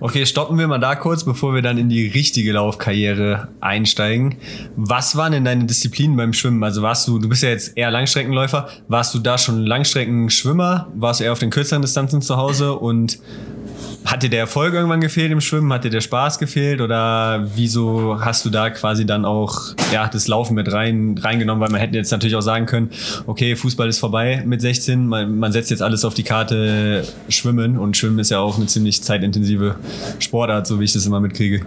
[0.00, 4.36] Okay, stoppen wir mal da kurz, bevor wir dann in die richtige Laufkarriere einsteigen.
[4.76, 6.62] Was waren denn deine Disziplinen beim Schwimmen?
[6.62, 10.92] Also warst du, du bist ja jetzt eher Langstreckenläufer, warst du da schon Langstreckenschwimmer?
[10.94, 13.18] Warst du eher auf den kürzeren Distanzen zu Hause und
[14.06, 15.72] hat dir der Erfolg irgendwann gefehlt im Schwimmen?
[15.72, 16.80] Hat dir der Spaß gefehlt?
[16.80, 21.60] Oder wieso hast du da quasi dann auch ja, das Laufen mit rein, reingenommen?
[21.60, 22.90] Weil man hätte jetzt natürlich auch sagen können,
[23.26, 27.76] okay, Fußball ist vorbei mit 16, man, man setzt jetzt alles auf die Karte Schwimmen
[27.78, 29.76] und Schwimmen ist ja auch eine ziemlich zeitintensive
[30.18, 31.66] Sportart, so wie ich das immer mitkriege.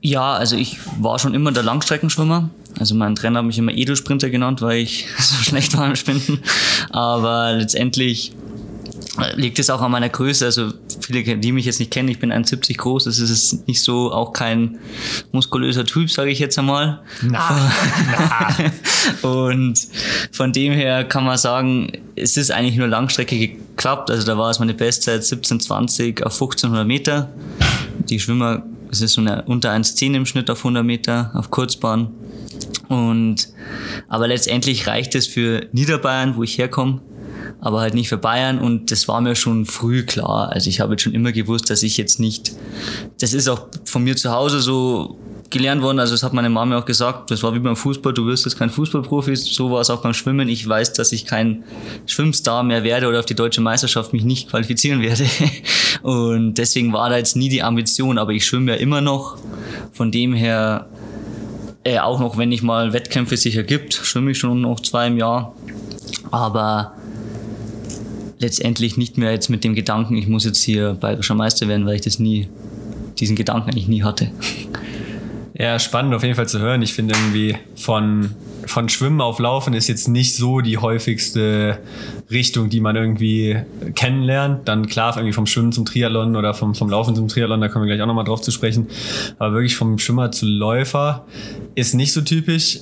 [0.00, 2.50] Ja, also ich war schon immer der Langstreckenschwimmer.
[2.78, 6.40] Also mein Trainer hat mich immer Edelsprinter genannt, weil ich so schlecht war im Sprinten.
[6.90, 8.32] Aber letztendlich
[9.34, 10.44] liegt es auch an meiner Größe.
[10.44, 13.04] Also viele, die mich jetzt nicht kennen, ich bin 1,70 groß.
[13.04, 14.78] Das ist nicht so, auch kein
[15.32, 17.00] muskulöser Typ, sage ich jetzt einmal.
[17.22, 17.70] Na,
[19.22, 19.28] na.
[19.28, 19.78] Und
[20.32, 24.10] von dem her kann man sagen, es ist eigentlich nur Langstrecke geklappt.
[24.10, 27.30] Also da war es meine Bestzeit 17,20 auf 1500 Meter.
[28.08, 32.10] Die Schwimmer, es ist so eine, unter 1,10 im Schnitt auf 100 Meter auf Kurzbahn.
[32.88, 33.48] Und
[34.08, 37.00] aber letztendlich reicht es für Niederbayern, wo ich herkomme,
[37.60, 40.50] aber halt nicht für Bayern und das war mir schon früh klar.
[40.50, 42.52] Also ich habe jetzt schon immer gewusst, dass ich jetzt nicht,
[43.20, 45.18] das ist auch von mir zu Hause so
[45.50, 48.26] gelernt worden, also das hat meine Mama auch gesagt, das war wie beim Fußball, du
[48.26, 50.48] wirst jetzt kein Fußballprofi, so war es auch beim Schwimmen.
[50.48, 51.64] Ich weiß, dass ich kein
[52.06, 55.24] Schwimmstar mehr werde oder auf die deutsche Meisterschaft mich nicht qualifizieren werde.
[56.02, 59.38] Und deswegen war da jetzt nie die Ambition, aber ich schwimme ja immer noch.
[59.92, 60.86] Von dem her,
[61.82, 65.16] äh, auch noch wenn ich mal Wettkämpfe sicher gibt, schwimme ich schon noch zwei im
[65.16, 65.54] Jahr.
[66.30, 66.92] Aber
[68.38, 71.96] letztendlich nicht mehr jetzt mit dem Gedanken, ich muss jetzt hier bayerischer Meister werden, weil
[71.96, 72.48] ich das nie,
[73.18, 74.30] diesen Gedanken eigentlich nie hatte.
[75.58, 76.82] Ja, spannend auf jeden Fall zu hören.
[76.82, 78.30] Ich finde irgendwie von,
[78.66, 81.80] von Schwimmen auf Laufen ist jetzt nicht so die häufigste
[82.30, 83.56] Richtung, die man irgendwie
[83.96, 84.68] kennenlernt.
[84.68, 87.86] Dann klar, irgendwie vom Schwimmen zum Triathlon oder vom, vom Laufen zum Triathlon, da kommen
[87.86, 88.86] wir gleich auch nochmal drauf zu sprechen.
[89.40, 91.26] Aber wirklich vom Schwimmer zu Läufer
[91.74, 92.78] ist nicht so typisch.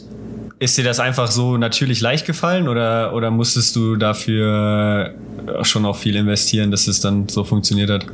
[0.58, 5.14] Ist dir das einfach so natürlich leicht gefallen oder, oder musstest du dafür
[5.62, 8.06] schon auch viel investieren, dass es dann so funktioniert hat?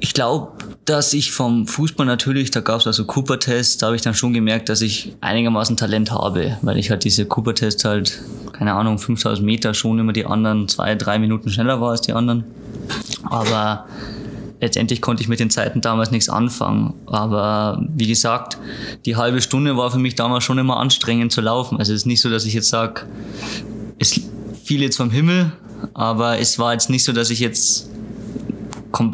[0.00, 0.52] Ich glaube,
[0.84, 4.34] dass ich vom Fußball natürlich, da gab es also Cooper-Tests, da habe ich dann schon
[4.34, 8.20] gemerkt, dass ich einigermaßen Talent habe, weil ich halt diese Cooper-Tests halt,
[8.52, 12.12] keine Ahnung, 5000 Meter schon immer die anderen zwei, drei Minuten schneller war als die
[12.12, 12.44] anderen.
[13.22, 13.86] Aber
[14.62, 16.94] letztendlich konnte ich mit den Zeiten damals nichts anfangen.
[17.06, 18.56] Aber wie gesagt,
[19.04, 21.78] die halbe Stunde war für mich damals schon immer anstrengend zu laufen.
[21.78, 23.02] Also es ist nicht so, dass ich jetzt sage,
[23.98, 24.20] es
[24.64, 25.52] fiel jetzt vom Himmel,
[25.94, 27.88] aber es war jetzt nicht so, dass ich jetzt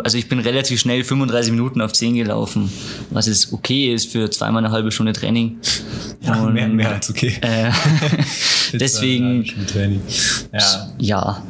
[0.03, 2.71] also ich bin relativ schnell 35 Minuten auf 10 gelaufen,
[3.11, 5.59] was ist okay ist für zweimal eine halbe Stunde Training.
[6.21, 7.39] Ja, Und, mehr, mehr als okay.
[7.41, 7.71] Äh,
[8.73, 9.45] deswegen,
[10.53, 10.93] ja.
[10.99, 11.43] ja,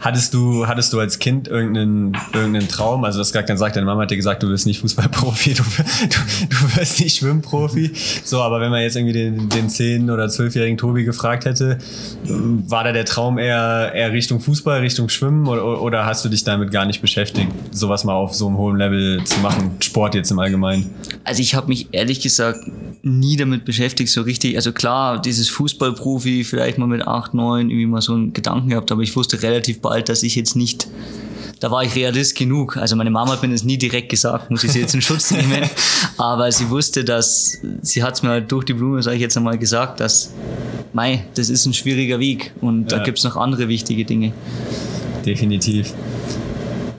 [0.00, 3.04] Hattest du, hattest du als Kind irgendeinen, irgendeinen Traum?
[3.04, 6.46] Also, das gerade gesagt, deine Mama hat dir gesagt, du wirst nicht Fußballprofi, du, du,
[6.48, 7.90] du wirst nicht Schwimmprofi.
[8.22, 11.78] So, aber wenn man jetzt irgendwie den, den 10- oder 12-jährigen Tobi gefragt hätte,
[12.24, 16.44] war da der Traum eher, eher Richtung Fußball, Richtung Schwimmen oder, oder hast du dich
[16.44, 19.76] damit gar nicht beschäftigt, sowas mal auf so einem hohen Level zu machen?
[19.80, 20.94] Sport jetzt im Allgemeinen?
[21.24, 22.60] Also, ich habe mich ehrlich gesagt
[23.02, 24.56] nie damit beschäftigt, so richtig.
[24.56, 28.90] Also klar, dieses Fußballprofi, vielleicht mal mit 8, 9 irgendwie mal so einen Gedanken gehabt,
[28.92, 30.88] aber ich wusste relativ bald, dass ich jetzt nicht
[31.60, 32.76] da war ich Realist genug.
[32.76, 35.30] Also meine Mama hat mir das nie direkt gesagt, muss ich sie jetzt in Schutz
[35.32, 35.68] nehmen.
[36.16, 39.36] Aber sie wusste, dass, sie hat es mir halt durch die Blume, sage ich jetzt
[39.36, 40.32] einmal, gesagt, dass,
[40.92, 42.98] mei, das ist ein schwieriger Weg und ja.
[42.98, 44.32] da gibt's noch andere wichtige Dinge.
[45.24, 45.92] Definitiv.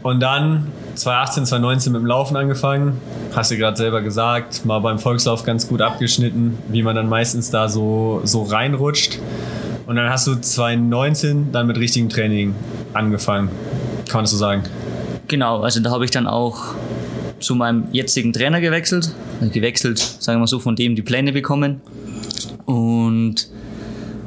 [0.03, 2.99] Und dann 2018, 2019 mit dem Laufen angefangen.
[3.33, 7.49] Hast du gerade selber gesagt, mal beim Volkslauf ganz gut abgeschnitten, wie man dann meistens
[7.49, 9.19] da so, so reinrutscht.
[9.89, 12.53] Und dann hast du 2019 dann mit richtigem Training
[12.93, 13.49] angefangen.
[14.07, 14.61] Kann man so sagen?
[15.27, 16.75] Genau, also da habe ich dann auch
[17.39, 19.15] zu meinem jetzigen Trainer gewechselt.
[19.41, 21.81] Also gewechselt, sagen wir mal so, von dem die Pläne bekommen.
[22.67, 23.49] Und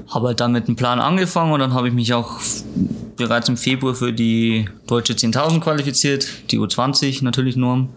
[0.09, 2.41] habe halt dann mit dem Plan angefangen und dann habe ich mich auch
[3.17, 7.89] bereits im Februar für die deutsche 10.000 qualifiziert, die U20 natürlich Norm.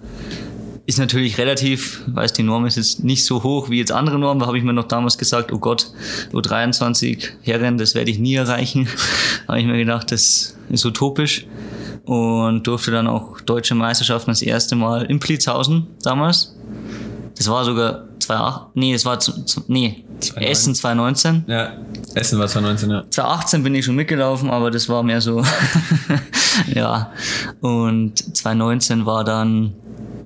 [0.88, 4.40] Ist natürlich relativ, weiß die Norm ist jetzt nicht so hoch wie jetzt andere Normen,
[4.40, 5.88] da habe ich mir noch damals gesagt, oh Gott,
[6.32, 8.88] U23 Herren, das werde ich nie erreichen.
[9.48, 11.48] habe ich mir gedacht, das ist utopisch
[12.06, 16.56] und durfte dann auch deutsche Meisterschaften das erste Mal in Plitzhausen damals.
[17.38, 19.20] Das war sogar 2008, nee, das war,
[19.68, 20.52] nee, 2009.
[20.52, 21.44] Essen 2019.
[21.48, 21.74] Ja,
[22.16, 23.04] Essen war 2019, ja.
[23.10, 25.44] 2018 bin ich schon mitgelaufen, aber das war mehr so,
[26.74, 27.12] ja.
[27.62, 29.74] Und 2019 war dann,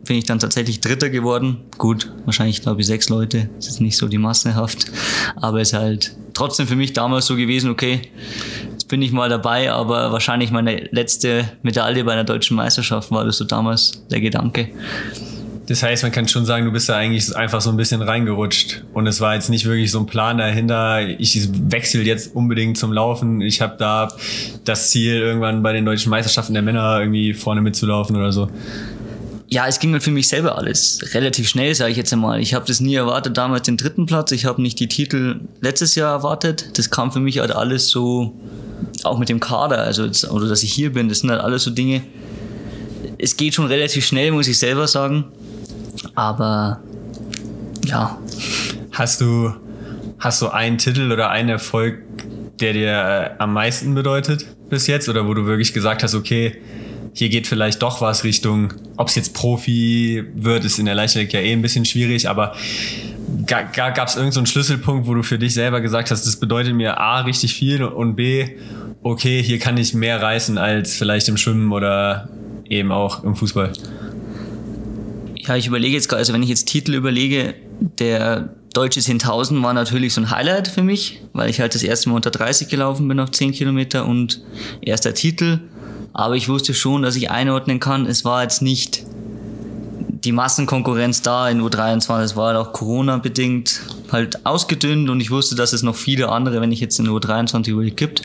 [0.06, 1.58] bin ich dann tatsächlich Dritter geworden.
[1.78, 3.50] Gut, wahrscheinlich glaube ich sechs Leute.
[3.56, 4.86] Das ist nicht so die massenhaft.
[5.36, 8.02] Aber es ist halt trotzdem für mich damals so gewesen, okay,
[8.72, 13.26] jetzt bin ich mal dabei, aber wahrscheinlich meine letzte Medaille bei einer deutschen Meisterschaft war
[13.26, 14.70] das so damals der Gedanke.
[15.70, 18.82] Das heißt, man kann schon sagen, du bist da eigentlich einfach so ein bisschen reingerutscht.
[18.92, 22.92] Und es war jetzt nicht wirklich so ein Plan dahinter, ich wechsle jetzt unbedingt zum
[22.92, 23.40] Laufen.
[23.42, 24.12] Ich habe da
[24.66, 28.50] das Ziel, irgendwann bei den deutschen Meisterschaften der Männer irgendwie vorne mitzulaufen oder so.
[29.48, 32.40] Ja, es ging halt für mich selber alles relativ schnell, sage ich jetzt einmal.
[32.40, 34.32] Ich habe das nie erwartet, damals den dritten Platz.
[34.32, 36.80] Ich habe nicht die Titel letztes Jahr erwartet.
[36.80, 38.34] Das kam für mich halt alles so,
[39.04, 41.70] auch mit dem Kader, also oder dass ich hier bin, das sind halt alles so
[41.70, 42.02] Dinge.
[43.20, 45.26] Es geht schon relativ schnell, muss ich selber sagen.
[46.20, 46.82] Aber
[47.86, 48.18] ja.
[48.92, 49.54] Hast du,
[50.20, 52.00] hast du einen Titel oder einen Erfolg,
[52.60, 55.08] der dir äh, am meisten bedeutet bis jetzt?
[55.08, 56.62] Oder wo du wirklich gesagt hast, okay,
[57.14, 61.34] hier geht vielleicht doch was Richtung, ob es jetzt Profi wird, ist in der Leichtathletik
[61.34, 62.54] ja eh ein bisschen schwierig, aber
[63.46, 67.00] gab es irgendeinen so Schlüsselpunkt, wo du für dich selber gesagt hast, das bedeutet mir
[67.00, 68.58] A richtig viel und B,
[69.04, 72.28] okay, hier kann ich mehr reißen als vielleicht im Schwimmen oder
[72.68, 73.72] eben auch im Fußball?
[75.50, 77.56] Ja, ich überlege jetzt gerade, also wenn ich jetzt Titel überlege,
[77.98, 82.10] der Deutsche 10.000 war natürlich so ein Highlight für mich, weil ich halt das erste
[82.10, 84.44] Mal unter 30 gelaufen bin auf 10 Kilometer und
[84.80, 85.58] erster Titel.
[86.14, 89.04] Aber ich wusste schon, dass ich einordnen kann, es war jetzt nicht
[90.24, 93.82] die Massenkonkurrenz da in U23, es war halt auch Corona-bedingt
[94.12, 97.70] halt ausgedünnt und ich wusste, dass es noch viele andere, wenn ich jetzt in U23
[97.70, 98.22] über gibt.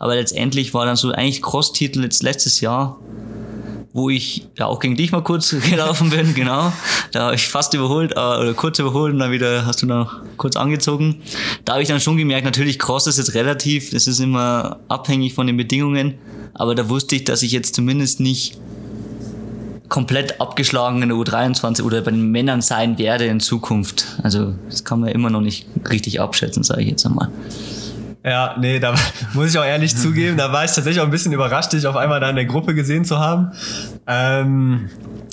[0.00, 2.98] Aber letztendlich war dann so eigentlich Cross-Titel jetzt letztes Jahr,
[3.94, 6.72] wo ich ja auch gegen dich mal kurz gelaufen bin, genau.
[7.12, 10.20] Da habe ich fast überholt, äh, oder kurz überholt und dann wieder hast du noch
[10.36, 11.22] kurz angezogen.
[11.64, 15.34] Da habe ich dann schon gemerkt, natürlich Cross ist jetzt relativ, es ist immer abhängig
[15.34, 16.14] von den Bedingungen,
[16.54, 18.58] aber da wusste ich, dass ich jetzt zumindest nicht
[19.88, 24.06] komplett abgeschlagen in der U23 oder bei den Männern sein werde in Zukunft.
[24.24, 27.30] Also das kann man immer noch nicht richtig abschätzen, sage ich jetzt einmal.
[28.24, 28.94] Ja, nee, da
[29.34, 31.96] muss ich auch ehrlich zugeben, da war ich tatsächlich auch ein bisschen überrascht, dich auf
[31.96, 33.52] einmal da in der Gruppe gesehen zu haben.
[34.06, 34.88] Ähm,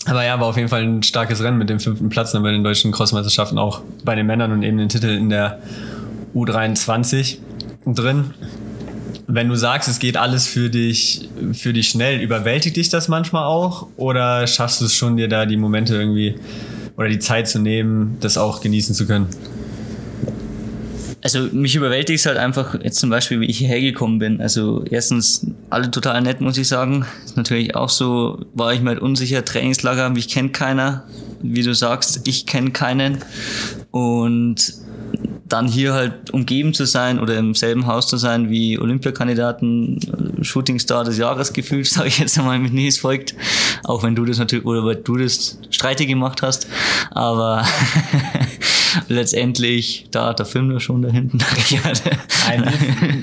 [0.06, 2.52] aber ja, war auf jeden Fall ein starkes Rennen mit dem fünften Platz dann bei
[2.52, 5.60] den deutschen Crossmeisterschaften, auch bei den Männern und eben den Titel in der
[6.36, 7.38] U23
[7.86, 8.34] drin
[9.34, 13.46] wenn du sagst, es geht alles für dich, für dich schnell, überwältigt dich das manchmal
[13.46, 13.88] auch?
[13.96, 16.36] Oder schaffst du es schon, dir da die Momente irgendwie
[16.98, 19.28] oder die Zeit zu nehmen, das auch genießen zu können?
[21.24, 24.42] Also mich überwältigt es halt einfach jetzt zum Beispiel, wie ich hierher gekommen bin.
[24.42, 27.06] Also erstens alle total nett, muss ich sagen.
[27.24, 31.04] Ist natürlich auch so, war ich mir halt unsicher, Trainingslager, mich kennt keiner.
[31.42, 33.20] Wie du sagst, ich kenne keinen.
[33.92, 34.74] Und
[35.52, 39.98] dann hier halt umgeben zu sein oder im selben Haus zu sein wie Olympiakandidaten,
[40.40, 43.36] äh, Shootingstar des Jahres gefühlt, sage ich jetzt einmal mit Nies folgt,
[43.84, 46.68] auch wenn du das natürlich oder weil du das streitig gemacht hast,
[47.12, 47.66] aber
[49.08, 51.38] letztendlich da der Film da schon da hinten.
[52.48, 52.74] Nein,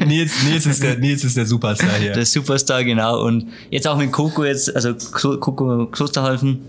[0.07, 2.13] Nils, Nils, ist der, Nils ist der Superstar hier.
[2.13, 6.61] Der Superstar genau und jetzt auch mit Coco jetzt, also Coco Klosterhalfen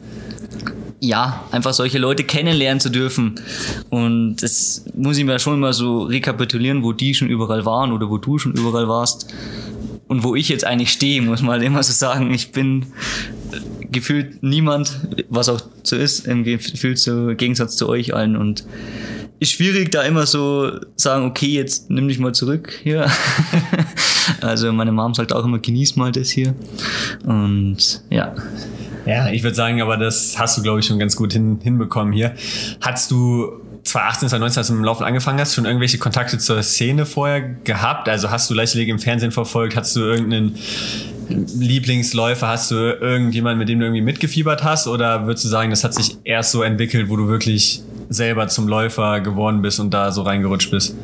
[1.02, 3.36] ja, einfach solche Leute kennenlernen zu dürfen.
[3.90, 8.10] Und das muss ich mir schon immer so rekapitulieren, wo die schon überall waren oder
[8.10, 9.34] wo du schon überall warst.
[10.08, 12.34] Und wo ich jetzt eigentlich stehe, muss man halt immer so sagen.
[12.34, 12.88] Ich bin
[13.92, 15.00] gefühlt niemand,
[15.30, 18.36] was auch so ist, im Gefühl zu Gegensatz zu euch allen.
[18.36, 18.66] Und
[19.40, 23.10] ist schwierig, da immer so sagen, okay, jetzt nimm dich mal zurück hier.
[24.42, 26.54] also meine Mom sagt auch immer, genieß mal das hier.
[27.26, 28.36] Und ja,
[29.06, 32.14] ja, ich würde sagen, aber das hast du, glaube ich, schon ganz gut hin, hinbekommen
[32.14, 32.36] hier.
[32.82, 37.06] Hattest du 2018, 2019, als du dem Laufen angefangen hast, schon irgendwelche Kontakte zur Szene
[37.06, 38.10] vorher gehabt?
[38.10, 39.76] Also hast du Leichtathletik im Fernsehen verfolgt?
[39.76, 40.56] Hast du irgendeinen
[41.30, 42.48] Lieblingsläufer?
[42.48, 44.88] Hast du irgendjemanden, mit dem du irgendwie mitgefiebert hast?
[44.88, 48.68] Oder würdest du sagen, das hat sich erst so entwickelt, wo du wirklich selber zum
[48.68, 50.96] Läufer geworden bist und da so reingerutscht bist?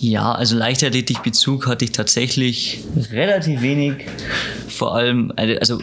[0.00, 4.06] Ja, also Leichtathletik-Bezug hatte ich tatsächlich relativ wenig.
[4.68, 5.80] Vor allem, also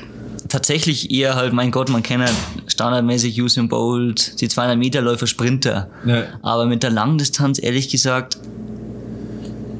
[0.50, 2.34] tatsächlich eher halt, mein Gott, man kennt ja
[2.68, 5.90] standardmäßig Usain Bolt, die 200 Meter Läufer Sprinter.
[6.06, 6.26] Ja.
[6.42, 8.38] Aber mit der Langdistanz, ehrlich gesagt,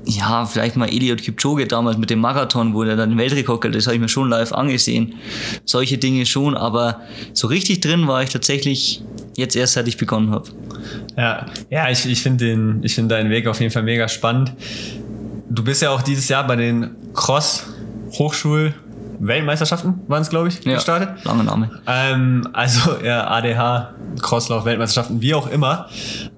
[0.06, 3.76] ja, vielleicht mal Eliot Kipchoge damals mit dem Marathon, wo er dann den Weltrekord hat,
[3.76, 5.16] das habe ich mir schon live angesehen.
[5.66, 7.02] Solche Dinge schon, aber
[7.34, 9.04] so richtig drin war ich tatsächlich
[9.36, 10.50] jetzt erst, seit ich begonnen habe.
[11.18, 14.54] Ja, ja, ich, ich finde den, ich finde deinen Weg auf jeden Fall mega spannend.
[15.50, 17.64] Du bist ja auch dieses Jahr bei den Cross
[18.14, 18.74] Hochschul
[19.20, 21.24] Weltmeisterschaften waren es, glaube ich, ja, gestartet.
[21.24, 21.70] Lange Name.
[21.88, 25.90] Ähm, also ja, ADH, Crosslauf, Weltmeisterschaften, wie auch immer.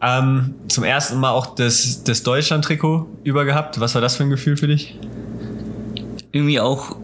[0.01, 3.79] Ähm, zum ersten Mal auch das, das Deutschland-Trikot übergehabt.
[3.79, 4.99] Was war das für ein Gefühl für dich?
[6.31, 6.95] Irgendwie auch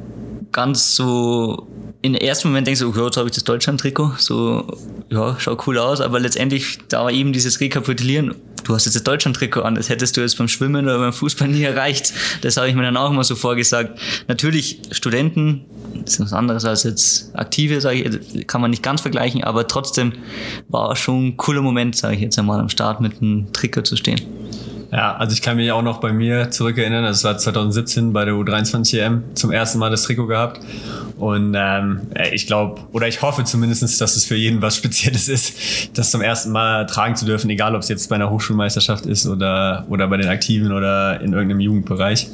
[0.52, 1.68] ganz so
[2.04, 4.68] in ersten Moment denkst du, okay, jetzt habe ich das Deutschland-Trikot, so,
[5.10, 9.62] ja, schaut cool aus, aber letztendlich, da eben dieses Rekapitulieren, du hast jetzt das Deutschland-Trikot
[9.62, 12.14] an, das hättest du jetzt beim Schwimmen oder beim Fußball nie erreicht.
[12.42, 14.00] Das habe ich mir dann auch immer so vorgesagt.
[14.28, 15.66] Natürlich, Studenten,
[16.06, 20.14] ist was anderes als jetzt Aktive, sage ich, kann man nicht ganz vergleichen, aber trotzdem
[20.70, 23.96] war schon ein cooler Moment, sage ich jetzt einmal, am Start mit einem Trikot zu
[23.96, 24.22] stehen.
[24.94, 28.36] Ja, also ich kann mich auch noch bei mir zurückerinnern, das war 2017 bei der
[28.36, 30.60] U23 EM zum ersten Mal das Trikot gehabt.
[31.18, 32.02] Und ähm,
[32.32, 36.22] ich glaube, oder ich hoffe zumindest, dass es für jeden was Spezielles ist, das zum
[36.22, 40.08] ersten Mal tragen zu dürfen, egal ob es jetzt bei einer Hochschulmeisterschaft ist oder, oder
[40.08, 42.28] bei den Aktiven oder in irgendeinem Jugendbereich.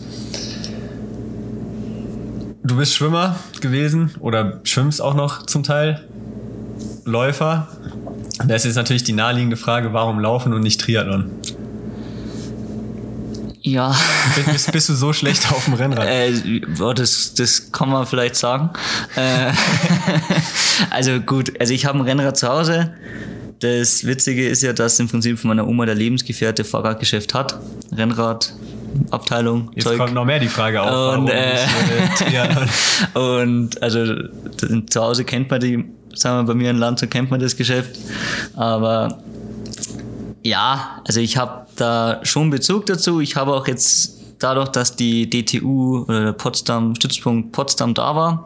[2.62, 6.04] Du bist Schwimmer gewesen oder schwimmst auch noch zum Teil.
[7.06, 7.70] Läufer.
[8.46, 11.32] Das ist natürlich die naheliegende Frage, warum Laufen und nicht Triathlon?
[13.70, 13.96] Ja.
[14.52, 16.08] Bist, bist du so schlecht auf dem Rennrad?
[16.08, 18.72] Äh, boah, das, das kann man vielleicht sagen.
[19.16, 19.52] Äh,
[20.90, 22.94] also gut, also ich habe ein Rennrad zu Hause.
[23.60, 27.60] Das Witzige ist ja, dass im Prinzip von meiner Oma der Lebensgefährte Fahrradgeschäft hat.
[27.96, 28.54] Rennrad,
[29.12, 29.98] Abteilung, Jetzt Zeug.
[29.98, 31.18] kommt noch mehr die Frage auf.
[31.18, 31.58] Und, äh?
[33.20, 34.06] Und also
[34.90, 35.86] zu Hause kennt man die,
[36.16, 38.00] sagen wir bei mir in Land, so kennt man das Geschäft.
[38.56, 39.22] Aber
[40.44, 43.20] ja, also ich habe da schon Bezug dazu.
[43.22, 48.46] Ich habe auch jetzt dadurch, dass die DTU oder der Potsdam, Stützpunkt Potsdam da war,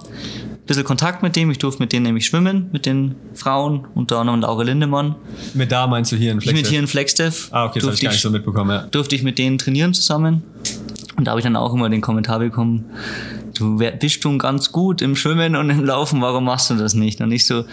[0.63, 1.51] ein bisschen Kontakt mit dem.
[1.51, 5.15] Ich durfte mit denen nämlich schwimmen, mit den Frauen, unter anderem Laura Lindemann.
[5.53, 6.69] Mit da meinst du hier in Ich mit Flexdev?
[6.69, 7.49] hier in Flagstaff.
[7.51, 8.87] Ah, okay, das habe ich gar nicht so mitbekommen, ja.
[8.87, 10.43] durfte ich mit denen trainieren zusammen.
[11.15, 12.85] Und da habe ich dann auch immer den Kommentar bekommen,
[13.55, 17.21] du bist schon ganz gut im Schwimmen und im Laufen, warum machst du das nicht?
[17.21, 17.65] Und ich so,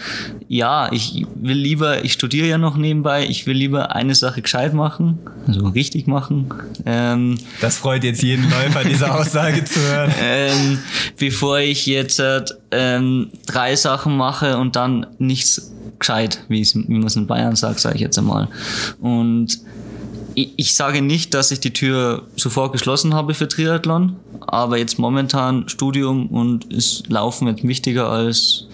[0.47, 4.75] ja, ich will lieber, ich studiere ja noch nebenbei, ich will lieber eine Sache gescheit
[4.75, 6.53] machen, also richtig machen,
[6.85, 10.11] ähm, Das freut jetzt jeden Läufer, diese Aussage zu hören.
[10.21, 10.79] ähm,
[11.17, 12.21] bevor ich jetzt
[12.69, 17.55] ähm, drei Sachen mache und dann nichts gescheit, wie, es- wie man es in Bayern
[17.55, 18.49] sagt, sage ich jetzt einmal.
[18.99, 19.59] Und
[20.35, 24.99] ich, ich sage nicht, dass ich die Tür sofort geschlossen habe für Triathlon, aber jetzt
[24.99, 28.67] momentan Studium und ist Laufen jetzt wichtiger als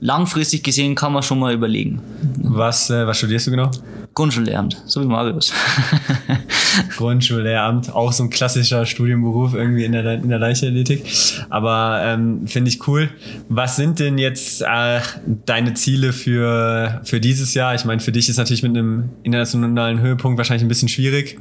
[0.00, 2.00] langfristig gesehen kann man schon mal überlegen.
[2.42, 3.70] Was, äh, was studierst du genau?
[4.14, 5.52] Grundschullehramt, so wie Marius.
[6.96, 11.04] Grundschullehramt, auch so ein klassischer Studienberuf irgendwie in der, in der Leichtathletik.
[11.50, 13.10] Aber ähm, finde ich cool.
[13.48, 15.00] Was sind denn jetzt äh,
[15.46, 17.74] deine Ziele für, für dieses Jahr?
[17.74, 21.38] Ich meine, für dich ist natürlich mit einem internationalen Höhepunkt wahrscheinlich ein bisschen schwierig.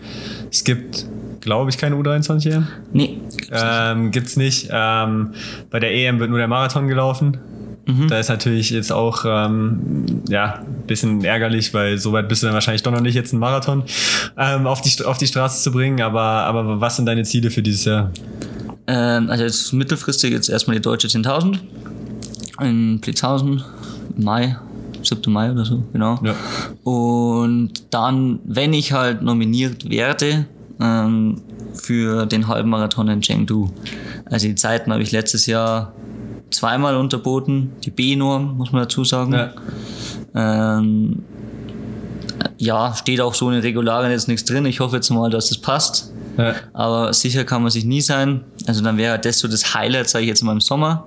[0.52, 1.06] Es gibt,
[1.42, 2.68] glaube ich, keine U23 EM.
[2.94, 3.18] nee,
[3.52, 4.70] Ähm, gibt's nicht.
[4.72, 5.32] Ähm,
[5.70, 7.38] bei der EM wird nur der Marathon gelaufen.
[8.08, 12.48] Da ist natürlich jetzt auch ähm, ja ein bisschen ärgerlich, weil so weit bist du
[12.48, 13.84] dann wahrscheinlich doch noch nicht jetzt einen Marathon
[14.38, 16.02] ähm, auf, die, auf die Straße zu bringen.
[16.02, 18.12] Aber, aber was sind deine Ziele für dieses Jahr?
[18.88, 21.58] Ähm, also jetzt mittelfristig jetzt erstmal die deutsche 10.000
[22.62, 23.64] in Blitzhausen
[24.16, 24.58] im Mai,
[25.02, 25.32] 7.
[25.32, 26.20] Mai oder so, genau.
[26.24, 26.36] Ja.
[26.84, 30.46] Und dann, wenn ich halt nominiert werde,
[30.80, 31.42] ähm,
[31.74, 33.72] für den Halbmarathon in Chengdu.
[34.26, 35.94] Also die Zeiten habe ich letztes Jahr
[36.62, 39.34] zweimal unterboten, die B-Norm, muss man dazu sagen.
[39.34, 39.50] Ja.
[40.36, 41.24] Ähm,
[42.58, 44.66] ja, steht auch so in den Regularien jetzt nichts drin.
[44.68, 46.14] Ich hoffe jetzt mal, dass das passt.
[46.38, 46.54] Ja.
[46.74, 48.42] Aber sicher kann man sich nie sein.
[48.68, 51.06] Also dann wäre das so das Highlight, sage ich jetzt mal im Sommer.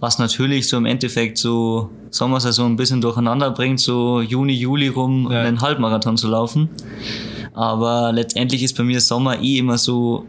[0.00, 5.28] Was natürlich so im Endeffekt so Sommersaison ein bisschen durcheinander bringt, so Juni, Juli rum
[5.30, 5.42] Ja.
[5.42, 6.68] einen Halbmarathon zu laufen.
[7.54, 10.26] Aber letztendlich ist bei mir Sommer eh immer so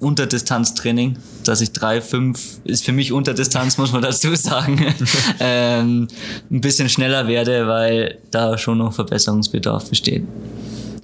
[0.00, 4.94] Unterdistanztraining, dass ich drei, fünf, ist für mich Unterdistanz, muss man dazu sagen,
[5.40, 6.08] ähm,
[6.50, 10.24] ein bisschen schneller werde, weil da schon noch Verbesserungsbedarf besteht.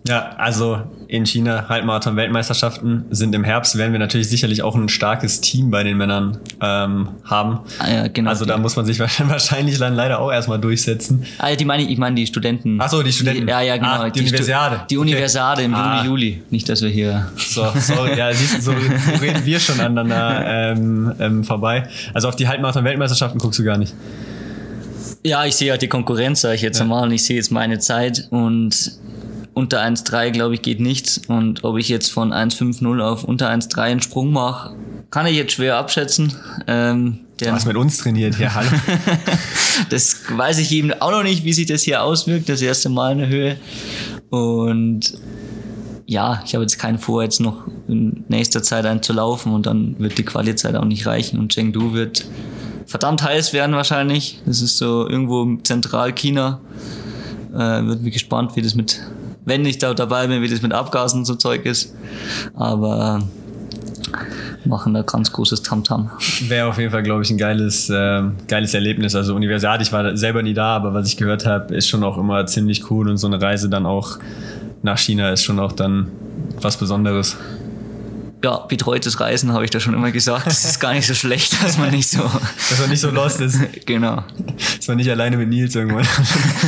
[0.06, 5.40] Ja, also in China Halbmarathon-Weltmeisterschaften sind im Herbst, werden wir natürlich sicherlich auch ein starkes
[5.40, 7.60] Team bei den Männern ähm, haben.
[7.78, 8.30] Ah, ja, genau.
[8.30, 11.24] Also da muss man sich wahrscheinlich dann leider auch erstmal durchsetzen.
[11.38, 12.78] Ah, die meine ich, ich meine die Studenten.
[12.80, 13.46] Ach so, die Studenten.
[13.46, 13.88] Die, ja, ja, genau.
[13.88, 14.80] Ah, die Stu- Universiade.
[14.90, 15.02] Die Okay.
[15.02, 16.04] Universiade im Ah.
[16.04, 16.42] Juli.
[16.50, 17.28] Nicht, dass wir hier.
[17.36, 21.88] So, sorry, ja, siehst du, so, so reden wir schon aneinander ähm, ähm, vorbei.
[22.14, 23.94] Also auf die Halbmarathon-Weltmeisterschaften guckst du gar nicht.
[25.24, 27.78] Ja, ich sehe halt die Konkurrenz, sage ich jetzt einmal, und ich sehe jetzt meine
[27.78, 28.92] Zeit und
[29.56, 31.22] unter 1,3 glaube ich geht nichts.
[31.28, 34.76] Und ob ich jetzt von 1,50 auf unter 1,3 einen Sprung mache,
[35.10, 36.34] kann ich jetzt schwer abschätzen.
[36.66, 38.68] Ähm, Du hast mit uns trainiert hier, hallo.
[39.90, 43.12] das weiß ich eben auch noch nicht, wie sich das hier auswirkt, das erste Mal
[43.12, 43.56] in der Höhe.
[44.30, 45.12] Und
[46.06, 49.66] ja, ich habe jetzt keinen vor, jetzt noch in nächster Zeit einen zu laufen und
[49.66, 52.26] dann wird die Quali-Zeit auch nicht reichen und Chengdu wird
[52.86, 54.40] verdammt heiß werden wahrscheinlich.
[54.46, 56.60] Das ist so irgendwo im Zentralchina.
[57.52, 59.00] Äh, wird mich gespannt, wie das mit,
[59.46, 61.94] wenn ich da dabei bin, wie das mit Abgasen und so Zeug ist.
[62.54, 63.22] Aber
[64.64, 66.10] machen da ganz großes Tamtam.
[66.48, 69.14] Wäre auf jeden Fall, glaube ich, ein geiles, ähm, geiles Erlebnis.
[69.14, 72.18] Also Universiade, ich war selber nie da, aber was ich gehört habe, ist schon auch
[72.18, 74.18] immer ziemlich cool und so eine Reise dann auch
[74.82, 76.08] nach China ist schon auch dann
[76.60, 77.36] was Besonderes.
[78.46, 80.46] Ja, betreutes Reisen habe ich da schon immer gesagt.
[80.46, 82.22] Das ist gar nicht so schlecht, dass man nicht so.
[82.22, 84.22] Dass man nicht so lost ist, genau.
[84.76, 86.06] dass man nicht alleine mit Nils irgendwann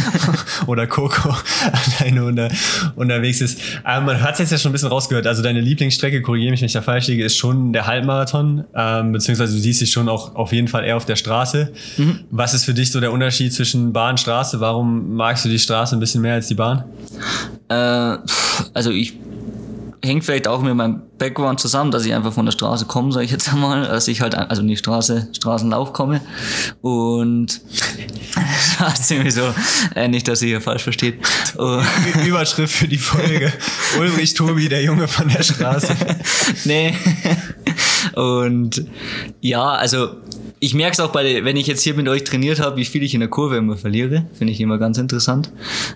[0.66, 1.36] oder Coco
[2.00, 2.48] alleine unter,
[2.96, 3.60] unterwegs ist.
[3.84, 5.28] Aber man hat es jetzt ja schon ein bisschen rausgehört.
[5.28, 8.64] Also deine Lieblingsstrecke, korrigiere mich, wenn ich da falsch liege, ist schon der Halbmarathon.
[8.74, 11.72] Ähm, beziehungsweise du siehst dich schon auch auf jeden Fall eher auf der Straße.
[12.32, 14.58] Was ist für dich so der Unterschied zwischen Bahn und Straße?
[14.58, 16.82] Warum magst du die Straße ein bisschen mehr als die Bahn?
[17.68, 18.16] Äh,
[18.74, 19.14] also ich
[20.02, 23.24] hängt vielleicht auch mit meinem Background zusammen, dass ich einfach von der Straße komme, sage
[23.24, 26.20] ich jetzt einmal, dass ich halt, also nicht Straße, Straßenlauf komme.
[26.80, 27.60] Und
[28.34, 29.52] das war ziemlich so,
[29.94, 31.18] äh, nicht, dass ihr hier falsch versteht.
[31.56, 31.84] Und,
[32.24, 33.52] Überschrift für die Folge.
[33.98, 35.96] Ulrich Tobi, der Junge von der Straße.
[36.64, 36.94] nee.
[38.14, 38.84] Und
[39.40, 40.08] ja, also
[40.60, 43.02] ich merke es auch bei, wenn ich jetzt hier mit euch trainiert habe, wie viel
[43.02, 44.26] ich in der Kurve immer verliere.
[44.32, 45.52] Finde ich immer ganz interessant.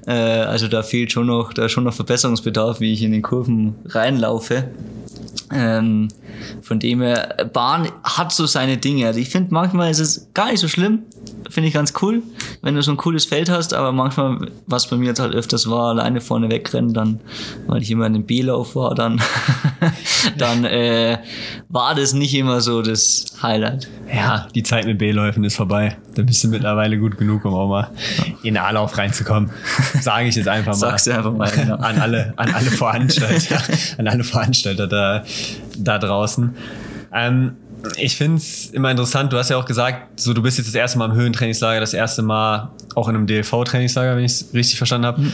[0.07, 3.75] Äh, also da fehlt schon noch, da schon noch Verbesserungsbedarf, wie ich in den Kurven
[3.87, 4.71] reinlaufe.
[5.53, 6.09] Ähm,
[6.63, 9.07] von dem her, Bahn hat so seine Dinge.
[9.07, 11.01] Also ich finde, manchmal ist es gar nicht so schlimm.
[11.51, 12.23] Finde ich ganz cool,
[12.63, 15.69] wenn du so ein cooles Feld hast, aber manchmal, was bei mir jetzt halt öfters
[15.69, 17.21] war, alleine vorne wegrennen, dann,
[17.67, 19.21] weil ich immer in einem B-Lauf war, dann,
[20.39, 21.19] dann äh,
[21.69, 23.89] war das nicht immer so das Highlight.
[24.13, 25.97] Ja, die Zeit mit B-Läufen ist vorbei.
[26.15, 27.91] Da bist du mittlerweile gut genug, um auch mal
[28.43, 29.51] in den A-Lauf reinzukommen.
[30.01, 30.79] Sage ich jetzt einfach mal.
[30.79, 31.77] Sagst du einfach mal, genau.
[31.77, 33.63] An alle, an alle Veranstalter,
[33.99, 35.22] an alle Veranstalter da,
[35.77, 36.55] da draußen.
[37.15, 37.57] Ähm,
[37.97, 40.75] ich finde es immer interessant, du hast ja auch gesagt, so du bist jetzt das
[40.75, 44.79] erste Mal im Höhentrainingslager, das erste Mal auch in einem DLV-Trainingslager, wenn ich es richtig
[44.79, 45.21] verstanden habe.
[45.21, 45.33] Mhm.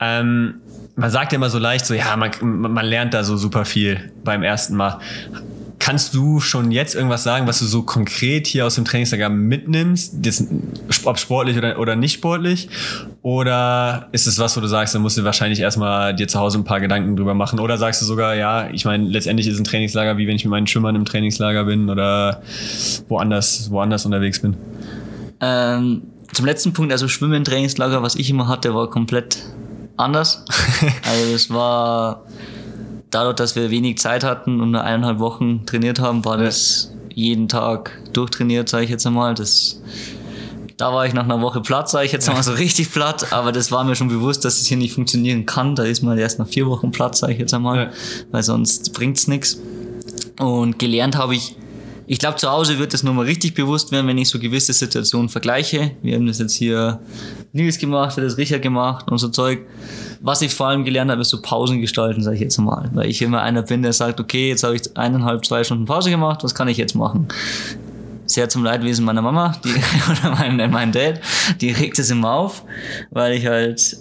[0.00, 0.54] Ähm,
[0.94, 4.12] man sagt ja immer so leicht, so ja, man, man lernt da so super viel
[4.24, 4.98] beim ersten Mal.
[5.78, 10.14] Kannst du schon jetzt irgendwas sagen, was du so konkret hier aus dem Trainingslager mitnimmst,
[10.20, 10.44] das,
[11.04, 12.68] ob sportlich oder, oder nicht sportlich?
[13.22, 16.58] Oder ist es was, wo du sagst, dann musst du wahrscheinlich erstmal dir zu Hause
[16.58, 17.60] ein paar Gedanken drüber machen?
[17.60, 20.50] Oder sagst du sogar, ja, ich meine, letztendlich ist ein Trainingslager wie wenn ich mit
[20.50, 22.42] meinen Schwimmern im Trainingslager bin oder
[23.08, 24.56] woanders, woanders unterwegs bin?
[25.40, 26.02] Ähm,
[26.32, 29.38] zum letzten Punkt, also Schwimmen, Trainingslager, was ich immer hatte, war komplett
[29.96, 30.44] anders.
[31.04, 32.24] also es war
[33.10, 37.48] dadurch, dass wir wenig Zeit hatten und nur eineinhalb Wochen trainiert haben, war das jeden
[37.48, 39.34] Tag durchtrainiert, sage ich jetzt einmal.
[39.34, 39.80] Das,
[40.76, 43.52] da war ich nach einer Woche platt, sage ich jetzt einmal so richtig platt, aber
[43.52, 45.74] das war mir schon bewusst, dass es hier nicht funktionieren kann.
[45.74, 47.90] Da ist man erst nach vier Wochen platt, sage ich jetzt einmal, ja.
[48.30, 49.58] weil sonst bringt's nichts.
[50.38, 51.56] Und gelernt habe ich
[52.10, 55.28] ich glaube, zu Hause wird das nochmal richtig bewusst werden, wenn ich so gewisse Situationen
[55.28, 55.90] vergleiche.
[56.00, 57.00] Wir haben das jetzt hier
[57.52, 59.60] Nils gemacht, haben das Richard gemacht und so Zeug.
[60.20, 62.90] Was ich vor allem gelernt habe, ist so Pausen gestalten, sage ich jetzt mal.
[62.92, 66.10] Weil ich immer einer bin, der sagt, okay, jetzt habe ich eineinhalb, zwei Stunden Pause
[66.10, 67.28] gemacht, was kann ich jetzt machen?
[68.26, 69.70] Sehr zum Leidwesen meiner Mama die,
[70.10, 71.20] oder mein, mein Dad,
[71.60, 72.64] die regt es immer auf,
[73.10, 73.98] weil ich halt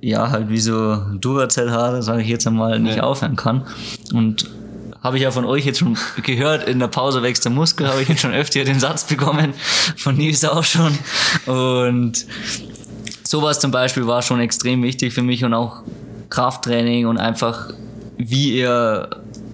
[0.00, 3.02] ja, halt wie so Duracell-Haare, sage ich jetzt einmal, nicht ja.
[3.02, 3.66] aufhören kann.
[4.12, 4.48] Und
[5.04, 8.00] habe ich ja von euch jetzt schon gehört, in der Pause wächst der Muskel, habe
[8.00, 9.52] ich jetzt schon öfter den Satz bekommen,
[9.96, 10.98] von Nils auch schon.
[11.44, 12.24] Und
[13.22, 15.82] sowas zum Beispiel war schon extrem wichtig für mich und auch
[16.30, 17.70] Krafttraining und einfach,
[18.16, 19.10] wie ihr,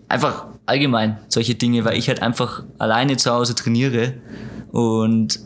[0.09, 4.15] einfach allgemein solche Dinge, weil ich halt einfach alleine zu Hause trainiere
[4.71, 5.41] und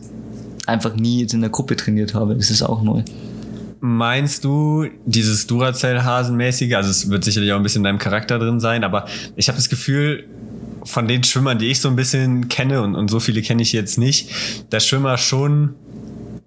[0.67, 2.35] einfach nie jetzt in der Gruppe trainiert habe.
[2.35, 3.01] Das ist auch neu.
[3.79, 8.59] Meinst du dieses Duracell-Hasenmäßige, also es wird sicherlich auch ein bisschen in deinem Charakter drin
[8.59, 10.25] sein, aber ich habe das Gefühl,
[10.83, 13.73] von den Schwimmern, die ich so ein bisschen kenne, und, und so viele kenne ich
[13.73, 14.29] jetzt nicht,
[14.69, 15.75] dass Schwimmer schon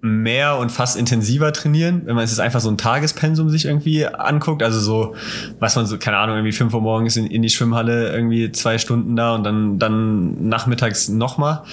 [0.01, 4.63] mehr und fast intensiver trainieren, wenn man es einfach so ein Tagespensum sich irgendwie anguckt.
[4.63, 5.15] Also so,
[5.59, 8.77] was man so, keine Ahnung, irgendwie fünf Uhr morgens in, in die Schwimmhalle irgendwie zwei
[8.77, 11.63] Stunden da und dann, dann nachmittags nochmal.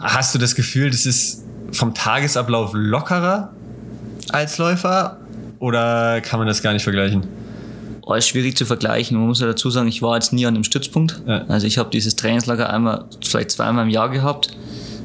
[0.00, 3.52] Hast du das Gefühl, das ist vom Tagesablauf lockerer
[4.30, 5.18] als Läufer
[5.58, 7.26] oder kann man das gar nicht vergleichen?
[8.04, 9.16] Oh, ist schwierig zu vergleichen.
[9.16, 11.22] Man muss ja dazu sagen, ich war jetzt nie an dem Stützpunkt.
[11.26, 11.44] Ja.
[11.46, 14.56] Also ich habe dieses Trainingslager einmal, vielleicht zweimal im Jahr gehabt.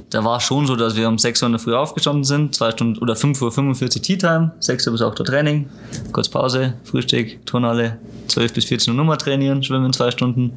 [0.09, 2.71] Da war schon so, dass wir um 6 Uhr in der Früh aufgestanden sind, zwei
[2.71, 5.69] Stunden oder 5.45 Uhr Tea Time, 6 Uhr bis 8 Uhr Training,
[6.13, 10.53] kurz Pause, Frühstück, Turnhalle, 12 bis 14 Uhr Nummer trainieren, schwimmen zwei Stunden,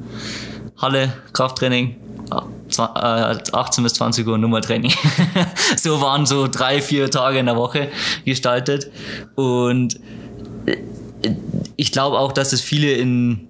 [0.77, 1.97] Halle, Krafttraining,
[2.31, 4.93] 18 äh, bis 20 Uhr Nummertraining.
[5.77, 7.89] so waren so drei, vier Tage in der Woche
[8.25, 8.89] gestaltet.
[9.35, 9.99] Und
[10.65, 10.77] äh,
[11.75, 13.47] ich glaube auch, dass es viele in,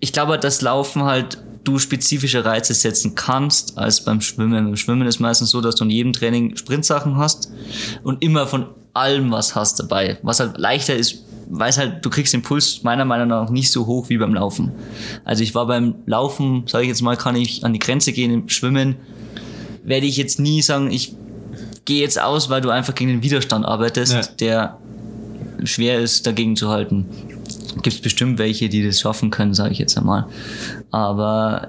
[0.00, 4.64] ich glaube, das Laufen halt du spezifische Reize setzen kannst als beim Schwimmen.
[4.66, 7.50] Beim Schwimmen ist meistens so, dass du in jedem Training Sprintsachen hast
[8.02, 10.18] und immer von allem was hast dabei.
[10.22, 13.86] Was halt leichter ist, weiß halt, du kriegst den Puls meiner Meinung nach nicht so
[13.86, 14.72] hoch wie beim Laufen.
[15.24, 18.32] Also ich war beim Laufen, sage ich jetzt mal, kann ich an die Grenze gehen
[18.32, 18.96] im Schwimmen,
[19.82, 21.14] werde ich jetzt nie sagen, ich
[21.84, 24.22] gehe jetzt aus, weil du einfach gegen den Widerstand arbeitest, ja.
[24.40, 24.78] der
[25.64, 27.06] schwer ist, dagegen zu halten.
[27.82, 30.26] Gibt es bestimmt welche, die das schaffen können, sage ich jetzt einmal.
[30.90, 31.68] Aber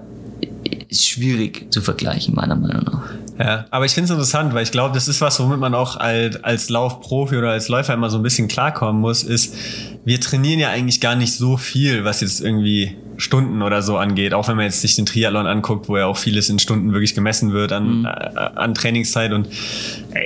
[0.90, 3.04] ist schwierig zu vergleichen, meiner Meinung nach.
[3.38, 5.98] Ja, aber ich finde es interessant, weil ich glaube, das ist was, womit man auch
[5.98, 9.54] als, als Laufprofi oder als Läufer immer so ein bisschen klarkommen muss, ist,
[10.06, 14.34] wir trainieren ja eigentlich gar nicht so viel, was jetzt irgendwie Stunden oder so angeht,
[14.34, 17.14] auch wenn man jetzt sich den Triathlon anguckt, wo ja auch vieles in Stunden wirklich
[17.14, 18.06] gemessen wird an, mhm.
[18.06, 19.48] äh, an Trainingszeit und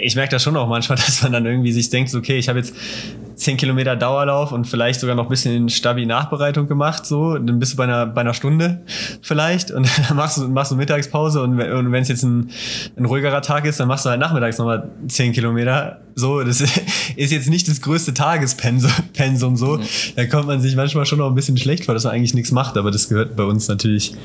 [0.02, 2.60] ich merke das schon auch manchmal, dass man dann irgendwie sich denkt, okay, ich habe
[2.60, 2.76] jetzt
[3.40, 7.78] 10 Kilometer Dauerlauf und vielleicht sogar noch ein bisschen Stabi-Nachbereitung gemacht, so, dann bist du
[7.78, 8.82] bei einer, bei einer Stunde
[9.22, 12.50] vielleicht und dann machst du, machst du Mittagspause und, und wenn es jetzt ein,
[12.98, 16.02] ein ruhigerer Tag ist, dann machst du halt nachmittags nochmal 10 Kilometer.
[16.16, 16.60] So, das
[17.16, 19.78] ist jetzt nicht das größte Tagespensum so.
[19.78, 19.84] Mhm.
[20.18, 22.52] Da kommt man sich manchmal schon noch ein bisschen schlecht vor, dass man eigentlich nichts
[22.52, 24.16] macht, aber das gehört bei uns natürlich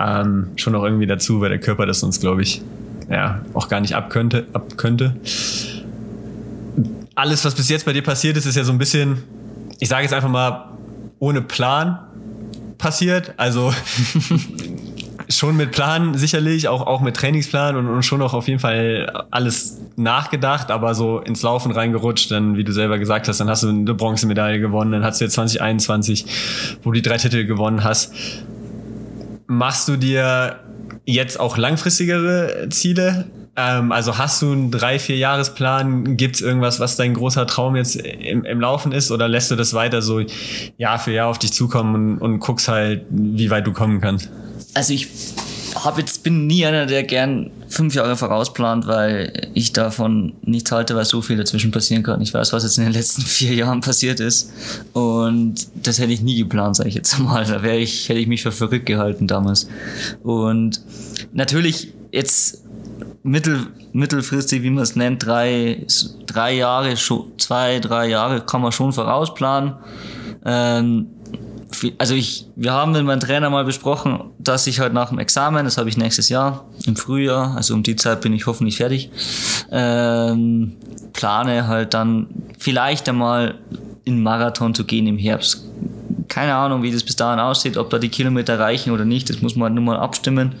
[0.00, 2.60] ähm, schon noch irgendwie dazu, weil der Körper das uns, glaube ich,
[3.08, 5.14] ja, auch gar nicht ab könnte, ab könnte
[7.14, 9.22] alles, was bis jetzt bei dir passiert ist, ist ja so ein bisschen,
[9.78, 10.70] ich sage jetzt einfach mal,
[11.18, 11.98] ohne Plan
[12.78, 13.34] passiert.
[13.36, 13.72] Also
[15.28, 19.26] schon mit Plan sicherlich, auch, auch mit Trainingsplan und, und schon auch auf jeden Fall
[19.30, 22.30] alles nachgedacht, aber so ins Laufen reingerutscht.
[22.30, 25.24] Dann, wie du selber gesagt hast, dann hast du eine Bronzemedaille gewonnen, dann hast du
[25.24, 26.26] jetzt 2021,
[26.82, 28.12] wo du die drei Titel gewonnen hast.
[29.46, 30.60] Machst du dir
[31.06, 33.26] jetzt auch langfristigere Ziele?
[33.56, 36.16] Ähm, also hast du einen drei, vier Jahresplan?
[36.16, 39.10] Gibt es irgendwas, was dein großer Traum jetzt im, im Laufen ist?
[39.10, 40.20] Oder lässt du das weiter so
[40.76, 44.30] Jahr für Jahr auf dich zukommen und, und guckst halt, wie weit du kommen kannst?
[44.74, 45.08] Also ich
[45.74, 50.94] hab jetzt, bin nie einer, der gern fünf Jahre vorausplant, weil ich davon nichts halte,
[50.94, 52.20] weil so viel dazwischen passieren kann.
[52.20, 54.52] Ich weiß, was jetzt in den letzten vier Jahren passiert ist.
[54.92, 57.44] Und das hätte ich nie geplant, sage ich jetzt mal.
[57.44, 59.68] Da wäre ich, hätte ich mich für verrückt gehalten damals.
[60.22, 60.80] Und
[61.32, 62.63] natürlich jetzt
[63.22, 65.86] mittel, mittelfristig, wie man es nennt, drei,
[66.26, 66.94] drei Jahre,
[67.38, 69.74] zwei, drei Jahre kann man schon vorausplanen.
[70.44, 71.06] Ähm,
[71.98, 75.64] also ich, wir haben mit meinem Trainer mal besprochen, dass ich halt nach dem Examen,
[75.64, 79.10] das habe ich nächstes Jahr im Frühjahr, also um die Zeit bin ich hoffentlich fertig,
[79.70, 80.72] ähm,
[81.12, 82.28] plane halt dann
[82.58, 83.56] vielleicht einmal
[84.04, 85.64] in Marathon zu gehen im Herbst.
[86.28, 89.42] Keine Ahnung, wie das bis dahin aussieht, ob da die Kilometer reichen oder nicht, das
[89.42, 90.54] muss man halt nur mal abstimmen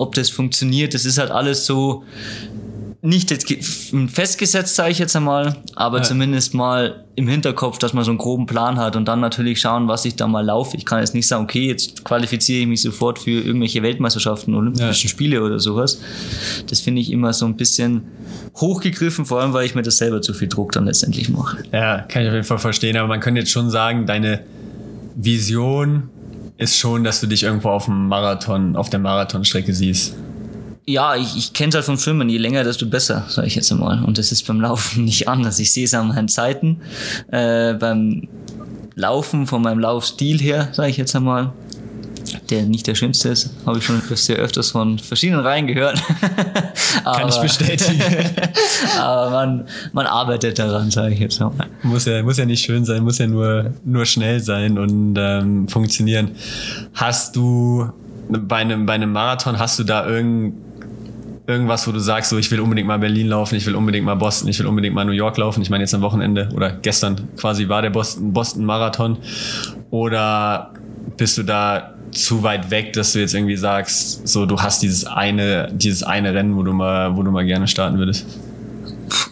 [0.00, 0.94] ob das funktioniert.
[0.94, 2.04] Das ist halt alles so
[3.02, 3.30] nicht
[4.08, 6.02] festgesetzt, sage ich jetzt einmal, aber ja.
[6.02, 9.88] zumindest mal im Hinterkopf, dass man so einen groben Plan hat und dann natürlich schauen,
[9.88, 10.76] was ich da mal laufe.
[10.76, 15.06] Ich kann jetzt nicht sagen, okay, jetzt qualifiziere ich mich sofort für irgendwelche Weltmeisterschaften, Olympischen
[15.06, 15.10] ja.
[15.10, 16.00] Spiele oder sowas.
[16.68, 18.02] Das finde ich immer so ein bisschen
[18.56, 21.62] hochgegriffen, vor allem, weil ich mir das selber zu viel Druck dann letztendlich mache.
[21.72, 24.40] Ja, kann ich auf jeden Fall verstehen, aber man könnte jetzt schon sagen, deine
[25.14, 26.08] Vision
[26.56, 30.14] ist schon, dass du dich irgendwo auf dem Marathon, auf der Marathonstrecke siehst.
[30.86, 32.28] Ja, ich, ich kenne es halt vom Schwimmen.
[32.28, 34.02] Je länger, desto besser, sage ich jetzt einmal.
[34.04, 35.58] Und das ist beim Laufen nicht anders.
[35.58, 36.80] Ich sehe es an meinen Zeiten.
[37.30, 38.28] Äh, beim
[38.94, 41.52] Laufen, von meinem Laufstil her, sage ich jetzt einmal,
[42.50, 46.02] der nicht der schönste ist, habe ich schon sehr öfters von verschiedenen Reihen gehört.
[47.04, 48.00] aber, Kann ich bestätigen.
[49.00, 51.52] aber man, man arbeitet daran, sage ich jetzt mal.
[51.82, 55.68] Muss ja, muss ja nicht schön sein, muss ja nur, nur schnell sein und ähm,
[55.68, 56.32] funktionieren.
[56.94, 57.90] Hast du
[58.28, 60.54] bei einem, bei einem Marathon, hast du da irgend,
[61.46, 64.14] irgendwas, wo du sagst, so ich will unbedingt mal Berlin laufen, ich will unbedingt mal
[64.14, 65.62] Boston, ich will unbedingt mal New York laufen.
[65.62, 69.18] Ich meine, jetzt am Wochenende oder gestern quasi war der Boston, Boston Marathon.
[69.90, 70.72] Oder
[71.16, 75.04] bist du da zu weit weg, dass du jetzt irgendwie sagst, so du hast dieses
[75.06, 78.26] eine, dieses eine Rennen, wo du mal, wo du mal gerne starten würdest?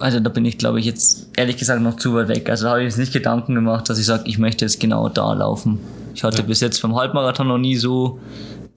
[0.00, 2.48] Also da bin ich, glaube ich, jetzt ehrlich gesagt noch zu weit weg.
[2.50, 5.08] Also da habe ich jetzt nicht Gedanken gemacht, dass ich sage, ich möchte jetzt genau
[5.08, 5.78] da laufen.
[6.14, 6.42] Ich hatte ja.
[6.44, 8.18] bis jetzt beim Halbmarathon noch nie so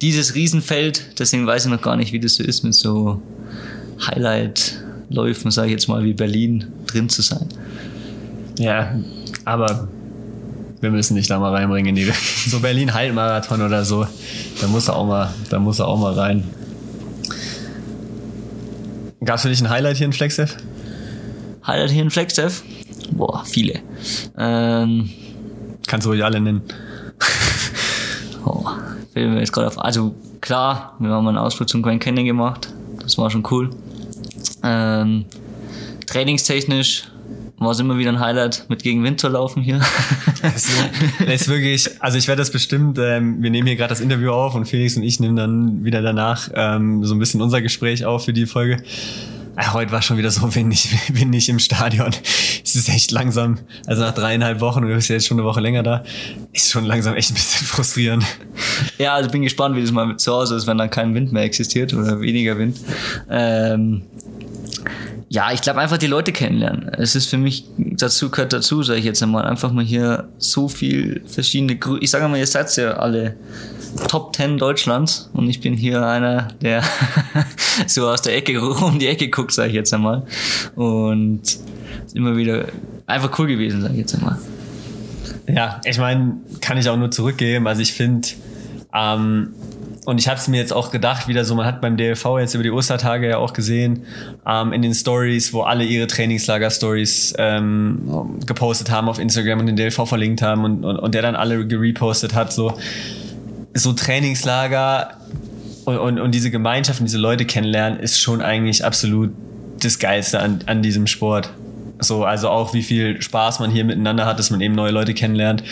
[0.02, 3.22] dieses Riesenfeld, deswegen weiß ich noch gar nicht, wie das so ist, mit so
[4.08, 7.48] Highlight-Läufen, sage ich jetzt mal, wie Berlin drin zu sein.
[8.58, 8.96] Ja,
[9.46, 9.88] aber
[10.82, 12.12] wir müssen dich da mal reinbringen in die
[12.48, 14.06] so Berlin Halbmarathon oder so.
[14.60, 16.44] Da muss er auch mal, da muss er auch mal rein.
[19.24, 20.58] Gab es für dich ein Highlight hier in Flexdev?
[21.66, 22.64] Highlight hier in Flexdev?
[23.12, 23.80] Boah, viele.
[24.38, 25.10] Ähm,
[25.86, 26.64] Kannst du ruhig alle nennen.
[28.46, 28.66] oh,
[29.14, 29.78] mir jetzt gerade auf.
[29.78, 32.74] Also klar, wir haben einen Ausflug zum Grand Canyon gemacht.
[33.00, 33.70] Das war schon cool.
[34.64, 35.26] Ähm,
[36.08, 37.11] trainingstechnisch
[37.66, 39.80] war es immer wieder ein Highlight, mit gegen Wind zu laufen hier.
[40.42, 44.32] Das ist wirklich, also ich werde das bestimmt, ähm, wir nehmen hier gerade das Interview
[44.32, 48.06] auf und Felix und ich nehmen dann wieder danach ähm, so ein bisschen unser Gespräch
[48.06, 48.82] auf für die Folge.
[49.56, 52.12] Ja, äh, heute war schon wieder so windig, windig im Stadion.
[52.64, 55.48] Es ist echt langsam, also nach dreieinhalb Wochen, und du bist ja jetzt schon eine
[55.48, 56.04] Woche länger da,
[56.54, 58.26] ist schon langsam echt ein bisschen frustrierend.
[58.98, 61.44] Ja, also bin gespannt, wie das mal zu Hause ist, wenn dann kein Wind mehr
[61.44, 62.78] existiert oder weniger Wind.
[63.30, 64.04] Ähm,
[65.32, 66.90] ja, ich glaube einfach die Leute kennenlernen.
[66.98, 70.68] Es ist für mich dazu gehört dazu, sage ich jetzt einmal, einfach mal hier so
[70.68, 71.78] viel verschiedene.
[71.78, 73.38] Gru ich sage mal, ihr seid ja alle
[74.10, 76.84] Top 10 Deutschlands und ich bin hier einer, der
[77.88, 80.28] so aus der Ecke um die Ecke guckt, sage ich jetzt einmal.
[80.76, 81.44] Und
[82.14, 82.66] immer wieder
[83.06, 84.38] einfach cool gewesen, sage ich jetzt einmal.
[85.48, 87.68] Ja, ich meine, kann ich auch nur zurückgeben.
[87.68, 88.28] Also ich finde,
[88.94, 89.54] ähm,
[90.06, 92.56] und ich habe es mir jetzt auch gedacht, wieder so, man hat beim DLV jetzt
[92.56, 94.04] über die Ostertage ja auch gesehen,
[94.48, 99.76] ähm, in den Stories, wo alle ihre Trainingslager-Stories ähm, gepostet haben auf Instagram und den
[99.76, 102.74] DLV verlinkt haben und, und, und der dann alle gerepostet hat, so,
[103.76, 105.18] so Trainingslager
[105.86, 109.32] und, und, und diese Gemeinschaft und diese Leute kennenlernen, ist schon eigentlich absolut
[109.80, 111.54] das Geilste an, an diesem Sport.
[112.00, 115.14] So, also auch wie viel Spaß man hier miteinander hat, dass man eben neue Leute
[115.14, 115.64] kennenlernt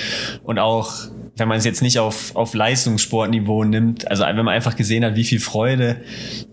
[0.43, 1.09] und auch
[1.39, 5.15] wenn man es jetzt nicht auf, auf Leistungssportniveau nimmt, also wenn man einfach gesehen hat,
[5.15, 5.97] wie viel Freude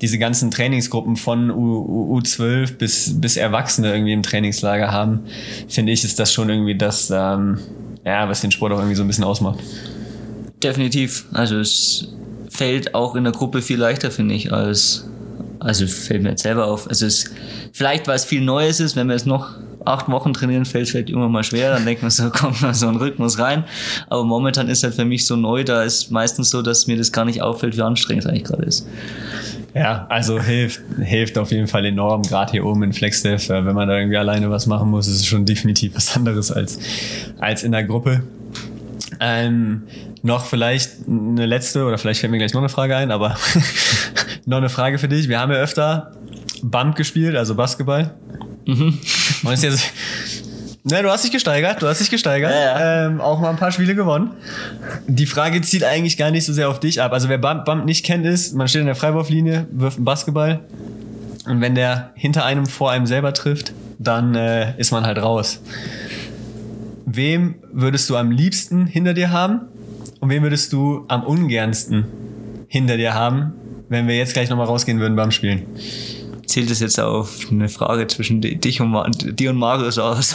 [0.00, 5.26] diese ganzen Trainingsgruppen von U, U12 bis, bis Erwachsene irgendwie im Trainingslager haben,
[5.68, 7.58] finde ich, ist das schon irgendwie das, ähm,
[8.04, 9.58] ja, was den Sport auch irgendwie so ein bisschen ausmacht.
[10.62, 11.26] Definitiv.
[11.32, 12.14] Also es
[12.48, 15.08] fällt auch in der Gruppe viel leichter, finde ich, als,
[15.66, 16.88] also fällt mir jetzt selber auf.
[16.88, 17.30] Also es,
[17.72, 20.90] vielleicht, weil es viel Neues ist, wenn wir es noch acht Wochen trainieren, fällt es
[20.90, 23.64] vielleicht immer mal schwer, dann denkt man so, kommt mal so ein Rhythmus rein.
[24.08, 27.10] Aber momentan ist halt für mich so neu, da ist meistens so, dass mir das
[27.10, 28.86] gar nicht auffällt, wie anstrengend es eigentlich gerade ist.
[29.74, 33.74] Ja, also hilft, hilft auf jeden Fall enorm, gerade hier oben in Flexdev, äh, wenn
[33.74, 36.78] man da irgendwie alleine was machen muss, ist es schon definitiv was anderes als,
[37.38, 38.22] als in der Gruppe.
[39.20, 39.82] Ähm,
[40.22, 43.36] noch vielleicht eine letzte, oder vielleicht fällt mir gleich noch eine Frage ein, aber
[44.46, 45.28] noch eine Frage für dich.
[45.28, 46.12] Wir haben ja öfter
[46.62, 48.14] Bump gespielt, also Basketball.
[48.66, 48.98] Mhm.
[49.44, 49.92] Und ist jetzt,
[50.84, 52.52] ne, du hast dich gesteigert, du hast dich gesteigert.
[52.52, 53.06] Ja, ja.
[53.06, 54.32] Ähm, auch mal ein paar Spiele gewonnen.
[55.06, 57.12] Die Frage zielt eigentlich gar nicht so sehr auf dich ab.
[57.12, 60.60] Also wer Bump, Bump nicht kennt, ist, man steht in der Freiwurflinie, wirft einen Basketball.
[61.46, 65.60] Und wenn der hinter einem vor einem selber trifft, dann äh, ist man halt raus.
[67.06, 69.62] Wem würdest du am liebsten hinter dir haben?
[70.20, 72.04] Und wen würdest du am ungernsten
[72.68, 73.52] hinter dir haben,
[73.88, 75.66] wenn wir jetzt gleich nochmal rausgehen würden beim Spielen?
[76.56, 80.34] zählt das jetzt auf eine Frage zwischen dich und, dir und Marius aus?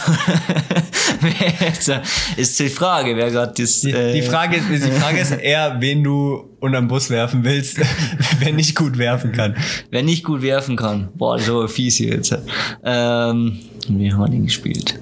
[2.36, 3.80] ist die Frage, wer gerade das.
[3.80, 7.80] Die, äh die, Frage, die Frage ist eher, wen du unterm Bus werfen willst,
[8.38, 9.56] wer nicht gut werfen kann.
[9.90, 11.08] Wer nicht gut werfen kann.
[11.16, 12.38] Boah, so fies hier jetzt.
[12.84, 13.58] Ähm,
[13.88, 15.00] wie haben wir den gespielt?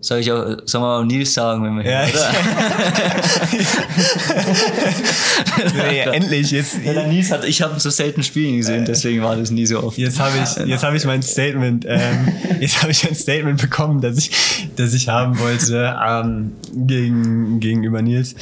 [0.00, 2.14] Soll ich auch, soll man auch Nils sagen, wenn wir ja, hier,
[5.74, 5.92] oder?
[5.92, 6.78] ja, endlich jetzt.
[6.84, 9.98] Ja, Nils hat, ich habe so selten Spielen gesehen, deswegen war das nie so oft.
[9.98, 14.00] Jetzt habe ich, jetzt habe ich mein Statement, ähm, jetzt habe ich ein Statement bekommen,
[14.00, 18.36] das ich, das ich haben wollte ähm, gegen, gegenüber Nils.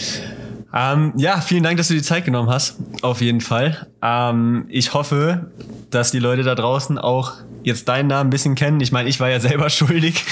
[0.74, 2.76] Ähm, ja, vielen Dank, dass du die Zeit genommen hast.
[3.00, 3.86] Auf jeden Fall.
[4.02, 5.46] Ähm, ich hoffe,
[5.90, 7.32] dass die Leute da draußen auch
[7.66, 8.80] jetzt deinen Namen ein bisschen kennen.
[8.80, 10.24] Ich meine, ich war ja selber schuldig.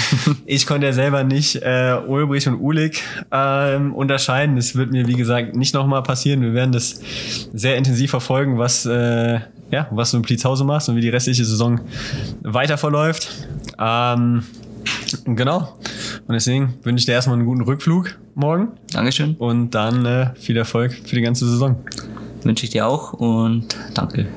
[0.46, 3.02] ich konnte ja selber nicht äh, Ulbrich und Ulig
[3.32, 4.54] ähm, unterscheiden.
[4.54, 6.42] Das wird mir, wie gesagt, nicht nochmal passieren.
[6.42, 7.00] Wir werden das
[7.52, 9.40] sehr intensiv verfolgen, was, äh,
[9.70, 11.80] ja, was du in Pliezhausen machst und wie die restliche Saison
[12.42, 13.28] weiter verläuft.
[13.80, 14.44] Ähm,
[15.24, 15.76] genau.
[16.28, 18.68] Und deswegen wünsche ich dir erstmal einen guten Rückflug morgen.
[18.92, 19.34] Dankeschön.
[19.34, 21.82] Und dann äh, viel Erfolg für die ganze Saison.
[22.44, 24.28] Wünsche ich dir auch und danke.